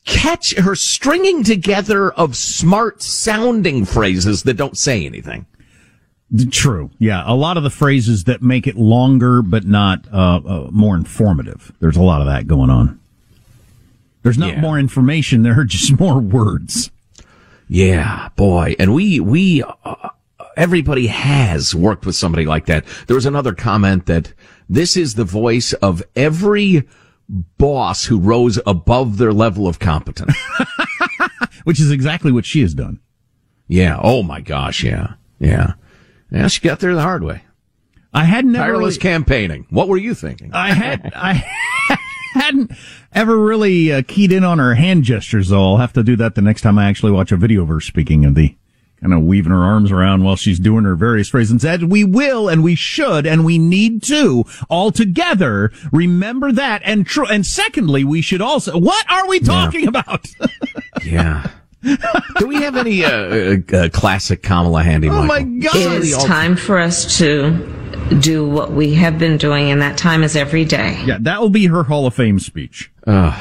catch, 0.04 0.56
her 0.56 0.74
stringing 0.74 1.44
together 1.44 2.12
of 2.12 2.36
smart 2.36 3.02
sounding 3.02 3.84
phrases 3.84 4.42
that 4.44 4.54
don't 4.54 4.78
say 4.78 5.06
anything. 5.06 5.46
True. 6.50 6.90
Yeah. 6.98 7.22
A 7.26 7.34
lot 7.34 7.56
of 7.56 7.62
the 7.62 7.70
phrases 7.70 8.24
that 8.24 8.42
make 8.42 8.66
it 8.66 8.76
longer, 8.76 9.42
but 9.42 9.64
not 9.64 10.06
uh, 10.12 10.40
uh, 10.44 10.68
more 10.72 10.96
informative. 10.96 11.72
There's 11.80 11.96
a 11.96 12.02
lot 12.02 12.20
of 12.20 12.26
that 12.26 12.46
going 12.46 12.70
on. 12.70 13.00
There's 14.22 14.38
not 14.38 14.54
yeah. 14.54 14.60
more 14.60 14.78
information. 14.78 15.42
There 15.42 15.60
are 15.60 15.64
just 15.64 15.98
more 16.00 16.18
words. 16.18 16.90
Yeah, 17.68 18.30
boy. 18.36 18.74
And 18.78 18.94
we, 18.94 19.20
we, 19.20 19.62
uh, 19.62 20.10
everybody 20.56 21.06
has 21.08 21.74
worked 21.74 22.06
with 22.06 22.16
somebody 22.16 22.46
like 22.46 22.66
that. 22.66 22.84
There 23.06 23.14
was 23.14 23.26
another 23.26 23.54
comment 23.54 24.06
that 24.06 24.32
this 24.68 24.96
is 24.96 25.14
the 25.14 25.24
voice 25.24 25.72
of 25.74 26.02
every 26.16 26.88
boss 27.28 28.04
who 28.06 28.18
rose 28.18 28.58
above 28.66 29.18
their 29.18 29.32
level 29.32 29.66
of 29.66 29.78
competence. 29.78 30.36
Which 31.64 31.80
is 31.80 31.90
exactly 31.90 32.32
what 32.32 32.44
she 32.44 32.60
has 32.60 32.74
done. 32.74 33.00
Yeah. 33.68 33.98
Oh 34.02 34.22
my 34.22 34.40
gosh. 34.40 34.84
Yeah. 34.84 35.14
Yeah. 35.38 35.74
Yeah. 36.30 36.48
She 36.48 36.60
got 36.60 36.80
there 36.80 36.94
the 36.94 37.02
hard 37.02 37.24
way. 37.24 37.42
I 38.12 38.24
had 38.24 38.44
never 38.44 38.64
tireless 38.64 38.94
really, 38.96 39.00
campaigning. 39.00 39.66
What 39.70 39.88
were 39.88 39.96
you 39.96 40.14
thinking? 40.14 40.52
I 40.52 40.72
had 40.72 41.12
I 41.16 41.44
hadn't 42.34 42.72
ever 43.12 43.36
really 43.38 43.92
uh, 43.92 44.02
keyed 44.06 44.30
in 44.30 44.44
on 44.44 44.58
her 44.58 44.74
hand 44.74 45.04
gestures. 45.04 45.48
Though 45.48 45.64
I'll 45.64 45.78
have 45.78 45.94
to 45.94 46.02
do 46.02 46.14
that 46.16 46.34
the 46.34 46.42
next 46.42 46.60
time 46.60 46.78
I 46.78 46.88
actually 46.88 47.12
watch 47.12 47.32
a 47.32 47.36
video 47.36 47.62
of 47.62 47.68
her 47.68 47.80
speaking 47.80 48.24
of 48.24 48.34
the 48.34 48.56
kind 49.04 49.12
of 49.12 49.22
weaving 49.22 49.52
her 49.52 49.62
arms 49.62 49.92
around 49.92 50.24
while 50.24 50.34
she's 50.34 50.58
doing 50.58 50.84
her 50.84 50.94
various 50.94 51.28
phrases 51.28 51.50
and 51.50 51.60
said, 51.60 51.82
we 51.84 52.04
will 52.04 52.48
and 52.48 52.64
we 52.64 52.74
should 52.74 53.26
and 53.26 53.44
we 53.44 53.58
need 53.58 54.02
to 54.02 54.44
all 54.70 54.90
together 54.90 55.70
remember 55.92 56.50
that. 56.50 56.80
And 56.86 57.06
true. 57.06 57.26
And 57.26 57.44
secondly, 57.44 58.02
we 58.02 58.22
should 58.22 58.40
also, 58.40 58.78
what 58.78 59.04
are 59.10 59.28
we 59.28 59.40
talking 59.40 59.82
yeah. 59.82 59.88
about? 59.88 60.26
yeah. 61.04 61.50
Do 62.38 62.46
we 62.46 62.62
have 62.62 62.76
any 62.76 63.04
uh, 63.04 63.10
uh, 63.10 63.76
uh, 63.76 63.88
classic 63.90 64.42
Kamala 64.42 64.82
Handy? 64.82 65.10
Oh 65.10 65.24
Michael? 65.24 65.46
my 65.50 65.58
God! 65.58 65.76
It 65.76 66.02
is 66.04 66.16
time 66.24 66.56
for 66.56 66.78
us 66.78 67.18
to 67.18 68.18
do 68.20 68.48
what 68.48 68.72
we 68.72 68.94
have 68.94 69.18
been 69.18 69.36
doing, 69.36 69.70
and 69.70 69.82
that 69.82 69.98
time 69.98 70.22
is 70.22 70.34
every 70.34 70.64
day. 70.64 70.98
Yeah, 71.04 71.18
that 71.20 71.42
will 71.42 71.50
be 71.50 71.66
her 71.66 71.82
Hall 71.82 72.06
of 72.06 72.14
Fame 72.14 72.38
speech. 72.38 72.90
Uh, 73.06 73.38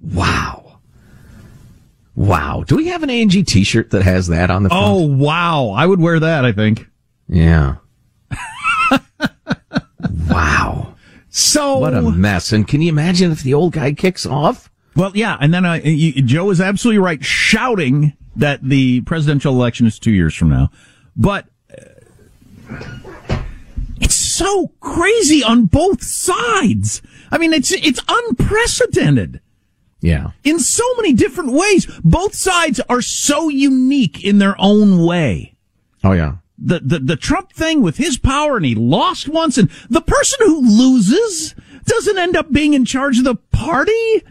wow. 0.00 0.65
Wow. 2.16 2.64
Do 2.66 2.76
we 2.76 2.86
have 2.88 3.02
an 3.02 3.10
A&G 3.10 3.44
t-shirt 3.44 3.90
that 3.90 4.02
has 4.02 4.28
that 4.28 4.50
on 4.50 4.62
the 4.62 4.70
front? 4.70 4.84
Oh, 4.84 5.06
wow. 5.06 5.68
I 5.68 5.84
would 5.86 6.00
wear 6.00 6.18
that, 6.18 6.46
I 6.46 6.52
think. 6.52 6.88
Yeah. 7.28 7.76
wow. 10.30 10.94
So. 11.28 11.78
What 11.78 11.94
a 11.94 12.00
mess. 12.00 12.52
And 12.52 12.66
can 12.66 12.80
you 12.80 12.88
imagine 12.88 13.30
if 13.32 13.42
the 13.42 13.52
old 13.52 13.74
guy 13.74 13.92
kicks 13.92 14.24
off? 14.24 14.70
Well, 14.96 15.12
yeah. 15.14 15.36
And 15.38 15.52
then 15.52 15.66
uh, 15.66 15.78
Joe 16.24 16.48
is 16.50 16.58
absolutely 16.58 17.00
right, 17.00 17.22
shouting 17.22 18.14
that 18.34 18.62
the 18.62 19.02
presidential 19.02 19.52
election 19.52 19.86
is 19.86 19.98
two 19.98 20.10
years 20.10 20.34
from 20.34 20.48
now. 20.48 20.70
But 21.16 21.46
uh, 21.70 23.42
it's 24.00 24.16
so 24.16 24.72
crazy 24.80 25.44
on 25.44 25.66
both 25.66 26.02
sides. 26.02 27.02
I 27.30 27.36
mean, 27.36 27.52
it's, 27.52 27.72
it's 27.72 28.00
unprecedented. 28.08 29.42
Yeah. 30.06 30.30
In 30.44 30.60
so 30.60 30.84
many 30.96 31.12
different 31.12 31.52
ways. 31.52 31.86
Both 32.04 32.34
sides 32.36 32.80
are 32.88 33.02
so 33.02 33.48
unique 33.48 34.24
in 34.24 34.38
their 34.38 34.54
own 34.58 35.04
way. 35.04 35.56
Oh, 36.04 36.12
yeah. 36.12 36.36
The, 36.56 36.78
the, 36.78 36.98
the 37.00 37.16
Trump 37.16 37.52
thing 37.52 37.82
with 37.82 37.96
his 37.96 38.16
power 38.16 38.56
and 38.56 38.64
he 38.64 38.74
lost 38.74 39.28
once 39.28 39.58
and 39.58 39.68
the 39.90 40.00
person 40.00 40.38
who 40.46 40.60
loses 40.60 41.54
doesn't 41.84 42.18
end 42.18 42.36
up 42.36 42.52
being 42.52 42.72
in 42.72 42.84
charge 42.84 43.18
of 43.18 43.24
the 43.24 43.34
party. 43.34 44.22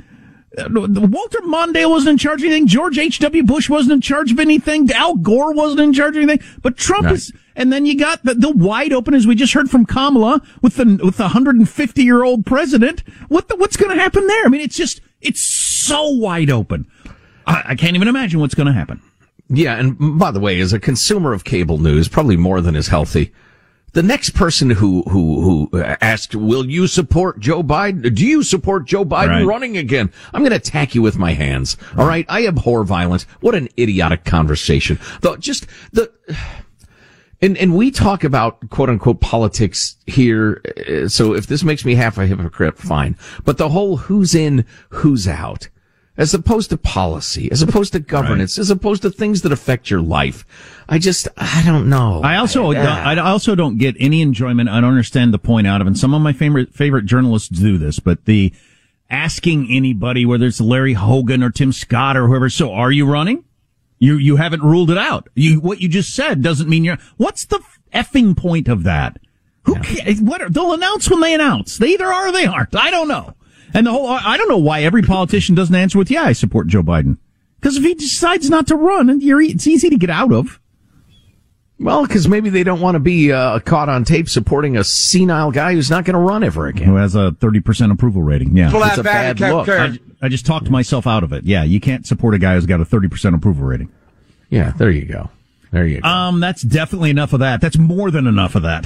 Uh, 0.58 0.70
Walter 0.72 1.40
Mondale 1.42 1.90
wasn't 1.90 2.12
in 2.12 2.18
charge 2.18 2.42
of 2.42 2.46
anything. 2.46 2.68
George 2.68 2.98
H.W. 2.98 3.44
Bush 3.44 3.70
wasn't 3.70 3.92
in 3.92 4.02
charge 4.02 4.32
of 4.32 4.40
anything. 4.40 4.90
Al 4.92 5.16
Gore 5.16 5.54
wasn't 5.54 5.82
in 5.82 5.94
charge 5.94 6.16
of 6.16 6.24
anything. 6.24 6.48
But 6.62 6.78
Trump 6.78 7.12
is, 7.12 7.34
and 7.56 7.74
then 7.74 7.86
you 7.86 7.98
got 7.98 8.24
the, 8.24 8.34
the 8.34 8.52
wide 8.52 8.94
open, 8.94 9.14
as 9.14 9.28
we 9.28 9.36
just 9.36 9.54
heard 9.54 9.70
from 9.70 9.86
Kamala, 9.86 10.42
with 10.62 10.78
the, 10.78 11.00
with 11.04 11.18
the 11.18 11.24
150 11.24 12.04
year 12.04 12.24
old 12.24 12.46
president. 12.46 13.04
What 13.28 13.50
the, 13.50 13.58
what's 13.58 13.76
going 13.76 13.96
to 13.96 14.02
happen 14.02 14.26
there? 14.28 14.46
I 14.46 14.48
mean, 14.48 14.62
it's 14.62 14.78
just, 14.78 15.02
it's 15.20 15.42
so 15.88 16.10
wide 16.10 16.50
open. 16.50 16.88
I, 17.48 17.64
I 17.66 17.76
can't 17.76 17.96
even 17.96 18.08
imagine 18.08 18.40
what's 18.40 18.56
going 18.56 18.68
to 18.68 18.74
happen. 18.74 19.02
Yeah, 19.48 19.76
and 19.76 20.20
by 20.20 20.32
the 20.32 20.40
way, 20.40 20.60
as 20.60 20.74
a 20.74 20.80
consumer 20.80 21.32
of 21.32 21.44
cable 21.44 21.78
news, 21.78 22.08
probably 22.08 22.36
more 22.36 22.62
than 22.62 22.76
is 22.76 22.88
healthy, 22.88 23.32
the 23.96 24.04
next 24.04 24.32
person 24.32 24.72
who 24.72 25.04
who 25.04 25.70
who 25.72 25.82
asked, 25.82 26.36
"Will 26.36 26.70
you 26.70 26.86
support 26.86 27.40
Joe 27.40 27.64
Biden? 27.64 28.14
Do 28.14 28.26
you 28.26 28.44
support 28.44 28.86
Joe 28.86 29.06
Biden 29.06 29.30
right. 29.30 29.46
running 29.46 29.78
again?" 29.78 30.12
I'm 30.34 30.42
going 30.42 30.52
to 30.52 30.58
attack 30.58 30.96
you 30.96 31.02
with 31.02 31.18
my 31.18 31.32
hands. 31.32 31.78
Right. 31.94 32.02
All 32.02 32.08
right, 32.08 32.26
I 32.28 32.46
abhor 32.46 32.84
violence. 32.84 33.24
What 33.40 33.56
an 33.56 33.70
idiotic 33.80 34.26
conversation. 34.26 35.00
Though, 35.22 35.38
just 35.38 35.68
the. 35.94 36.12
And, 37.42 37.58
and 37.58 37.76
we 37.76 37.92
talk 37.92 38.24
about 38.24 38.70
quote 38.70 38.90
unquote 38.90 39.22
politics 39.22 39.96
here. 40.08 40.62
Eh, 40.88 41.08
so 41.08 41.34
if 41.34 41.48
this 41.48 41.64
makes 41.64 41.86
me 41.86 41.96
half 41.96 42.18
a 42.18 42.26
hypocrite, 42.26 42.78
fine. 42.78 43.16
But 43.46 43.58
the 43.58 43.70
whole 43.70 43.96
who's 43.98 44.36
in, 44.36 44.66
who's 44.90 45.26
out. 45.26 45.70
As 46.18 46.34
opposed 46.34 46.70
to 46.70 46.78
policy, 46.78 47.52
as 47.52 47.62
opposed 47.62 47.94
to 47.94 48.00
governance, 48.00 48.58
as 48.58 48.70
opposed 48.70 49.02
to 49.02 49.10
things 49.10 49.42
that 49.42 49.52
affect 49.52 49.90
your 49.90 50.02
life. 50.02 50.46
I 50.88 50.98
just, 50.98 51.28
I 51.38 51.64
don't 51.66 51.90
know. 51.90 52.22
I 52.24 52.38
also, 52.38 52.72
eh, 52.72 52.80
I, 52.80 53.16
eh. 53.16 53.20
I 53.22 53.30
also 53.32 53.56
don't 53.56 53.78
get 53.78 53.96
any 54.00 54.22
enjoyment. 54.22 54.70
I 54.70 54.80
don't 54.80 54.92
understand 54.92 55.34
the 55.34 55.40
point 55.40 55.68
out 55.68 55.82
of, 55.82 55.88
it. 55.88 55.92
and 55.92 55.98
some 56.00 56.14
of 56.14 56.22
my 56.22 56.34
favorite 56.34 56.74
favorite 56.74 57.06
journalists 57.06 57.50
do 57.50 57.78
this, 57.78 58.00
but 58.00 58.26
the 58.26 58.54
asking 59.10 59.68
anybody, 59.70 60.26
whether 60.26 60.46
it's 60.46 60.62
Larry 60.62 60.94
Hogan 60.94 61.44
or 61.44 61.50
Tim 61.50 61.72
Scott 61.72 62.18
or 62.18 62.28
whoever, 62.28 62.50
so 62.50 62.72
are 62.72 62.92
you 62.92 63.06
running? 63.06 63.44
You 64.00 64.18
you 64.18 64.36
haven't 64.36 64.62
ruled 64.64 64.92
it 64.92 64.98
out. 64.98 65.30
You 65.36 65.60
what 65.60 65.82
you 65.82 65.88
just 65.88 66.14
said 66.14 66.42
doesn't 66.42 66.70
mean 66.70 66.84
you're. 66.84 66.98
What's 67.18 67.46
the 67.46 67.62
effing 67.94 68.36
point 68.36 68.68
of 68.68 68.84
that? 68.84 69.20
Who 69.64 69.80
cares? 69.80 70.22
What 70.22 70.42
are, 70.42 70.50
they'll 70.50 70.74
announce 70.74 71.10
when 71.10 71.22
they 71.22 71.34
announce. 71.34 71.78
They 71.78 71.90
either 71.94 72.06
are 72.06 72.28
or 72.28 72.32
they 72.32 72.46
aren't. 72.46 72.76
I 72.76 72.92
don't 72.92 73.08
know. 73.08 73.34
And 73.76 73.86
the 73.86 73.92
whole 73.92 74.08
I 74.08 74.38
don't 74.38 74.50
know 74.50 74.58
why 74.58 74.84
every 74.84 75.02
politician 75.02 75.54
doesn't 75.54 75.76
answer 75.76 75.98
with 75.98 76.10
yeah 76.10 76.24
I 76.24 76.34
support 76.34 76.68
Joe 76.68 76.82
Biden 76.82 77.18
because 77.60 77.78
if 77.78 77.84
he 77.84 77.94
decides 77.94 78.50
not 78.50 78.68
to 78.68 78.76
run, 78.76 79.20
it's 79.22 79.68
easy 79.68 79.90
to 79.90 79.98
get 79.98 80.10
out 80.10 80.32
of. 80.32 80.60
Well, 81.78 82.06
because 82.08 82.28
maybe 82.28 82.50
they 82.50 82.64
don't 82.64 82.80
want 82.80 82.96
to 82.96 83.00
be 83.00 83.34
uh, 83.34 83.60
caught 83.60 83.90
on 83.90 84.06
tape 84.06 84.30
supporting 84.30 84.78
a 84.78 84.84
senile 84.84 85.52
guy 85.52 85.74
who's 85.74 85.90
not 85.90 86.06
going 86.06 86.14
to 86.14 86.20
run 86.20 86.42
ever 86.44 86.68
again. 86.68 86.88
Who 86.88 86.96
has 86.96 87.16
a 87.16 87.32
30% 87.32 87.92
approval 87.92 88.22
rating. 88.22 88.56
Yeah. 88.56 88.72
Well, 88.72 88.88
it's 88.88 88.98
a 88.98 89.04
bad, 89.04 89.40
bad 89.40 89.54
look. 89.54 89.68
I, 89.68 90.00
I, 90.22 90.30
just 90.30 90.46
talked 90.46 90.70
myself 90.70 91.06
out 91.06 91.24
of 91.24 91.34
it. 91.34 91.44
Yeah, 91.44 91.64
you 91.64 91.82
can't 91.82 92.08
support 92.08 92.34
a 92.34 92.38
guy 92.38 92.54
who's 92.54 92.66
got 92.66 92.80
a 92.80 92.86
30% 92.86 93.36
approval 93.36 93.66
rating. 93.66 93.92
Yeah, 94.50 94.72
there 94.78 94.90
you 94.90 95.06
go. 95.06 95.30
There 95.72 95.86
you 95.86 96.00
go. 96.00 96.08
Um, 96.08 96.40
that's 96.40 96.62
definitely 96.62 97.10
enough 97.10 97.34
of 97.34 97.42
that. 97.42 97.60
That's 97.60 97.78
more 97.78 98.10
than 98.10 98.26
enough 98.26 98.56
of 98.56 98.62
that. 98.62 98.86